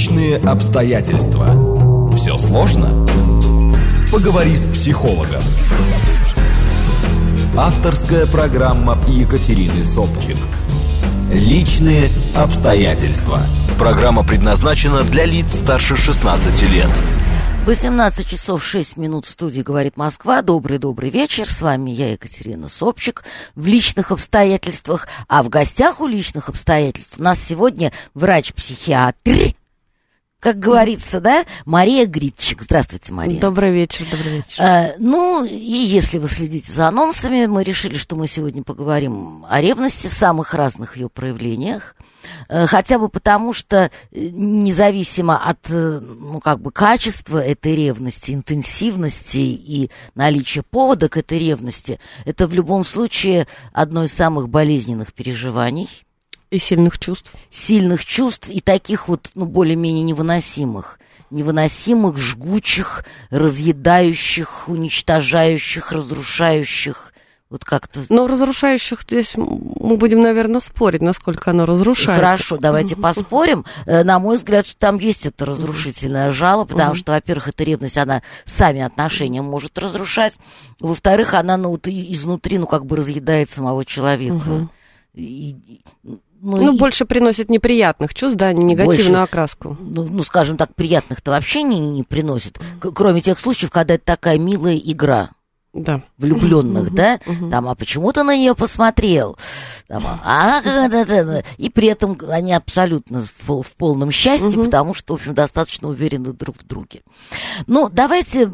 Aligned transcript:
Личные 0.00 0.38
обстоятельства. 0.38 2.10
Все 2.16 2.38
сложно? 2.38 3.06
Поговори 4.10 4.56
с 4.56 4.64
психологом. 4.64 5.42
Авторская 7.54 8.24
программа 8.24 8.96
Екатерины 9.08 9.84
Собчик. 9.84 10.38
Личные 11.30 12.08
обстоятельства. 12.34 13.40
Программа 13.78 14.24
предназначена 14.24 15.02
для 15.02 15.26
лиц 15.26 15.56
старше 15.56 15.98
16 15.98 16.62
лет. 16.62 16.88
18 17.66 18.26
часов 18.26 18.64
6 18.64 18.96
минут 18.96 19.26
в 19.26 19.28
студии 19.28 19.60
«Говорит 19.60 19.98
Москва». 19.98 20.40
Добрый-добрый 20.40 21.10
вечер. 21.10 21.46
С 21.46 21.60
вами 21.60 21.90
я, 21.90 22.12
Екатерина 22.12 22.70
Собчик, 22.70 23.22
в 23.54 23.66
личных 23.66 24.12
обстоятельствах. 24.12 25.08
А 25.28 25.42
в 25.42 25.50
гостях 25.50 26.00
у 26.00 26.06
личных 26.06 26.48
обстоятельств 26.48 27.20
у 27.20 27.22
нас 27.22 27.38
сегодня 27.38 27.92
врач-психиатр, 28.14 29.54
как 30.40 30.58
говорится, 30.58 31.20
да, 31.20 31.44
Мария 31.66 32.06
Гритчик. 32.06 32.62
Здравствуйте, 32.62 33.12
Мария. 33.12 33.38
Добрый 33.38 33.72
вечер, 33.72 34.06
добрый 34.10 34.38
вечер. 34.38 34.54
А, 34.58 34.92
ну, 34.98 35.44
и 35.44 35.54
если 35.54 36.18
вы 36.18 36.28
следите 36.28 36.72
за 36.72 36.88
анонсами, 36.88 37.44
мы 37.46 37.62
решили, 37.62 37.96
что 37.96 38.16
мы 38.16 38.26
сегодня 38.26 38.62
поговорим 38.62 39.44
о 39.48 39.60
ревности 39.60 40.08
в 40.08 40.14
самых 40.14 40.54
разных 40.54 40.96
ее 40.96 41.10
проявлениях. 41.10 41.94
Э, 42.48 42.66
хотя 42.66 42.98
бы 42.98 43.10
потому, 43.10 43.52
что 43.52 43.76
э, 43.76 43.90
независимо 44.12 45.36
от, 45.36 45.68
ну, 45.68 46.40
как 46.40 46.60
бы 46.60 46.72
качества 46.72 47.38
этой 47.38 47.74
ревности, 47.74 48.32
интенсивности 48.32 49.38
и 49.38 49.90
наличия 50.14 50.62
повода 50.62 51.10
к 51.10 51.18
этой 51.18 51.38
ревности, 51.38 52.00
это 52.24 52.46
в 52.46 52.54
любом 52.54 52.86
случае 52.86 53.46
одно 53.72 54.04
из 54.04 54.12
самых 54.14 54.48
болезненных 54.48 55.12
переживаний. 55.12 56.04
И 56.50 56.58
сильных 56.58 56.98
чувств. 56.98 57.32
Сильных 57.48 58.04
чувств 58.04 58.48
и 58.48 58.60
таких 58.60 59.08
вот, 59.08 59.30
ну, 59.34 59.46
более-менее 59.46 60.02
невыносимых. 60.02 60.98
Невыносимых, 61.30 62.18
жгучих, 62.18 63.04
разъедающих, 63.30 64.68
уничтожающих, 64.68 65.92
разрушающих 65.92 67.12
вот 67.50 67.64
как-то... 67.64 68.00
Но 68.08 68.28
разрушающих 68.28 69.02
здесь 69.02 69.32
мы 69.36 69.96
будем, 69.96 70.20
наверное, 70.20 70.60
спорить, 70.60 71.02
насколько 71.02 71.50
оно 71.50 71.66
разрушает. 71.66 72.20
Хорошо, 72.20 72.58
давайте 72.58 72.94
поспорим. 72.94 73.64
Э, 73.86 74.04
на 74.04 74.20
мой 74.20 74.36
взгляд, 74.36 74.66
что 74.66 74.78
там 74.78 74.98
есть 74.98 75.26
это 75.26 75.44
разрушительное 75.44 76.30
жало, 76.30 76.64
потому 76.64 76.94
что, 76.94 77.10
во-первых, 77.10 77.48
эта 77.48 77.64
ревность, 77.64 77.98
она 77.98 78.22
сами 78.44 78.82
отношения 78.82 79.42
может 79.42 79.76
разрушать. 79.78 80.38
Во-вторых, 80.78 81.34
она 81.34 81.56
ну, 81.56 81.70
вот 81.70 81.88
изнутри, 81.88 82.58
ну, 82.58 82.68
как 82.68 82.86
бы 82.86 82.94
разъедает 82.94 83.50
самого 83.50 83.84
человека. 83.84 84.68
И, 85.14 85.56
ну, 86.42 86.56
ну 86.56 86.76
больше 86.76 87.04
приносит 87.04 87.50
неприятных 87.50 88.14
чувств, 88.14 88.38
да, 88.38 88.52
негативную 88.52 88.86
больше, 88.86 89.12
окраску. 89.12 89.76
Ну, 89.80 90.06
ну, 90.08 90.22
скажем 90.22 90.56
так, 90.56 90.74
приятных-то 90.74 91.30
вообще 91.32 91.62
не, 91.62 91.78
не 91.78 92.02
приносит. 92.02 92.58
Кроме 92.80 93.20
тех 93.20 93.38
случаев, 93.38 93.70
когда 93.70 93.94
это 93.94 94.04
такая 94.04 94.38
милая 94.38 94.76
игра 94.76 95.30
да. 95.72 96.02
влюбленных, 96.18 96.92
да, 96.92 97.20
там, 97.50 97.68
а 97.68 97.74
почему 97.74 98.12
ты 98.12 98.22
на 98.22 98.36
нее 98.36 98.54
посмотрел? 98.54 99.36
Там, 99.86 100.04
а, 100.06 100.60
и 101.58 101.68
при 101.68 101.88
этом 101.88 102.18
они 102.28 102.52
абсолютно 102.52 103.22
в, 103.22 103.62
в 103.62 103.76
полном 103.76 104.10
счастье, 104.10 104.58
потому 104.58 104.94
что, 104.94 105.14
в 105.14 105.20
общем, 105.20 105.34
достаточно 105.34 105.88
уверены 105.88 106.32
друг 106.32 106.56
в 106.56 106.66
друге. 106.66 107.02
Ну, 107.66 107.88
давайте 107.90 108.52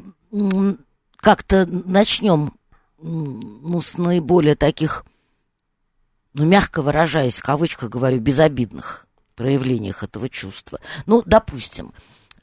как-то 1.16 1.66
начнем 1.66 2.52
ну, 3.00 3.80
с 3.80 3.98
наиболее 3.98 4.56
таких, 4.56 5.04
ну, 6.36 6.44
мягко 6.44 6.82
выражаясь, 6.82 7.36
в 7.36 7.42
кавычках 7.42 7.90
говорю, 7.90 8.20
безобидных 8.20 9.06
проявлениях 9.34 10.02
этого 10.02 10.28
чувства. 10.28 10.78
Ну, 11.06 11.22
допустим, 11.26 11.92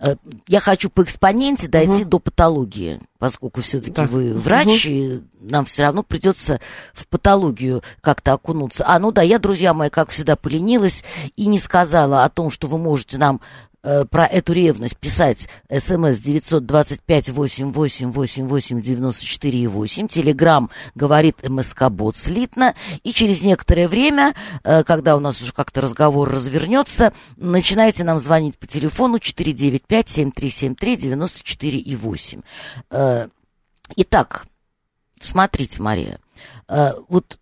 Э, 0.04 0.16
я 0.48 0.60
хочу 0.60 0.90
по 0.90 1.04
экспоненте 1.04 1.68
дойти 1.68 2.02
угу. 2.02 2.10
до 2.10 2.20
патологии, 2.20 3.00
поскольку 3.20 3.62
все-таки 3.62 3.94
да. 3.94 4.06
вы 4.06 4.34
врач, 4.34 4.86
угу. 4.86 4.94
и 4.94 5.22
нам 5.40 5.64
все 5.66 5.84
равно 5.84 6.04
придется 6.04 6.60
в 6.94 7.08
патологию 7.08 7.82
как-то 8.02 8.34
окунуться. 8.34 8.84
А, 8.86 9.00
ну 9.00 9.12
да, 9.14 9.22
я, 9.22 9.40
друзья 9.40 9.74
мои, 9.74 9.90
как 9.90 10.10
всегда, 10.10 10.36
поленилась 10.36 11.06
и 11.38 11.46
не 11.46 11.58
сказала 11.58 12.26
о 12.26 12.30
том, 12.30 12.50
что 12.50 12.68
вы 12.68 12.78
можете 12.78 13.18
нам 13.18 13.40
Э, 13.86 14.06
про 14.06 14.26
эту 14.26 14.54
ревность 14.54 14.96
писать 14.96 15.50
смс 15.70 16.20
925 16.20 17.30
88 17.30 18.12
88 18.12 18.82
94 18.82 19.68
8. 19.68 20.08
Телеграм 20.08 20.70
говорит 20.96 21.48
МСК 21.48 21.90
Бот 21.90 22.16
слитно. 22.16 22.76
И 23.04 23.12
через 23.12 23.44
некоторое 23.44 23.90
время, 23.90 24.34
э, 24.64 24.86
когда 24.86 25.18
у 25.18 25.20
нас 25.20 25.42
уже 25.42 25.52
как-то 25.52 25.82
разговор 25.82 26.30
развернется, 26.30 27.12
начинайте 27.36 28.06
нам 28.06 28.20
звонить 28.20 28.58
по 28.58 28.68
телефону 28.68 29.20
495 29.20 30.10
7373 30.10 30.96
94 30.96 31.78
и 31.78 31.96
8. 31.98 32.42
Э, 32.90 33.28
итак, 33.98 34.46
смотрите, 35.20 35.82
Мария, 35.82 36.20
вот 37.10 37.38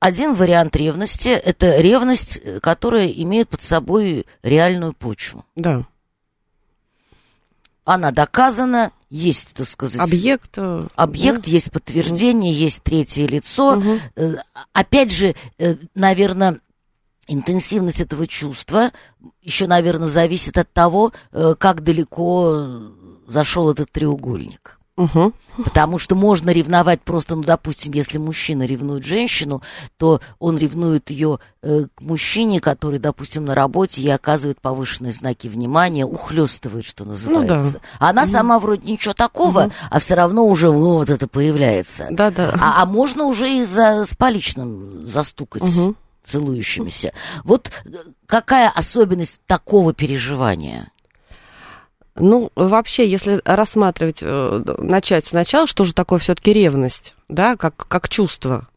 один 0.00 0.34
вариант 0.34 0.74
ревности– 0.76 1.28
это 1.28 1.78
ревность, 1.78 2.40
э, 2.42 2.58
которая 2.60 3.06
имеет 3.08 3.50
под 3.50 3.60
собой 3.60 4.26
реальную 4.42 4.94
почву. 4.94 5.44
Да. 5.54 5.84
Она 7.84 8.10
доказана, 8.10 8.92
есть, 9.10 9.52
так 9.54 9.68
сказать... 9.68 10.00
Объект. 10.00 10.52
Э, 10.56 10.88
Объект, 10.94 11.44
да? 11.44 11.50
есть 11.50 11.70
подтверждение, 11.70 12.52
есть 12.52 12.82
третье 12.82 13.26
лицо. 13.26 13.76
Угу. 13.76 13.98
Опять 14.72 15.12
же, 15.12 15.34
наверное, 15.94 16.60
интенсивность 17.28 18.00
этого 18.00 18.26
чувства 18.26 18.90
еще, 19.42 19.66
наверное, 19.66 20.08
зависит 20.08 20.56
от 20.56 20.72
того, 20.72 21.12
как 21.30 21.82
далеко 21.84 22.92
зашел 23.26 23.70
этот 23.70 23.92
треугольник. 23.92 24.79
Угу. 25.00 25.32
Потому 25.64 25.98
что 25.98 26.14
можно 26.14 26.50
ревновать 26.50 27.00
просто, 27.00 27.34
ну, 27.34 27.42
допустим, 27.42 27.94
если 27.94 28.18
мужчина 28.18 28.64
ревнует 28.64 29.02
женщину, 29.02 29.62
то 29.96 30.20
он 30.38 30.58
ревнует 30.58 31.08
ее 31.08 31.38
э, 31.62 31.86
к 31.94 32.02
мужчине, 32.02 32.60
который, 32.60 32.98
допустим, 32.98 33.46
на 33.46 33.54
работе 33.54 34.02
ей 34.02 34.14
оказывает 34.14 34.60
повышенные 34.60 35.12
знаки 35.12 35.48
внимания, 35.48 36.04
ухлестывает, 36.04 36.84
что 36.84 37.06
называется. 37.06 37.54
Ну, 37.54 37.80
да. 37.98 38.08
Она 38.08 38.22
угу. 38.24 38.30
сама 38.30 38.58
вроде 38.58 38.92
ничего 38.92 39.14
такого, 39.14 39.64
угу. 39.64 39.72
а 39.90 39.98
все 40.00 40.14
равно 40.14 40.44
уже 40.44 40.68
вот 40.68 41.08
это 41.08 41.26
появляется. 41.26 42.08
Да, 42.10 42.30
да. 42.30 42.54
А, 42.60 42.82
а 42.82 42.86
можно 42.86 43.24
уже 43.24 43.50
и 43.50 43.64
за, 43.64 44.04
с 44.04 44.14
поличным 44.14 45.02
застукать. 45.02 45.62
Угу 45.62 45.94
целующимися. 46.22 47.12
Вот 47.42 47.72
э, 47.84 47.88
какая 48.26 48.68
особенность 48.68 49.40
такого 49.46 49.92
переживания? 49.94 50.92
Ну, 52.20 52.52
вообще, 52.54 53.08
если 53.08 53.40
рассматривать, 53.44 54.18
э, 54.20 54.62
начать 54.78 55.26
сначала, 55.26 55.66
что 55.66 55.84
же 55.84 55.94
такое 55.94 56.18
все-таки 56.18 56.52
ревность, 56.52 57.14
да, 57.28 57.56
как, 57.56 57.88
как 57.88 58.08
чувство. 58.08 58.68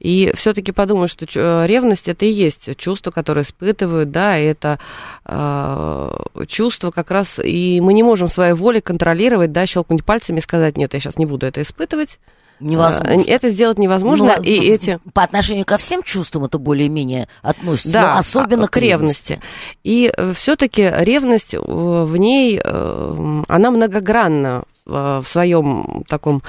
И 0.00 0.32
все-таки 0.34 0.72
подумать, 0.72 1.10
что 1.10 1.26
э, 1.32 1.66
ревность 1.66 2.08
это 2.08 2.24
и 2.24 2.30
есть 2.30 2.76
чувство, 2.76 3.12
которое 3.12 3.42
испытывают, 3.42 4.10
да, 4.10 4.36
это 4.36 4.80
э, 5.24 6.44
чувство 6.48 6.90
как 6.90 7.12
раз, 7.12 7.38
и 7.38 7.80
мы 7.80 7.92
не 7.92 8.02
можем 8.02 8.28
своей 8.28 8.52
волей 8.52 8.80
контролировать, 8.80 9.52
да, 9.52 9.64
щелкнуть 9.64 10.04
пальцами 10.04 10.38
и 10.38 10.42
сказать, 10.42 10.76
нет, 10.76 10.92
я 10.94 11.00
сейчас 11.00 11.18
не 11.18 11.26
буду 11.26 11.46
это 11.46 11.62
испытывать, 11.62 12.18
Невозможно. 12.62 13.22
Это 13.26 13.48
сделать 13.48 13.78
невозможно. 13.78 14.34
Ну, 14.36 14.42
и 14.42 14.56
ну, 14.58 14.74
эти... 14.74 14.98
По 15.12 15.22
отношению 15.22 15.64
ко 15.64 15.76
всем 15.76 16.02
чувствам 16.02 16.44
это 16.44 16.58
более-менее 16.58 17.26
относится, 17.42 17.92
да, 17.92 18.12
но 18.14 18.18
особенно 18.20 18.68
к 18.68 18.76
ревности. 18.76 19.40
И 19.82 20.12
э, 20.16 20.32
все-таки 20.32 20.82
ревность 20.82 21.54
э, 21.54 21.58
в 21.58 22.16
ней, 22.16 22.60
э, 22.62 23.42
она 23.48 23.70
многогранна 23.70 24.64
в 24.84 25.24
своем 25.28 26.02
таком 26.08 26.42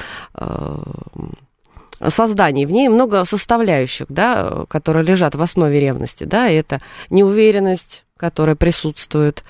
создании. 2.10 2.66
В 2.66 2.72
ней 2.72 2.90
много 2.90 3.26
составляющих, 3.26 4.08
да, 4.10 4.66
которые 4.70 5.06
лежат 5.06 5.36
в 5.36 5.42
основе 5.42 5.80
ревности. 5.80 6.24
Да, 6.24 6.50
это 6.50 6.82
неуверенность, 7.12 8.04
которая 8.18 8.56
присутствует, 8.56 9.44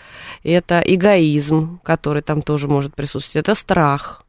это 0.44 0.84
эгоизм, 0.86 1.80
который 1.82 2.22
там 2.22 2.42
тоже 2.42 2.68
может 2.68 2.94
присутствовать, 2.94 3.48
это 3.48 3.56
страх, 3.56 4.23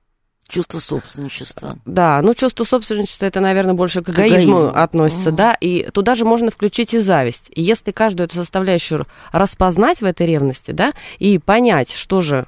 Чувство 0.48 0.78
собственничества. 0.78 1.76
Да, 1.86 2.20
ну 2.22 2.34
чувство 2.34 2.64
собственничества 2.64 3.26
это, 3.26 3.40
наверное, 3.40 3.74
больше 3.74 4.02
к 4.02 4.10
эгоизму, 4.10 4.36
эгоизму. 4.36 4.68
относится, 4.74 5.30
угу. 5.30 5.36
да, 5.36 5.54
и 5.54 5.88
туда 5.90 6.14
же 6.14 6.24
можно 6.24 6.50
включить 6.50 6.92
и 6.94 6.98
зависть. 6.98 7.46
И 7.50 7.62
если 7.62 7.92
каждую 7.92 8.26
эту 8.26 8.36
составляющую 8.36 9.06
распознать 9.32 10.00
в 10.00 10.04
этой 10.04 10.26
ревности, 10.26 10.72
да, 10.72 10.92
и 11.18 11.38
понять, 11.38 11.90
что 11.90 12.20
же 12.20 12.46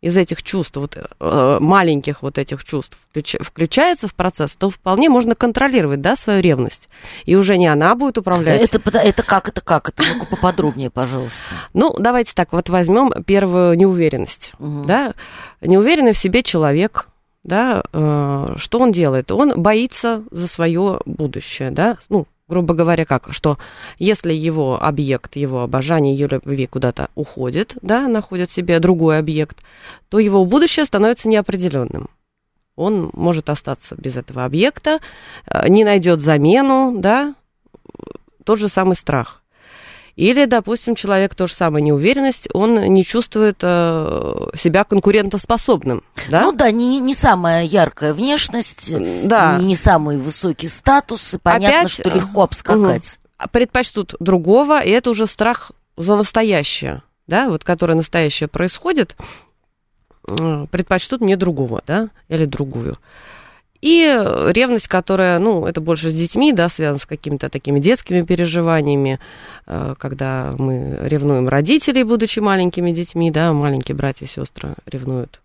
из 0.00 0.16
этих 0.16 0.42
чувств, 0.42 0.76
вот, 0.76 0.96
э, 0.96 1.58
маленьких 1.60 2.22
вот 2.22 2.38
этих 2.38 2.64
чувств 2.64 2.96
включ, 3.10 3.34
включается 3.40 4.06
в 4.06 4.14
процесс, 4.14 4.54
то 4.54 4.70
вполне 4.70 5.08
можно 5.08 5.34
контролировать, 5.34 6.00
да, 6.00 6.14
свою 6.14 6.40
ревность. 6.40 6.88
И 7.24 7.34
уже 7.34 7.58
не 7.58 7.66
она 7.66 7.94
будет 7.96 8.16
управлять. 8.18 8.62
Это, 8.62 8.80
это 8.96 9.22
как, 9.24 9.48
это 9.48 9.60
как? 9.60 9.88
Это 9.88 10.04
ну-ка 10.04 10.26
поподробнее, 10.26 10.90
пожалуйста. 10.90 11.46
Ну, 11.74 11.94
давайте 11.98 12.32
так, 12.34 12.52
вот 12.52 12.68
возьмем 12.68 13.10
первую 13.24 13.76
неуверенность, 13.76 14.52
угу. 14.58 14.84
да. 14.84 15.14
Неуверенный 15.60 16.12
в 16.12 16.18
себе 16.18 16.44
человек, 16.44 17.07
да, 17.48 17.82
э, 17.92 18.54
что 18.56 18.78
он 18.78 18.92
делает? 18.92 19.32
Он 19.32 19.60
боится 19.60 20.22
за 20.30 20.46
свое 20.46 21.00
будущее, 21.06 21.70
да, 21.70 21.96
ну, 22.08 22.26
грубо 22.46 22.74
говоря, 22.74 23.04
как, 23.04 23.32
что 23.32 23.58
если 23.98 24.32
его 24.32 24.82
объект, 24.82 25.36
его 25.36 25.62
обожание, 25.62 26.14
его 26.14 26.30
любви 26.32 26.66
куда-то 26.66 27.08
уходит, 27.14 27.76
да, 27.82 28.06
находит 28.08 28.52
себе 28.52 28.78
другой 28.78 29.18
объект, 29.18 29.58
то 30.08 30.18
его 30.18 30.44
будущее 30.44 30.84
становится 30.84 31.28
неопределенным. 31.28 32.08
Он 32.76 33.10
может 33.12 33.50
остаться 33.50 33.96
без 33.96 34.16
этого 34.16 34.44
объекта, 34.44 35.00
э, 35.46 35.68
не 35.68 35.84
найдет 35.84 36.20
замену, 36.20 36.94
да, 36.98 37.34
тот 38.44 38.58
же 38.58 38.68
самый 38.68 38.94
страх. 38.94 39.37
Или, 40.18 40.46
допустим, 40.46 40.96
человек 40.96 41.36
то 41.36 41.46
же 41.46 41.54
самое 41.54 41.80
неуверенность, 41.80 42.48
он 42.52 42.74
не 42.74 43.04
чувствует 43.04 43.58
э, 43.62 44.48
себя 44.56 44.82
конкурентоспособным. 44.82 46.02
Да? 46.28 46.42
Ну 46.42 46.50
да, 46.50 46.72
не, 46.72 46.98
не 46.98 47.14
самая 47.14 47.62
яркая 47.62 48.12
внешность, 48.14 48.92
да. 49.28 49.58
не, 49.58 49.66
не 49.66 49.76
самый 49.76 50.18
высокий 50.18 50.66
статус, 50.66 51.34
и 51.34 51.38
понятно, 51.38 51.78
Опять, 51.78 51.90
что 51.92 52.10
легко 52.10 52.42
обскакать. 52.42 53.20
Угу. 53.38 53.48
Предпочтут 53.52 54.16
другого, 54.18 54.82
и 54.82 54.90
это 54.90 55.10
уже 55.10 55.28
страх 55.28 55.70
за 55.96 56.16
настоящее, 56.16 57.02
да, 57.28 57.48
вот 57.48 57.62
которое 57.62 57.94
настоящее 57.94 58.48
происходит, 58.48 59.14
предпочтут 60.24 61.20
мне 61.20 61.36
другого, 61.36 61.80
да, 61.86 62.08
или 62.28 62.44
другую. 62.44 62.96
И 63.80 64.02
ревность, 64.48 64.88
которая, 64.88 65.38
ну, 65.38 65.64
это 65.64 65.80
больше 65.80 66.10
с 66.10 66.12
детьми, 66.12 66.52
да, 66.52 66.68
связана 66.68 66.98
с 66.98 67.06
какими-то 67.06 67.48
такими 67.48 67.78
детскими 67.78 68.22
переживаниями, 68.22 69.20
э, 69.66 69.94
когда 69.98 70.56
мы 70.58 70.98
ревнуем 71.02 71.48
родителей, 71.48 72.02
будучи 72.02 72.40
маленькими 72.40 72.90
детьми, 72.90 73.30
да, 73.30 73.52
маленькие 73.52 73.94
братья 73.94 74.26
и 74.26 74.28
сестры 74.28 74.74
ревнуют 74.86 75.40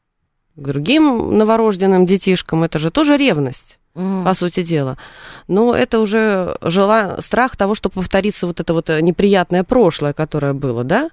к 0.55 0.67
другим 0.67 1.37
новорожденным 1.37 2.07
детишкам, 2.07 2.63
это 2.63 2.79
же 2.79 2.89
тоже 2.91 3.17
ревность. 3.17 3.79
Mm. 3.95 4.23
по 4.23 4.33
сути 4.33 4.63
дела. 4.63 4.97
Но 5.47 5.75
это 5.75 5.99
уже 5.99 6.57
жела... 6.63 7.19
страх 7.21 7.55
того, 7.55 7.75
что 7.75 7.89
повторится 7.89 8.47
вот 8.47 8.59
это 8.59 8.73
вот 8.73 8.89
неприятное 8.89 9.63
прошлое, 9.63 10.13
которое 10.13 10.53
было, 10.53 10.83
да? 10.83 11.11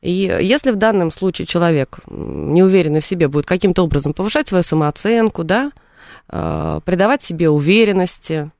И 0.00 0.10
если 0.40 0.70
в 0.70 0.76
данном 0.76 1.10
случае 1.10 1.44
человек 1.44 1.98
неуверенный 2.08 3.02
в 3.02 3.04
себе 3.04 3.28
будет 3.28 3.44
каким-то 3.44 3.82
образом 3.82 4.14
повышать 4.14 4.48
свою 4.48 4.64
самооценку, 4.64 5.44
да, 5.44 5.72
Э, 5.72 5.79
придавать 6.28 7.22
себе 7.22 7.50
уверенности, 7.50 8.50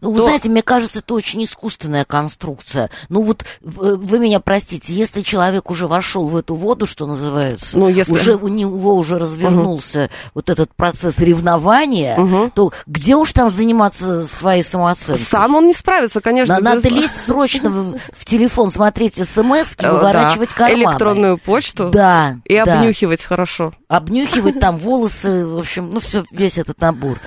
ну, 0.00 0.10
вы 0.10 0.16
то... 0.16 0.22
знаете, 0.22 0.48
мне 0.48 0.62
кажется, 0.62 1.00
это 1.00 1.14
очень 1.14 1.44
искусственная 1.44 2.04
конструкция. 2.04 2.90
Ну, 3.08 3.22
вот 3.22 3.44
вы 3.60 4.18
меня 4.18 4.40
простите, 4.40 4.92
если 4.92 5.22
человек 5.22 5.70
уже 5.70 5.86
вошел 5.86 6.26
в 6.28 6.36
эту 6.36 6.54
воду, 6.54 6.86
что 6.86 7.06
называется, 7.06 7.78
ну, 7.78 7.88
если... 7.88 8.12
уже 8.12 8.36
у 8.36 8.48
него 8.48 8.94
уже 8.94 9.18
развернулся 9.18 10.04
угу. 10.04 10.30
вот 10.34 10.50
этот 10.50 10.74
процесс 10.74 11.18
ревнования, 11.18 12.16
угу. 12.18 12.50
то 12.54 12.72
где 12.86 13.16
уж 13.16 13.32
там 13.32 13.50
заниматься 13.50 14.26
своей 14.26 14.62
самооценкой? 14.62 15.26
Сам 15.30 15.54
он 15.56 15.66
не 15.66 15.74
справится, 15.74 16.20
конечно. 16.20 16.58
Надо 16.60 16.88
без... 16.88 16.96
лезть 16.96 17.24
срочно 17.26 17.70
в, 17.70 17.96
в 18.12 18.24
телефон, 18.24 18.70
смотреть 18.70 19.14
смс 19.14 19.74
э, 19.78 19.90
выворачивать 19.90 20.50
да. 20.50 20.56
карманы. 20.56 20.82
Электронную 20.82 21.38
почту. 21.38 21.90
Да. 21.90 22.36
И 22.44 22.62
да. 22.62 22.80
обнюхивать 22.80 23.22
хорошо. 23.22 23.72
Обнюхивать 23.88 24.58
там 24.60 24.78
волосы, 24.78 25.46
в 25.46 25.58
общем, 25.58 25.90
ну, 25.90 26.00
все, 26.00 26.24
весь 26.30 26.58
этот 26.58 26.80
набор 26.80 27.20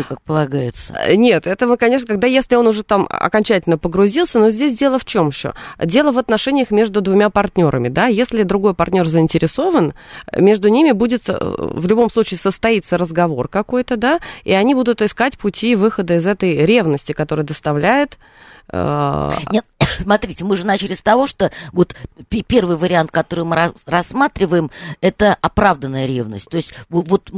все 0.00 0.08
как 0.08 0.22
полагается. 0.22 0.94
Э, 1.04 1.14
нет, 1.14 1.46
этого, 1.46 1.76
конечно, 1.76 2.06
когда 2.06 2.26
если 2.26 2.56
он 2.56 2.66
уже 2.66 2.82
там 2.82 3.06
окончательно 3.08 3.78
погрузился, 3.78 4.38
но 4.38 4.50
здесь 4.50 4.76
дело 4.76 4.98
в 4.98 5.04
чем 5.04 5.28
еще? 5.28 5.54
Дело 5.82 6.12
в 6.12 6.18
отношениях 6.18 6.70
между 6.70 7.00
двумя 7.00 7.30
партнерами, 7.30 7.88
да, 7.88 8.06
если 8.06 8.42
другой 8.42 8.74
партнер 8.74 9.06
заинтересован, 9.06 9.94
между 10.36 10.68
ними 10.68 10.92
будет 10.92 11.28
э, 11.28 11.36
в 11.38 11.86
любом 11.86 12.10
случае 12.10 12.38
состоится 12.38 12.98
разговор 12.98 13.48
какой-то, 13.48 13.96
да, 13.96 14.20
и 14.44 14.52
они 14.52 14.74
будут 14.74 15.02
искать 15.02 15.38
пути 15.38 15.76
выхода 15.76 16.16
из 16.16 16.26
этой 16.26 16.64
ревности, 16.64 17.12
которая 17.12 17.46
доставляет 17.46 18.18
нет, 19.52 19.64
смотрите, 19.98 20.44
мы 20.44 20.56
же 20.56 20.66
начали 20.66 20.94
с 20.94 21.02
того, 21.02 21.26
что 21.26 21.50
вот 21.72 21.94
первый 22.46 22.76
вариант, 22.76 23.10
который 23.10 23.44
мы 23.44 23.72
рассматриваем, 23.86 24.70
это 25.00 25.36
оправданная 25.40 26.06
ревность. 26.06 26.48
То 26.48 26.56
есть 26.56 26.74
вот 26.88 27.30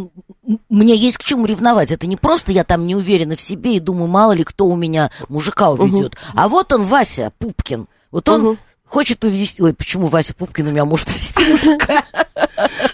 мне 0.69 0.94
есть 0.94 1.19
к 1.19 1.24
чему 1.24 1.46
ревновать. 1.46 1.92
Это 1.92 2.06
не 2.06 2.16
просто 2.16 2.52
я 2.52 2.64
там 2.64 2.86
не 2.86 2.94
уверена 2.94 3.36
в 3.36 3.40
себе 3.40 3.76
и 3.76 3.80
думаю, 3.80 4.08
мало 4.08 4.32
ли 4.32 4.44
кто 4.44 4.66
у 4.66 4.76
меня 4.76 5.10
мужика 5.28 5.70
уведет. 5.70 6.14
Угу. 6.14 6.32
А 6.34 6.48
вот 6.48 6.72
он, 6.72 6.84
Вася 6.84 7.32
Пупкин. 7.38 7.86
Вот 8.10 8.28
он 8.28 8.46
угу. 8.46 8.56
хочет 8.84 9.24
увести... 9.24 9.62
Ой, 9.62 9.72
почему 9.74 10.06
Вася 10.06 10.34
Пупкин 10.34 10.69
у 10.69 10.70
меня 10.70 10.84
может 10.84 11.08
увести 11.10 11.52
мужика? 11.52 12.04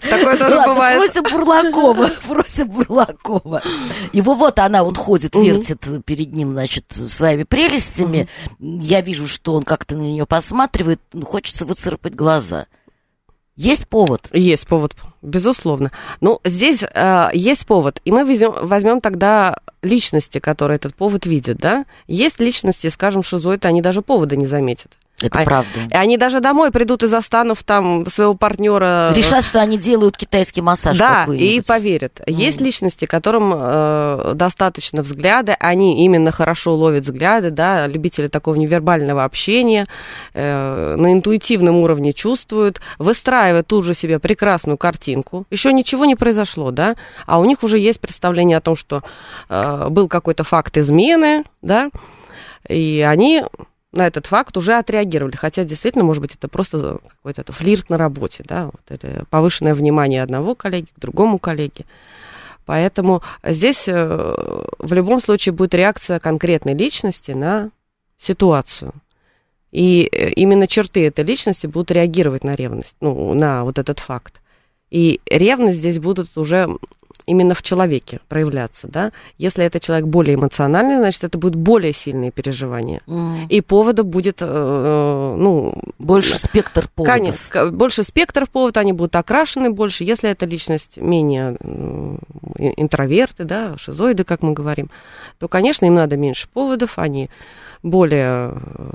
Такое 0.08 0.36
тоже 0.36 0.60
бывает. 0.64 0.98
Фрося 1.00 1.22
Бурлакова, 1.22 2.06
Фрося 2.22 2.64
Бурлакова. 2.64 3.62
Его 4.12 4.34
вот 4.34 4.58
она 4.58 4.84
вот 4.84 4.96
ходит, 4.96 5.34
вертит 5.34 5.84
перед 6.04 6.34
ним, 6.34 6.52
значит, 6.52 6.84
своими 6.92 7.44
прелестями. 7.44 8.28
Я 8.58 9.00
вижу, 9.00 9.26
что 9.26 9.54
он 9.54 9.62
как-то 9.62 9.96
на 9.96 10.02
нее 10.02 10.26
посматривает, 10.26 11.00
ну, 11.12 11.24
хочется 11.24 11.66
выцарапать 11.66 12.14
глаза. 12.14 12.66
Есть 13.58 13.88
повод? 13.88 14.28
Есть 14.32 14.68
повод, 14.68 14.94
безусловно. 15.20 15.90
Ну, 16.20 16.40
здесь 16.44 16.84
э, 16.84 17.28
есть 17.32 17.66
повод, 17.66 18.00
и 18.04 18.12
мы 18.12 18.24
возьмем, 18.24 18.52
возьмем 18.62 19.00
тогда 19.00 19.58
личности, 19.82 20.38
которые 20.38 20.76
этот 20.76 20.94
повод 20.94 21.26
видят, 21.26 21.58
да? 21.58 21.84
Есть 22.06 22.38
личности, 22.38 22.86
скажем, 22.86 23.24
шизоиды, 23.24 23.66
они 23.66 23.82
даже 23.82 24.00
повода 24.00 24.36
не 24.36 24.46
заметят. 24.46 24.92
Это 25.20 25.40
а, 25.40 25.44
правда. 25.44 25.80
Они 25.90 26.16
даже 26.16 26.40
домой 26.40 26.70
придут 26.70 27.02
и 27.02 27.08
застанут 27.08 27.58
там 27.64 28.06
своего 28.06 28.34
партнера. 28.34 29.12
Решат, 29.14 29.44
что 29.44 29.60
они 29.60 29.76
делают 29.76 30.16
китайский 30.16 30.62
массаж. 30.62 30.96
Да, 30.96 31.24
и 31.24 31.60
поверят. 31.60 32.20
Mm. 32.20 32.32
Есть 32.32 32.60
личности, 32.60 33.04
которым 33.04 33.52
э, 33.54 34.32
достаточно 34.34 35.02
взгляда, 35.02 35.56
они 35.58 36.04
именно 36.04 36.30
хорошо 36.30 36.74
ловят 36.74 37.04
взгляды, 37.04 37.50
да, 37.50 37.86
любители 37.88 38.28
такого 38.28 38.54
невербального 38.54 39.24
общения, 39.24 39.88
э, 40.34 40.94
на 40.96 41.12
интуитивном 41.12 41.76
уровне 41.76 42.12
чувствуют, 42.12 42.80
выстраивают 42.98 43.66
тут 43.66 43.84
же 43.84 43.94
себе 43.94 44.20
прекрасную 44.20 44.78
картинку. 44.78 45.46
Еще 45.50 45.72
ничего 45.72 46.04
не 46.04 46.14
произошло, 46.14 46.70
да, 46.70 46.94
а 47.26 47.40
у 47.40 47.44
них 47.44 47.64
уже 47.64 47.78
есть 47.78 47.98
представление 47.98 48.58
о 48.58 48.60
том, 48.60 48.76
что 48.76 49.02
э, 49.48 49.88
был 49.88 50.06
какой-то 50.06 50.44
факт 50.44 50.78
измены, 50.78 51.42
да, 51.60 51.90
и 52.68 53.04
они 53.06 53.42
на 53.92 54.06
этот 54.06 54.26
факт 54.26 54.56
уже 54.56 54.74
отреагировали. 54.74 55.36
Хотя 55.36 55.64
действительно, 55.64 56.04
может 56.04 56.20
быть, 56.20 56.34
это 56.34 56.48
просто 56.48 56.98
какой-то 57.08 57.52
флирт 57.52 57.90
на 57.90 57.96
работе, 57.96 58.44
да, 58.46 58.66
вот, 58.66 58.82
или 58.90 59.24
повышенное 59.30 59.74
внимание 59.74 60.22
одного 60.22 60.54
коллеги 60.54 60.88
к 60.94 61.00
другому 61.00 61.38
коллеге. 61.38 61.84
Поэтому 62.66 63.22
здесь 63.42 63.88
э, 63.88 63.94
в 64.78 64.92
любом 64.92 65.22
случае 65.22 65.54
будет 65.54 65.72
реакция 65.72 66.18
конкретной 66.20 66.74
личности 66.74 67.30
на 67.30 67.70
ситуацию. 68.18 68.92
И 69.72 70.06
э, 70.10 70.32
именно 70.32 70.66
черты 70.66 71.06
этой 71.06 71.24
личности 71.24 71.66
будут 71.66 71.90
реагировать 71.90 72.44
на 72.44 72.54
ревность, 72.54 72.94
ну, 73.00 73.32
на 73.32 73.64
вот 73.64 73.78
этот 73.78 74.00
факт. 74.00 74.42
И 74.90 75.20
ревность 75.26 75.78
здесь 75.78 75.98
будут 75.98 76.36
уже 76.36 76.68
именно 77.28 77.54
в 77.54 77.62
человеке 77.62 78.20
проявляться, 78.28 78.88
да. 78.88 79.12
Если 79.36 79.64
это 79.64 79.80
человек 79.80 80.06
более 80.06 80.34
эмоциональный, 80.34 80.96
значит, 80.96 81.24
это 81.24 81.38
будет 81.38 81.54
более 81.54 81.92
сильные 81.92 82.30
переживания. 82.30 83.02
Mm. 83.06 83.48
И 83.48 83.60
повода 83.60 84.02
будет, 84.02 84.38
э, 84.40 84.46
э 84.46 85.36
ну... 85.36 85.74
Больше 85.98 86.38
спектр 86.38 86.88
поводов. 86.94 87.50
Конечно, 87.50 87.70
больше 87.70 88.02
спектр 88.02 88.46
поводов, 88.50 88.80
они 88.80 88.92
будут 88.92 89.14
окрашены 89.16 89.70
больше. 89.70 90.04
Если 90.04 90.30
эта 90.30 90.46
личность 90.46 90.96
менее 90.96 91.56
э, 91.60 92.16
интроверты, 92.76 93.44
да, 93.44 93.76
шизоиды, 93.76 94.24
как 94.24 94.42
мы 94.42 94.52
говорим, 94.52 94.90
то, 95.38 95.48
конечно, 95.48 95.84
им 95.84 95.94
надо 95.94 96.16
меньше 96.16 96.48
поводов, 96.48 96.98
они 96.98 97.28
более 97.82 98.54
э, 98.54 98.90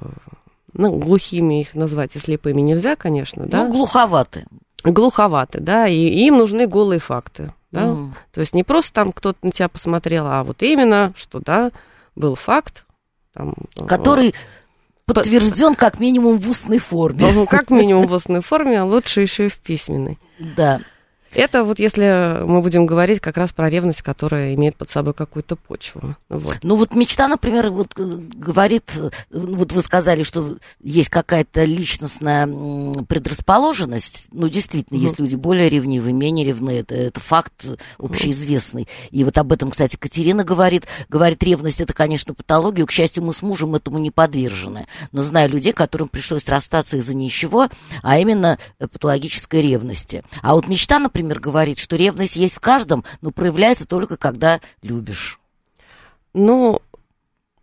ну, 0.73 0.97
глухими 0.97 1.61
их 1.61 1.75
назвать 1.75 2.15
и 2.15 2.19
слепыми 2.19 2.61
нельзя, 2.61 2.95
конечно, 2.95 3.45
да? 3.45 3.63
Ну, 3.63 3.71
глуховаты. 3.71 4.45
Глуховаты, 4.83 5.59
да, 5.59 5.87
и 5.87 5.95
им 5.95 6.37
нужны 6.37 6.67
голые 6.67 6.99
факты 6.99 7.51
да, 7.73 7.87
mm. 7.87 8.11
то 8.31 8.39
есть 8.39 8.53
не 8.53 8.63
просто 8.63 8.93
там 8.93 9.11
кто-то 9.11 9.39
на 9.41 9.51
тебя 9.51 9.67
посмотрел, 9.67 10.27
а 10.27 10.43
вот 10.43 10.61
именно, 10.61 11.11
что, 11.17 11.39
да, 11.39 11.71
был 12.15 12.35
факт, 12.35 12.85
там, 13.33 13.55
который 13.87 14.35
подтвержден 15.05 15.73
как 15.73 15.99
минимум 15.99 16.37
в 16.37 16.47
устной 16.47 16.77
форме. 16.77 17.25
Ну, 17.33 17.47
как 17.47 17.71
минимум 17.71 18.05
в 18.05 18.11
устной 18.11 18.41
форме, 18.41 18.79
а 18.79 18.85
лучше 18.85 19.21
еще 19.21 19.47
и 19.47 19.49
в 19.49 19.57
письменной. 19.57 20.19
Да. 20.37 20.81
Это 21.35 21.63
вот 21.63 21.79
если 21.79 22.43
мы 22.45 22.61
будем 22.61 22.85
говорить 22.85 23.19
как 23.19 23.37
раз 23.37 23.51
про 23.51 23.69
ревность, 23.69 24.01
которая 24.01 24.53
имеет 24.53 24.75
под 24.75 24.89
собой 24.89 25.13
какую-то 25.13 25.55
почву. 25.55 26.15
Вот. 26.29 26.59
Ну 26.63 26.75
вот 26.75 26.95
мечта, 26.95 27.27
например, 27.27 27.69
вот 27.69 27.89
э, 27.97 28.03
говорит, 28.03 28.91
э, 28.97 29.09
вот 29.31 29.71
вы 29.71 29.81
сказали, 29.81 30.23
что 30.23 30.57
есть 30.81 31.09
какая-то 31.09 31.63
личностная 31.63 32.47
предрасположенность. 33.07 34.27
Ну 34.31 34.47
действительно, 34.47 34.97
угу. 34.97 35.05
есть 35.05 35.19
люди 35.19 35.35
более 35.35 35.69
ревнивые, 35.69 36.13
менее 36.13 36.45
ревные. 36.45 36.81
Это, 36.81 36.95
это 36.95 37.19
факт 37.19 37.65
общеизвестный. 37.97 38.87
И 39.11 39.23
вот 39.23 39.37
об 39.37 39.51
этом, 39.51 39.71
кстати, 39.71 39.95
Катерина 39.95 40.43
говорит. 40.43 40.85
Говорит, 41.09 41.43
ревность 41.43 41.81
это, 41.81 41.93
конечно, 41.93 42.33
патология. 42.33 42.85
К 42.85 42.91
счастью, 42.91 43.23
мы 43.23 43.33
с 43.33 43.41
мужем 43.41 43.75
этому 43.75 43.97
не 43.97 44.11
подвержены. 44.11 44.85
Но 45.11 45.23
знаю 45.23 45.49
людей, 45.49 45.73
которым 45.73 46.07
пришлось 46.07 46.47
расстаться 46.47 46.97
из-за 46.97 47.15
ничего, 47.15 47.67
а 48.01 48.19
именно 48.19 48.57
э, 48.79 48.87
патологической 48.87 49.61
ревности. 49.61 50.23
А 50.41 50.55
вот 50.55 50.67
мечта, 50.67 50.99
например, 50.99 51.22
например, 51.23 51.39
говорит, 51.39 51.79
что 51.79 51.95
ревность 51.95 52.35
есть 52.35 52.55
в 52.55 52.59
каждом, 52.59 53.03
но 53.21 53.31
проявляется 53.31 53.87
только 53.87 54.17
когда 54.17 54.59
любишь. 54.81 55.39
Ну, 56.33 56.81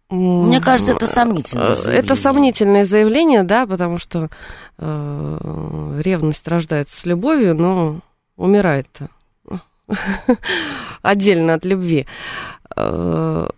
Мне 0.08 0.60
кажется, 0.60 0.92
это 0.92 1.06
сомнительное 1.06 1.74
заявление. 1.74 2.04
Это 2.04 2.14
сомнительное 2.14 2.84
заявление, 2.84 3.42
да, 3.42 3.66
потому 3.66 3.98
что 3.98 4.30
э, 4.78 6.00
ревность 6.02 6.46
рождается 6.48 6.98
с 6.98 7.04
любовью, 7.04 7.54
но 7.54 8.00
умирает-то 8.36 9.08
отдельно 11.02 11.54
от 11.54 11.64
любви. 11.64 12.06
Э, 12.76 13.48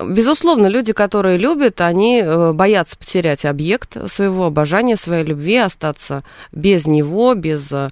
безусловно, 0.00 0.68
люди, 0.68 0.92
которые 0.92 1.38
любят, 1.38 1.80
они 1.80 2.20
э, 2.22 2.52
боятся 2.52 2.96
потерять 2.96 3.44
объект 3.44 3.96
своего 4.10 4.46
обожания, 4.46 4.96
своей 4.96 5.24
любви, 5.24 5.56
остаться 5.56 6.22
без 6.52 6.86
него, 6.86 7.34
без 7.34 7.68
э, 7.72 7.88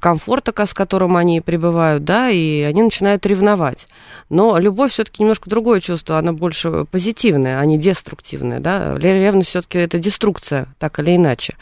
комфорта, 0.00 0.66
с 0.66 0.74
которым 0.74 1.16
они 1.16 1.40
пребывают, 1.40 2.04
да, 2.04 2.30
и 2.30 2.62
они 2.62 2.82
начинают 2.82 3.24
ревновать. 3.26 3.86
Но 4.28 4.58
любовь 4.58 4.92
все-таки 4.92 5.22
немножко 5.22 5.48
другое 5.48 5.80
чувство, 5.80 6.18
она 6.18 6.32
больше 6.32 6.84
позитивная, 6.90 7.58
а 7.60 7.64
не 7.64 7.78
деструктивная, 7.78 8.60
да. 8.60 8.96
Ревность 8.98 9.50
все-таки 9.50 9.78
это 9.78 9.98
деструкция, 9.98 10.66
так 10.78 10.98
или 10.98 11.16
иначе. 11.16 11.54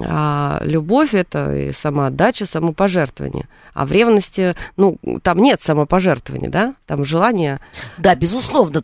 А 0.00 0.60
любовь 0.62 1.14
это 1.14 1.54
и 1.54 1.72
самоотдача, 1.72 2.46
самопожертвование. 2.46 3.48
А 3.74 3.86
в 3.86 3.92
ревности, 3.92 4.56
ну, 4.76 4.98
там 5.22 5.38
нет 5.38 5.60
самопожертвования, 5.62 6.50
да? 6.50 6.74
Там 6.86 7.04
желание... 7.04 7.60
Да, 7.96 8.14
безусловно, 8.16 8.82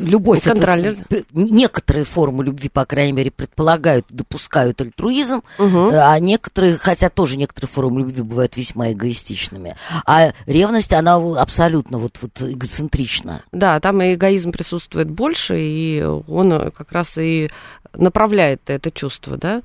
любовь 0.00 0.46
это... 0.46 0.96
Некоторые 1.32 2.04
формы 2.04 2.44
любви, 2.44 2.68
по 2.68 2.84
крайней 2.84 3.12
мере, 3.12 3.30
предполагают, 3.30 4.06
допускают 4.08 4.80
альтруизм, 4.80 5.42
угу. 5.58 5.90
а 5.92 6.18
некоторые, 6.18 6.76
хотя 6.76 7.08
тоже 7.08 7.36
некоторые 7.36 7.68
формы 7.68 8.00
любви 8.00 8.22
бывают 8.22 8.56
весьма 8.56 8.92
эгоистичными. 8.92 9.76
А 10.06 10.32
ревность, 10.46 10.92
она 10.92 11.14
абсолютно 11.40 11.98
вот, 11.98 12.18
вот 12.20 12.42
эгоцентрична. 12.42 13.42
Да, 13.52 13.78
там 13.78 14.02
и 14.02 14.14
эгоизм 14.14 14.50
присутствует 14.50 15.08
больше, 15.08 15.56
и 15.58 16.02
он 16.02 16.72
как 16.72 16.90
раз 16.90 17.16
и 17.16 17.48
направляет 17.94 18.62
это 18.68 18.90
чувство, 18.90 19.36
да? 19.36 19.62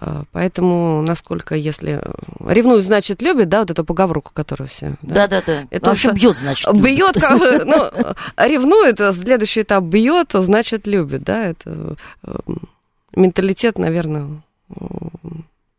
А, 0.00 0.22
поэтому, 0.30 1.02
насколько, 1.02 1.56
если 1.56 2.00
ревнует, 2.38 2.84
значит, 2.84 3.20
любит, 3.20 3.48
да, 3.48 3.60
вот 3.60 3.72
эту 3.72 3.84
поговорку, 3.84 4.30
которую 4.32 4.68
все. 4.68 4.94
Да, 5.02 5.26
да, 5.26 5.42
да. 5.44 5.66
Это 5.70 5.86
ну, 5.86 5.90
вообще 5.90 6.12
бьет, 6.12 6.38
значит. 6.38 6.72
Бьет, 6.72 7.16
ну, 7.20 7.90
ревнует, 8.36 9.00
а 9.00 9.12
следующий 9.12 9.62
этап 9.62 9.82
бьет, 9.84 10.30
значит, 10.32 10.86
любит, 10.86 11.24
да, 11.24 11.46
это 11.46 11.96
эм, 12.22 12.68
менталитет, 13.12 13.78
наверное, 13.78 14.40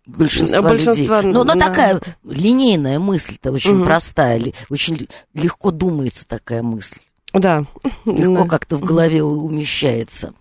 большинства, 0.05 0.61
большинства 0.63 1.17
людей. 1.21 1.31
Но, 1.31 1.45
но 1.45 1.55
да. 1.55 1.67
такая 1.67 2.01
линейная 2.25 2.99
мысль-то 2.99 3.53
очень 3.53 3.77
угу. 3.77 3.85
простая, 3.85 4.41
очень 4.69 5.07
легко 5.33 5.71
думается 5.71 6.27
такая 6.27 6.61
мысль. 6.61 6.99
Да. 7.31 7.63
Легко 8.05 8.43
да. 8.43 8.49
как-то 8.49 8.75
в 8.77 8.81
голове 8.81 9.23
умещается. 9.23 10.33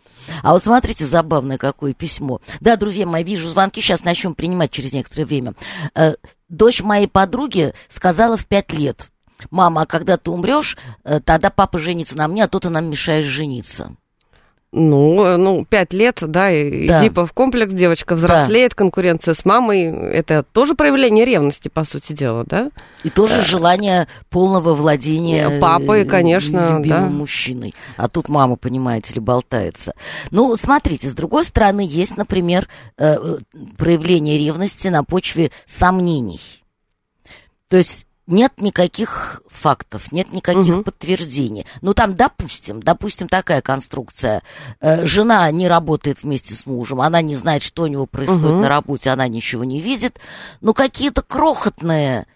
А 0.42 0.52
вот 0.52 0.62
смотрите, 0.62 1.06
забавное 1.06 1.58
какое 1.58 1.94
письмо. 1.94 2.40
Да, 2.61 2.76
друзья 2.76 3.06
мои, 3.06 3.25
вижу 3.25 3.49
звонки, 3.49 3.80
сейчас 3.80 4.04
начнем 4.04 4.35
принимать 4.35 4.70
через 4.70 4.92
некоторое 4.92 5.25
время. 5.25 5.54
Э, 5.94 6.14
дочь 6.49 6.82
моей 6.82 7.08
подруги 7.08 7.73
сказала 7.88 8.37
в 8.37 8.47
пять 8.47 8.73
лет, 8.73 9.11
мама, 9.50 9.82
а 9.82 9.87
когда 9.87 10.16
ты 10.16 10.30
умрешь, 10.30 10.76
э, 11.04 11.20
тогда 11.20 11.50
папа 11.50 11.78
женится 11.78 12.16
на 12.16 12.28
мне, 12.28 12.44
а 12.44 12.49
то 12.49 12.61
ты 12.61 12.68
нам 12.68 12.90
мешаешь 12.90 13.25
жениться. 13.25 13.97
Ну, 14.70 15.25
э, 15.25 15.37
ну, 15.38 15.64
пять 15.64 15.94
лет, 15.94 16.18
да, 16.20 16.50
и 16.50 16.87
да. 16.87 17.00
иди 17.00 17.08
в 17.08 17.32
комплекс, 17.32 17.72
девочка 17.72 18.14
взрослеет, 18.14 18.72
да. 18.72 18.76
конкуренция 18.76 19.32
с 19.32 19.46
мамой, 19.46 19.84
это 19.84 20.42
тоже 20.42 20.75
проявление 20.75 21.25
ревности, 21.25 21.68
по 21.68 21.84
сути 21.84 22.12
дела, 22.12 22.44
да? 22.46 22.70
И 23.02 23.08
тоже 23.08 23.37
да. 23.37 23.44
желание 23.44 24.08
полного 24.28 24.75
владения 24.75 25.48
э, 25.48 25.60
папой, 25.60 26.04
конечно, 26.04 26.76
любимым 26.76 26.84
да. 26.84 27.08
мужчиной. 27.08 27.75
А 27.96 28.08
тут 28.08 28.28
мама, 28.28 28.56
понимаете 28.56 29.14
ли, 29.14 29.20
болтается. 29.20 29.94
Ну, 30.30 30.54
смотрите, 30.58 31.08
с 31.08 31.14
другой 31.14 31.44
стороны, 31.44 31.80
есть, 31.88 32.18
например, 32.18 32.68
э, 32.98 33.16
проявление 33.78 34.37
ревности 34.37 34.88
на 34.88 35.02
почве 35.02 35.50
сомнений. 35.64 36.40
То 37.70 37.78
есть 37.78 38.07
нет 38.28 38.61
никаких 38.61 39.42
фактов, 39.49 40.12
нет 40.12 40.32
никаких 40.32 40.76
угу. 40.76 40.85
подтверждений. 40.85 41.66
Ну, 41.80 41.94
там, 41.94 42.14
допустим, 42.14 42.80
допустим, 42.80 43.28
такая 43.28 43.62
конструкция. 43.62 44.42
Э, 44.80 45.04
жена 45.06 45.50
не 45.50 45.66
работает 45.66 46.23
вместе 46.23 46.54
с 46.54 46.66
мужем, 46.66 47.00
она 47.00 47.23
не 47.23 47.35
знает, 47.35 47.62
что 47.62 47.85
у 47.85 47.87
него 47.87 48.06
происходит 48.06 48.44
угу. 48.44 48.61
на 48.61 48.68
работе, 48.68 49.11
она 49.11 49.26
ничего 49.26 49.64
не 49.64 49.80
видит. 49.80 50.20
Но 50.61 50.75
какие-то 50.75 51.23
крохотные 51.23 52.26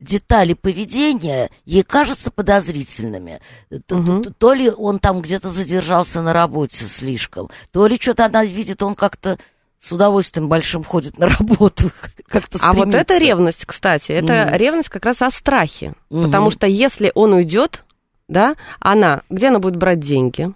детали 0.00 0.54
поведения 0.54 1.50
ей 1.64 1.82
кажутся 1.82 2.30
подозрительными. 2.30 3.40
То, 3.86 4.02
то, 4.02 4.32
то 4.36 4.52
ли 4.54 4.70
он 4.70 4.98
там 4.98 5.22
где-то 5.22 5.48
задержался 5.50 6.22
на 6.22 6.32
работе 6.32 6.84
слишком, 6.84 7.50
то 7.70 7.86
ли 7.86 7.98
что-то 8.00 8.24
она 8.24 8.44
видит, 8.44 8.82
он 8.82 8.94
как-то 8.94 9.38
с 9.82 9.90
удовольствием 9.90 10.48
большим 10.48 10.84
ходит 10.84 11.18
на 11.18 11.28
работу, 11.38 11.90
как-то 12.28 12.58
А 12.62 12.72
вот 12.72 12.94
это 12.94 13.18
ревность, 13.18 13.66
кстати, 13.66 14.12
это 14.12 14.32
mm. 14.32 14.56
ревность 14.56 14.88
как 14.88 15.04
раз 15.04 15.22
о 15.22 15.30
страхе. 15.30 15.94
Mm-hmm. 16.10 16.24
Потому 16.24 16.50
что 16.52 16.66
если 16.68 17.10
он 17.14 17.32
уйдет, 17.32 17.84
да, 18.28 18.54
она, 18.78 19.22
где 19.28 19.48
она 19.48 19.58
будет 19.58 19.76
брать 19.76 19.98
деньги? 19.98 20.52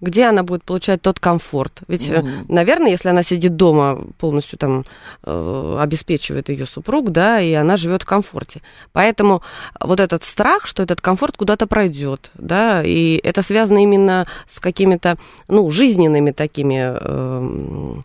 Где 0.00 0.24
она 0.24 0.44
будет 0.44 0.64
получать 0.64 1.02
тот 1.02 1.20
комфорт? 1.20 1.82
Ведь, 1.86 2.08
mm-hmm. 2.08 2.46
наверное, 2.48 2.90
если 2.90 3.10
она 3.10 3.22
сидит 3.22 3.56
дома, 3.56 4.02
полностью 4.16 4.58
там 4.58 4.86
э, 5.24 5.76
обеспечивает 5.78 6.48
ее 6.48 6.64
супруг, 6.64 7.10
да, 7.10 7.38
и 7.38 7.52
она 7.52 7.76
живет 7.76 8.04
в 8.04 8.06
комфорте. 8.06 8.62
Поэтому 8.92 9.42
вот 9.78 10.00
этот 10.00 10.24
страх, 10.24 10.64
что 10.64 10.82
этот 10.82 11.02
комфорт 11.02 11.36
куда-то 11.36 11.66
пройдет, 11.66 12.30
да, 12.32 12.82
и 12.82 13.20
это 13.22 13.42
связано 13.42 13.82
именно 13.82 14.26
с 14.48 14.58
какими-то, 14.58 15.18
ну, 15.48 15.70
жизненными 15.70 16.30
такими 16.30 16.94
э, 16.98 18.02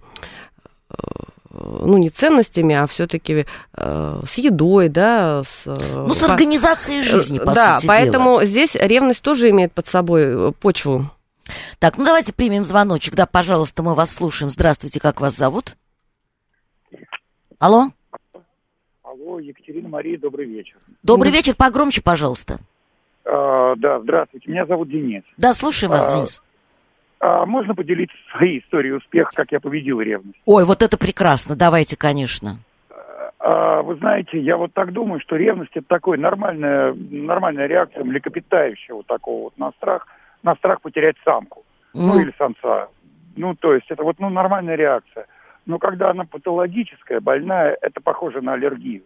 ну, 1.66 1.98
не 1.98 2.10
ценностями, 2.10 2.76
а 2.76 2.88
все-таки 2.88 3.46
э, 3.76 4.22
с 4.26 4.38
едой, 4.38 4.90
да, 4.90 5.44
с... 5.44 5.66
Ну, 5.66 6.14
с 6.14 6.24
организацией 6.24 7.02
жизни, 7.02 7.40
по 7.40 7.54
да, 7.54 7.78
сути 7.78 7.88
поэтому 7.88 8.36
дела. 8.36 8.46
здесь 8.46 8.76
ревность 8.76 9.22
тоже 9.22 9.50
имеет 9.50 9.74
под 9.74 9.88
собой 9.88 10.24
э, 10.24 10.52
почву. 10.52 11.12
Так, 11.80 11.98
ну 11.98 12.06
давайте 12.06 12.34
примем 12.34 12.66
звоночек. 12.66 13.16
Да, 13.16 13.26
пожалуйста, 13.26 13.84
мы 13.84 13.94
вас 13.94 14.14
слушаем. 14.14 14.50
Здравствуйте, 14.50 15.00
как 15.00 15.22
вас 15.22 15.36
зовут? 15.36 15.76
Алло? 17.60 17.86
Алло, 19.04 19.40
Екатерина 19.40 19.90
Мария, 19.90 20.18
добрый 20.18 20.46
вечер. 20.46 20.78
Добрый 21.04 21.32
вечер, 21.32 21.56
погромче, 21.56 22.02
пожалуйста. 22.02 22.60
А, 23.26 23.76
да, 23.76 24.00
здравствуйте, 24.02 24.52
меня 24.52 24.66
зовут 24.66 24.90
Денис. 24.90 25.24
Да, 25.38 25.54
слушаем 25.54 25.92
вас, 25.92 26.08
а, 26.08 26.16
Денис. 26.16 26.44
А 27.20 27.46
можно 27.46 27.74
поделиться 27.74 28.16
своей 28.32 28.60
историей 28.60 28.94
успеха, 28.94 29.32
как 29.34 29.52
я 29.52 29.60
победил 29.60 30.02
ревность? 30.02 30.40
Ой, 30.46 30.66
вот 30.66 30.82
это 30.82 30.98
прекрасно, 30.98 31.56
давайте, 31.56 31.98
конечно. 31.98 32.58
А, 33.40 33.82
вы 33.82 33.96
знаете, 33.96 34.40
я 34.40 34.58
вот 34.58 34.74
так 34.74 34.92
думаю, 34.92 35.20
что 35.22 35.36
ревность 35.36 35.72
это 35.76 35.88
такой 35.88 36.18
нормальная, 36.18 36.94
нормальная 36.94 37.68
реакция 37.68 38.04
млекопитающего 38.04 39.04
такого 39.04 39.44
вот 39.44 39.58
на 39.58 39.72
страх, 39.74 40.08
на 40.44 40.56
страх 40.56 40.82
потерять 40.82 41.16
самку, 41.24 41.64
mm. 41.94 42.00
ну 42.00 42.20
или 42.20 42.34
самца. 42.38 42.88
Ну, 43.36 43.56
то 43.56 43.74
есть 43.74 43.86
это 43.90 44.04
вот 44.04 44.20
ну, 44.20 44.30
нормальная 44.30 44.76
реакция. 44.76 45.28
Но 45.66 45.80
когда 45.80 46.12
она 46.12 46.26
патологическая, 46.26 47.20
больная, 47.20 47.78
это 47.82 48.02
похоже 48.02 48.42
на 48.42 48.54
аллергию. 48.54 49.04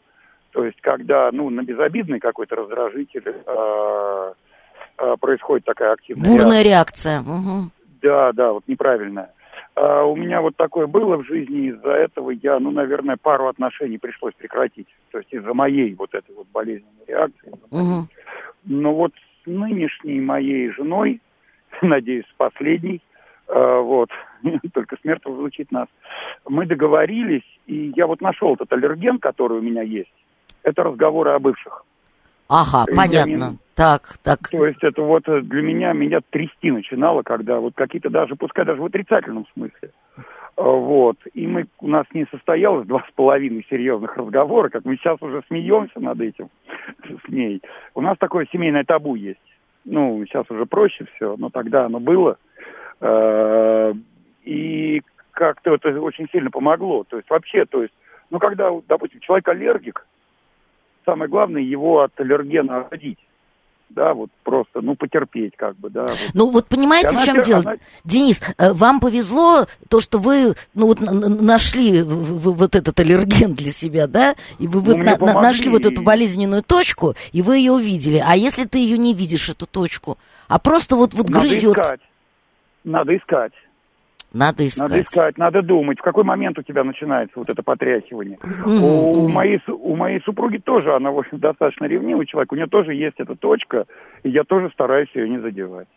То 0.52 0.64
есть 0.66 0.80
когда, 0.82 1.30
ну, 1.32 1.50
на 1.50 1.62
безобидный 1.62 2.20
какой-то 2.20 2.56
раздражитель 2.56 3.24
э, 3.26 4.34
э, 4.98 5.16
происходит 5.20 5.66
такая 5.66 5.94
активная 5.94 6.30
Бурная 6.30 6.64
реакция. 6.64 7.20
реакция. 7.20 7.22
Угу. 7.22 7.79
Да, 8.02 8.32
да, 8.34 8.54
вот 8.54 8.64
неправильное. 8.68 9.34
А 9.76 10.04
у 10.04 10.16
меня 10.16 10.42
вот 10.42 10.56
такое 10.58 10.88
было 10.88 11.18
в 11.18 11.26
жизни, 11.26 11.70
из-за 11.70 11.92
этого 11.92 12.32
я, 12.32 12.60
ну, 12.60 12.72
наверное, 12.72 13.18
пару 13.18 13.48
отношений 13.48 13.98
пришлось 13.98 14.34
прекратить. 14.34 14.88
То 15.12 15.20
есть 15.20 15.32
из-за 15.32 15.54
моей 15.54 15.94
вот 15.96 16.14
этой 16.14 16.36
вот 16.36 16.48
болезненной 16.52 17.06
реакции. 17.08 17.52
Угу. 17.72 18.08
Но 18.66 18.94
вот 18.94 19.14
с 19.14 19.48
нынешней 19.48 20.20
моей 20.20 20.72
женой, 20.72 21.22
надеюсь, 21.82 22.26
с 22.26 22.34
последней, 22.36 23.02
э, 23.48 23.80
вот, 23.80 24.10
только 24.74 24.98
смерть 25.02 25.26
разлучит 25.26 25.72
нас, 25.72 25.88
мы 26.48 26.66
договорились, 26.66 27.48
и 27.66 27.94
я 27.96 28.08
вот 28.08 28.22
нашел 28.22 28.56
этот 28.56 28.72
аллерген, 28.74 29.20
который 29.20 29.60
у 29.60 29.62
меня 29.62 29.82
есть. 29.82 30.14
Это 30.64 30.84
разговоры 30.84 31.32
о 31.32 31.40
бывших. 31.40 31.86
Ага, 32.50 32.86
я 32.90 32.96
понятно. 32.96 33.52
Не... 33.52 33.58
Так, 33.76 34.18
так. 34.24 34.50
То 34.50 34.66
есть 34.66 34.84
это 34.84 35.02
вот 35.04 35.28
э, 35.30 35.42
для 35.42 35.62
меня, 35.62 35.94
меня 35.94 36.20
трясти 36.30 36.72
начинало, 36.72 37.22
когда 37.22 37.60
вот 37.60 37.76
какие-то 37.76 38.10
даже, 38.10 38.36
пускай 38.36 38.66
даже 38.66 38.82
в 38.82 38.86
отрицательном 38.86 39.46
смысле. 39.54 39.92
А, 40.58 40.64
вот. 40.64 41.18
И 41.34 41.48
мы, 41.48 41.68
у 41.80 41.88
нас 41.88 42.06
не 42.14 42.26
состоялось 42.32 42.88
два 42.88 43.06
с 43.08 43.12
половиной 43.14 43.66
серьезных 43.70 44.18
разговора, 44.18 44.70
как 44.70 44.84
мы 44.84 44.98
сейчас 44.98 45.22
уже 45.22 45.44
смеемся 45.48 46.00
над 46.00 46.20
этим 46.20 46.50
с 47.04 47.30
ней. 47.30 47.62
У 47.96 48.02
нас 48.02 48.18
такое 48.18 48.48
семейное 48.52 48.84
табу 48.84 49.16
есть. 49.16 49.40
Ну, 49.86 50.26
сейчас 50.26 50.46
уже 50.50 50.66
проще 50.66 51.06
все, 51.16 51.36
но 51.38 51.50
тогда 51.50 51.86
оно 51.86 52.00
было. 52.00 52.38
А, 53.00 53.94
и 54.44 55.02
как-то 55.32 55.76
это 55.76 56.02
очень 56.02 56.28
сильно 56.32 56.50
помогло. 56.50 57.06
То 57.06 57.18
есть 57.18 57.30
вообще, 57.30 57.66
то 57.66 57.84
есть, 57.84 57.94
ну, 58.30 58.40
когда, 58.40 58.72
допустим, 58.88 59.20
человек 59.22 59.48
аллергик, 59.48 60.06
самое 61.06 61.30
главное 61.30 61.62
его 61.62 62.02
от 62.02 62.20
аллергена 62.20 62.88
родить. 62.90 63.20
да, 63.92 64.14
вот 64.14 64.30
просто, 64.44 64.82
ну, 64.82 64.94
потерпеть 64.96 65.56
как 65.58 65.76
бы, 65.78 65.90
да. 65.90 66.02
Вот. 66.02 66.18
Ну, 66.36 66.52
вот 66.52 66.68
понимаете, 66.68 67.10
Она 67.10 67.22
в 67.22 67.26
чем 67.26 67.38
тер- 67.38 67.46
дело? 67.46 67.60
она- 67.62 67.76
Денис, 68.06 68.40
э, 68.60 68.72
вам 68.72 69.00
повезло 69.00 69.66
то, 69.90 70.00
что 70.00 70.20
вы, 70.20 70.54
ну, 70.76 70.86
вот 70.86 71.00
нашли 71.02 72.04
вот 72.04 72.76
этот 72.76 73.00
аллерген 73.00 73.56
для 73.56 73.72
себя, 73.72 74.06
да, 74.06 74.36
и 74.60 74.68
вы, 74.68 74.82
Ну, 74.82 74.96
мне 74.96 75.04
на- 75.06 75.12
на- 75.14 75.18
помогли. 75.18 75.42
нашли 75.42 75.70
вот 75.72 75.88
эту 75.88 76.04
болезненную 76.04 76.62
точку, 76.62 77.16
и 77.32 77.42
вы 77.42 77.58
ее 77.58 77.72
увидели. 77.72 78.22
А 78.24 78.36
если 78.38 78.66
ты 78.66 78.78
ее 78.78 79.00
не 79.00 79.16
видишь, 79.16 79.50
эту 79.50 79.66
точку, 79.66 80.20
а 80.48 80.60
просто 80.60 80.96
вот, 80.96 81.16
вот 81.16 81.28
Надо 81.30 81.48
грызет, 81.48 81.76
искать. 81.76 82.00
Надо 82.84 83.18
искать. 83.18 83.54
Надо 84.34 84.66
искать. 84.66 84.90
Надо 84.90 85.02
искать, 85.02 85.38
надо 85.38 85.62
думать, 85.62 86.00
в 86.00 86.04
какой 86.04 86.24
момент 86.24 86.58
у 86.60 86.64
тебя 86.64 86.84
начинается 86.84 87.34
вот 87.40 87.50
это 87.50 87.64
потряхивание. 87.64 88.38
Мгм, 88.44 88.84
У, 88.84 89.28
моей, 89.30 89.60
у 89.68 89.96
моей 89.96 90.22
супруги 90.22 90.58
тоже, 90.58 90.96
она, 90.96 91.12
в 91.12 91.18
общем, 91.20 91.40
достаточно 91.40 91.86
ревнивый 91.86 92.26
человек, 92.28 92.52
у 92.52 92.56
нее 92.56 92.68
тоже 92.68 92.94
есть 92.94 93.16
эта 93.18 93.36
точка, 93.36 93.86
и 94.24 94.30
я 94.30 94.44
тоже 94.44 94.70
стараюсь 94.74 95.10
ее 95.16 95.30
не 95.30 95.40
задевать. 95.40 95.88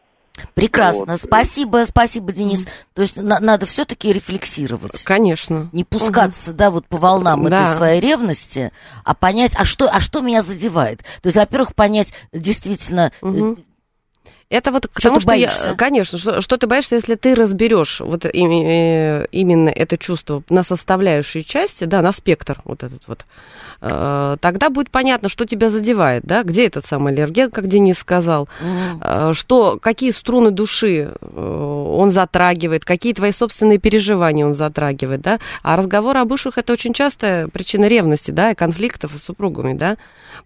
Прекрасно. 0.54 1.12
Вот. 1.12 1.20
Спасибо, 1.20 1.84
спасибо, 1.86 2.32
Денис. 2.32 2.66
То 2.94 3.02
есть 3.02 3.20
на- 3.20 3.38
надо 3.38 3.66
все-таки 3.66 4.12
рефлексировать. 4.12 5.04
Конечно. 5.04 5.68
Не 5.72 5.84
пускаться, 5.84 6.54
да, 6.54 6.70
вот 6.70 6.86
по 6.86 6.96
волнам 6.96 7.44
Да. 7.44 7.56
этой 7.62 7.66
своей 7.66 8.00
ревности, 8.00 8.72
а 9.04 9.14
понять, 9.14 9.54
а 9.58 9.64
что, 9.66 9.88
а 9.92 10.00
что 10.00 10.22
меня 10.22 10.40
задевает. 10.40 11.00
То 11.22 11.26
есть, 11.26 11.36
во-первых, 11.36 11.74
понять 11.74 12.14
действительно, 12.32 13.10
Мгм. 13.20 13.58
Это 14.52 14.71
вот 14.71 14.87
к 14.87 15.00
Чё 15.00 15.09
тому, 15.09 15.16
ты 15.16 15.23
что 15.23 15.32
я, 15.32 15.47
боишься? 15.49 15.75
конечно, 15.78 16.18
что, 16.18 16.42
что 16.42 16.59
ты 16.59 16.66
боишься, 16.66 16.97
если 16.97 17.14
ты 17.14 17.35
разберешь 17.35 18.00
вот 18.00 18.26
именно 18.26 19.71
это 19.71 19.97
чувство 19.97 20.42
на 20.50 20.62
составляющие 20.62 21.42
части, 21.42 21.85
да, 21.85 22.02
на 22.02 22.12
спектр 22.12 22.61
вот 22.64 22.82
этот 22.82 23.02
вот, 23.06 23.25
э, 23.80 24.37
тогда 24.40 24.68
будет 24.68 24.90
понятно, 24.90 25.30
что 25.30 25.47
тебя 25.47 25.71
задевает, 25.71 26.25
да, 26.25 26.42
где 26.42 26.66
этот 26.66 26.85
самый 26.85 27.14
аллерген, 27.14 27.50
как 27.50 27.66
Денис 27.66 27.97
сказал, 27.99 28.47
э, 29.00 29.32
что, 29.32 29.78
какие 29.80 30.11
струны 30.11 30.50
души 30.50 31.12
э, 31.18 31.87
он 31.99 32.11
затрагивает, 32.11 32.85
какие 32.85 33.14
твои 33.14 33.32
собственные 33.32 33.78
переживания 33.78 34.44
он 34.44 34.52
затрагивает, 34.52 35.23
да, 35.23 35.38
а 35.62 35.76
разговор 35.76 36.18
об 36.18 36.30
ушах 36.30 36.59
это 36.59 36.75
очень 36.75 36.92
частая 36.92 37.49
причина 37.49 37.88
ревности, 37.88 38.30
да, 38.30 38.50
и 38.50 38.54
конфликтов 38.54 39.12
с 39.16 39.23
супругами, 39.23 39.73
да, 39.73 39.97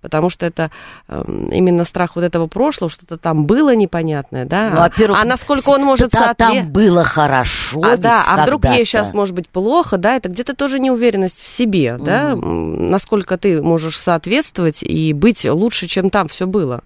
потому 0.00 0.30
что 0.30 0.46
это 0.46 0.70
эм, 1.08 1.48
именно 1.48 1.84
страх 1.84 2.16
вот 2.16 2.24
этого 2.24 2.46
прошлого, 2.46 2.90
что-то 2.90 3.18
там 3.18 3.46
было 3.46 3.74
непонятное, 3.96 4.44
да, 4.44 4.70
ну, 4.70 4.76
во-первых, 4.76 5.20
а 5.20 5.24
насколько 5.24 5.68
он 5.70 5.82
может 5.82 6.10
да, 6.10 6.34
там 6.34 6.52
соответствовать... 6.52 6.72
было 6.72 7.04
хорошо, 7.04 7.80
А, 7.82 7.96
да, 7.96 8.24
а 8.26 8.42
вдруг 8.42 8.64
ей 8.66 8.84
сейчас 8.84 9.14
может 9.14 9.34
быть 9.34 9.48
плохо, 9.48 9.96
да, 9.96 10.16
это 10.16 10.28
где-то 10.28 10.54
тоже 10.54 10.78
неуверенность 10.78 11.40
в 11.40 11.48
себе, 11.48 11.96
да, 11.98 12.32
м, 12.32 12.90
насколько 12.90 13.36
ты 13.38 13.62
можешь 13.62 13.98
соответствовать 13.98 14.82
и 14.82 15.12
быть 15.12 15.44
лучше, 15.44 15.86
чем 15.86 16.10
там 16.10 16.28
все 16.28 16.46
было. 16.46 16.82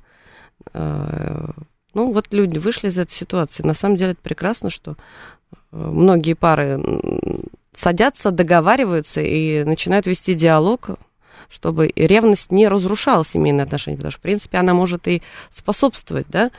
Э, 0.73 1.51
Ну, 1.93 2.13
вот 2.13 2.27
люди 2.31 2.59
вышли 2.59 2.87
из 2.89 2.97
этой 2.99 3.11
ситуации. 3.13 3.65
На 3.65 3.75
самом 3.75 3.97
деле 3.97 4.13
это 4.13 4.21
прекрасно, 4.23 4.71
что 4.71 4.93
э, 4.93 4.95
многие 5.73 6.35
пары 6.35 6.81
садятся, 7.73 8.31
договариваются 8.31 9.21
и 9.21 9.65
начинают 9.65 10.07
вести 10.07 10.35
диалог, 10.35 10.91
чтобы 11.49 11.93
ревность 11.97 12.53
не 12.53 12.69
разрушала 12.69 13.25
семейные 13.25 13.65
отношения, 13.65 13.97
потому 13.97 14.13
что, 14.13 14.21
в 14.21 14.23
принципе, 14.23 14.59
она 14.59 14.73
может 14.73 15.09
и 15.09 15.21
способствовать, 15.53 16.27
да, 16.29 16.53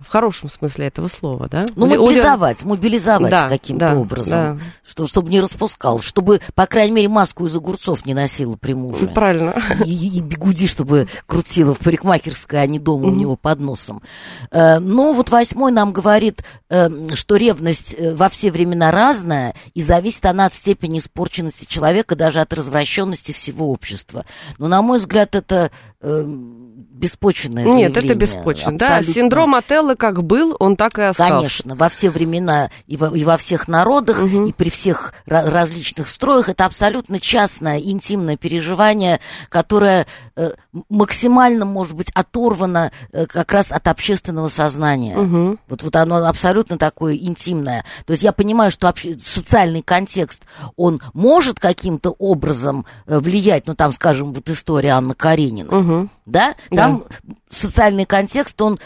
в 0.00 0.08
хорошем 0.08 0.50
смысле 0.50 0.86
этого 0.88 1.08
слова, 1.08 1.48
да. 1.48 1.64
Ну, 1.74 1.86
Удер- 1.86 1.98
мобилизовать, 2.00 2.64
мобилизовать 2.64 3.30
Да, 3.30 3.48
каким-то 3.48 3.88
да, 3.88 3.94
образом, 3.96 4.58
да. 4.58 4.64
что, 4.86 5.06
чтобы 5.06 5.30
не 5.30 5.40
распускал, 5.40 6.00
чтобы, 6.00 6.40
по 6.54 6.66
крайней 6.66 6.92
мере, 6.92 7.08
маску 7.08 7.46
из 7.46 7.56
огурцов 7.56 8.04
не 8.04 8.12
носила 8.14 8.56
при 8.56 8.74
муже. 8.74 9.08
Правильно. 9.08 9.54
И, 9.84 10.18
и 10.18 10.20
бегуди, 10.20 10.66
чтобы 10.66 11.08
крутила 11.26 11.74
в 11.74 11.78
парикмахерской, 11.78 12.60
а 12.62 12.66
не 12.66 12.78
дома 12.78 13.06
у 13.06 13.10
Мгм. 13.10 13.16
него 13.18 13.36
под 13.36 13.60
носом. 13.60 14.02
Э, 14.50 14.78
ну, 14.80 15.14
вот 15.14 15.30
восьмой 15.30 15.72
нам 15.72 15.92
говорит, 15.92 16.42
э, 16.68 16.88
что 17.14 17.36
ревность 17.36 17.94
э, 17.98 18.14
во 18.14 18.28
все 18.28 18.50
времена 18.50 18.90
разная, 18.90 19.54
и 19.74 19.80
зависит 19.82 20.26
она 20.26 20.46
от 20.46 20.52
степени 20.54 20.98
испорченности 20.98 21.64
человека, 21.64 22.16
даже 22.16 22.40
от 22.40 22.52
развращенности 22.52 23.32
всего 23.32 23.70
общества. 23.72 24.24
Но, 24.58 24.68
на 24.68 24.82
мой 24.82 24.98
взгляд, 24.98 25.34
это 25.34 25.70
беспочвенное 26.02 27.64
Нет, 27.64 27.90
это 27.92 28.00
заявление. 28.00 28.14
беспочвенно. 28.36 28.78
Да, 28.78 29.02
синдром 29.02 29.54
Отелло 29.86 29.94
как 29.94 30.24
был, 30.24 30.56
он 30.58 30.76
так 30.76 30.98
и 30.98 31.02
остался. 31.02 31.34
Конечно, 31.36 31.76
во 31.76 31.88
все 31.88 32.10
времена 32.10 32.70
и 32.88 32.96
во, 32.96 33.06
и 33.16 33.24
во 33.24 33.36
всех 33.36 33.68
народах, 33.68 34.20
Мгм. 34.22 34.46
и 34.46 34.52
при 34.52 34.68
всех 34.70 35.12
ра- 35.28 35.48
различных 35.48 36.08
строях 36.08 36.48
это 36.48 36.64
абсолютно 36.64 37.20
частное, 37.20 37.78
интимное 37.78 38.36
переживание, 38.36 39.20
которое 39.48 40.06
э, 40.36 40.50
максимально, 40.90 41.64
может 41.64 41.94
быть, 41.94 42.10
оторвано 42.14 42.90
э, 43.12 43.26
как 43.26 43.52
раз 43.52 43.70
от 43.70 43.86
общественного 43.88 44.48
сознания. 44.48 45.16
Мгм. 45.16 45.58
Вот, 45.68 45.82
вот 45.82 45.96
оно 45.96 46.26
абсолютно 46.26 46.78
такое 46.78 47.14
интимное. 47.16 47.84
То 48.06 48.12
есть 48.12 48.22
я 48.24 48.32
понимаю, 48.32 48.70
что 48.72 48.88
обще- 48.88 49.16
социальный 49.22 49.82
контекст, 49.82 50.42
он 50.76 51.00
может 51.14 51.60
каким-то 51.60 52.10
образом 52.18 52.84
э, 53.06 53.18
влиять, 53.18 53.66
ну 53.66 53.74
там, 53.76 53.92
скажем, 53.92 54.32
вот 54.32 54.48
история 54.50 54.90
Анны 54.90 55.14
Карениной, 55.14 55.70
Мгм. 55.80 56.10
да? 56.26 56.54
Там 56.70 57.04
социальный 57.48 58.04
контекст, 58.04 58.60
он 58.60 58.78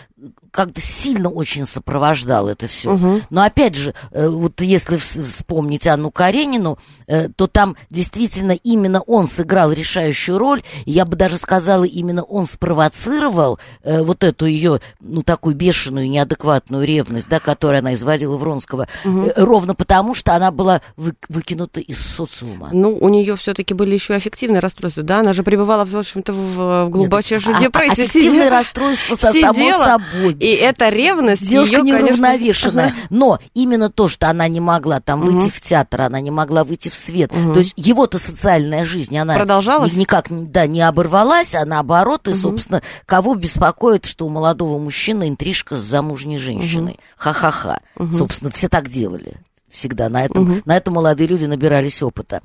как-то 0.50 0.80
сильно 0.80 1.28
очень 1.28 1.66
сопровождал 1.66 2.48
это 2.48 2.66
все. 2.68 2.92
Мгм. 2.92 3.22
Но 3.30 3.42
опять 3.42 3.74
же, 3.74 3.94
э, 4.10 4.28
вот 4.28 4.60
если 4.60 4.96
вс- 4.96 5.22
вспомнить 5.22 5.86
Анну 5.86 6.10
Каренину, 6.10 6.78
э, 7.06 7.28
то 7.28 7.46
там 7.46 7.76
действительно 7.90 8.52
именно 8.52 9.00
он 9.02 9.26
сыграл 9.26 9.72
решающую 9.72 10.38
роль. 10.38 10.62
Я 10.86 11.04
бы 11.04 11.16
даже 11.16 11.36
сказала, 11.38 11.84
именно 11.84 12.22
он 12.22 12.46
спровоцировал 12.46 13.58
э, 13.82 14.02
вот 14.02 14.24
эту 14.24 14.46
ее, 14.46 14.80
ну, 15.00 15.22
такую 15.22 15.54
бешеную, 15.54 16.08
неадекватную 16.08 16.84
ревность, 16.86 17.28
да, 17.28 17.38
которую 17.38 17.78
она 17.80 17.94
изводила 17.94 18.36
Вронского, 18.36 18.88
э, 19.04 19.32
ровно 19.36 19.74
потому, 19.74 20.14
что 20.14 20.34
она 20.34 20.50
была 20.50 20.80
вы- 20.96 21.14
выкинута 21.28 21.80
из 21.80 21.98
социума. 22.00 22.68
Ну, 22.72 22.96
у 22.96 23.08
нее 23.08 23.36
все-таки 23.36 23.74
были 23.74 23.94
еще 23.94 24.14
аффективные 24.14 24.60
расстройства, 24.60 25.02
да? 25.02 25.20
Она 25.20 25.32
же 25.34 25.42
пребывала, 25.42 25.84
в 25.84 25.96
общем-то, 25.96 26.32
в, 26.32 26.86
в 26.86 26.88
глубочайшей 26.90 27.52
Нет, 27.52 27.58
а- 27.58 27.62
депрессии. 27.64 27.88
а- 27.90 27.92
Аффективное 28.04 28.30
сидела. 28.44 28.50
расстройство, 28.50 29.14
со- 29.14 29.32
само 29.32 29.70
собой. 29.72 30.36
И 30.40 30.52
эта 30.54 30.88
ревность 30.88 31.46
Девушка 31.46 31.74
её, 31.74 31.84
конечно, 31.84 32.06
неуравновешенная. 32.06 32.94
Но 33.10 33.38
именно 33.52 33.90
то, 33.90 34.08
что 34.08 34.30
она 34.30 34.48
не 34.48 34.58
могла 34.58 35.00
там 35.00 35.20
выйти 35.20 35.50
в 35.50 35.60
театр, 35.60 36.00
она 36.00 36.20
не 36.20 36.30
могла 36.30 36.64
выйти 36.64 36.88
в 36.88 36.94
свет. 36.94 37.30
Мгм. 37.30 37.52
То 37.52 37.58
есть 37.60 37.74
его-то 37.76 38.18
социальная 38.18 38.86
жизнь, 38.86 39.16
она 39.18 39.34
Продолжалась? 39.34 39.92
ни- 39.92 40.00
никак 40.00 40.28
да, 40.30 40.66
не 40.66 40.80
оборвалась, 40.80 41.54
а 41.54 41.66
наоборот, 41.66 42.26
и, 42.26 42.32
собственно, 42.32 42.80
кого 43.04 43.34
беспокоит, 43.34 44.06
что 44.06 44.24
у 44.26 44.30
молодого 44.30 44.78
мужчины 44.78 45.28
интрижка 45.28 45.76
с 45.76 45.80
замужней 45.80 46.38
женщиной. 46.38 46.98
Ха-ха-ха. 47.16 47.80
Собственно, 48.10 48.50
все 48.50 48.68
так 48.70 48.88
делали. 48.88 49.34
Всегда 49.68 50.08
на 50.08 50.24
этом, 50.24 50.62
на 50.64 50.76
этом 50.76 50.94
молодые 50.94 51.28
люди 51.28 51.44
набирались 51.44 52.02
опыта. 52.02 52.40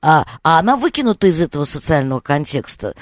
А, 0.00 0.24
а 0.42 0.58
она 0.58 0.76
выкинута 0.76 1.26
из 1.26 1.40
этого 1.40 1.64
социального 1.64 2.20
контекста. 2.20 2.94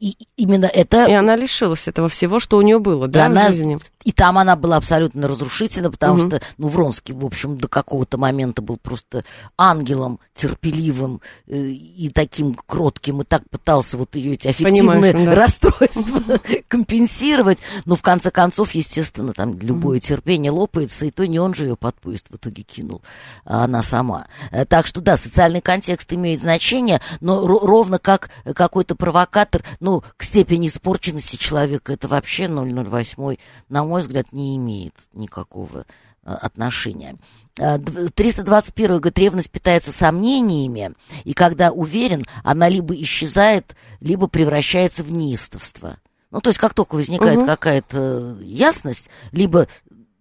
И 0.00 0.16
именно 0.36 0.66
это 0.66 1.06
И 1.06 1.12
она 1.12 1.34
лишилась 1.34 1.88
этого 1.88 2.08
всего, 2.08 2.38
что 2.38 2.56
у 2.56 2.62
нее 2.62 2.78
было, 2.78 3.08
да, 3.08 3.26
она- 3.26 3.48
в 3.48 3.54
жизни. 3.54 3.78
И 4.04 4.12
там 4.12 4.38
она 4.38 4.54
была 4.56 4.76
абсолютно 4.76 5.26
разрушительна, 5.26 5.90
потому 5.90 6.18
Мгм. 6.18 6.28
что, 6.28 6.40
ну, 6.56 6.68
Вронский, 6.68 7.14
в 7.14 7.24
общем, 7.24 7.56
до 7.56 7.66
какого-то 7.68 8.16
момента 8.16 8.62
был 8.62 8.76
просто 8.76 9.24
ангелом, 9.56 10.20
терпеливым 10.34 11.20
э, 11.48 11.56
и 11.56 12.08
таким 12.10 12.54
кротким, 12.54 13.22
и 13.22 13.24
так 13.24 13.42
пытался 13.50 13.98
вот 13.98 14.14
ее 14.14 14.34
эти 14.34 14.46
аффективные 14.48 15.12
Понимаешь, 15.12 15.26
да. 15.26 15.34
расстройства 15.34 16.22
компенсировать. 16.68 17.58
Но 17.86 17.96
в 17.96 18.02
конце 18.02 18.30
концов, 18.30 18.72
естественно, 18.72 19.32
там 19.32 19.58
любое 19.58 19.98
терпение 20.00 20.52
лопается, 20.52 21.04
и 21.06 21.10
то 21.10 21.26
не 21.26 21.38
он 21.40 21.54
же 21.54 21.66
ее 21.66 21.76
под 21.76 21.96
поезд 21.96 22.26
в 22.30 22.36
итоге 22.36 22.62
кинул, 22.62 23.02
а 23.44 23.64
она 23.64 23.82
сама. 23.82 24.26
Э, 24.52 24.64
Так 24.64 24.86
что, 24.86 25.00
да, 25.00 25.16
социальный 25.16 25.60
контекст 25.60 26.12
имеет 26.12 26.40
значение, 26.40 27.00
но 27.20 27.44
ро- 27.46 27.66
ровно 27.66 27.98
как 27.98 28.30
какой-то 28.54 28.94
провокатор, 28.94 29.62
ну, 29.80 30.02
к 30.16 30.22
степени 30.22 30.68
испорченности 30.68 31.36
человека, 31.36 31.92
это 31.92 32.06
вообще 32.08 32.46
008, 32.48 33.36
на 33.68 33.84
мой 33.84 33.97
взгляд, 34.00 34.32
не 34.32 34.56
имеет 34.56 34.94
никакого 35.14 35.84
э, 36.24 36.32
отношения. 36.32 37.16
Э, 37.58 37.76
дв- 37.78 38.10
321 38.14 38.96
говорит, 38.98 39.18
ревность 39.18 39.50
питается 39.50 39.92
сомнениями, 39.92 40.94
и 41.24 41.32
когда 41.32 41.70
уверен, 41.72 42.24
она 42.44 42.68
либо 42.68 42.94
исчезает, 43.00 43.74
либо 44.00 44.26
превращается 44.28 45.02
в 45.04 45.12
неистовство. 45.12 45.96
Ну, 46.30 46.40
то 46.40 46.50
есть, 46.50 46.58
как 46.58 46.74
только 46.74 46.94
возникает 46.96 47.38
Мгм. 47.38 47.46
какая-то 47.46 48.36
ясность, 48.42 49.08
либо 49.32 49.66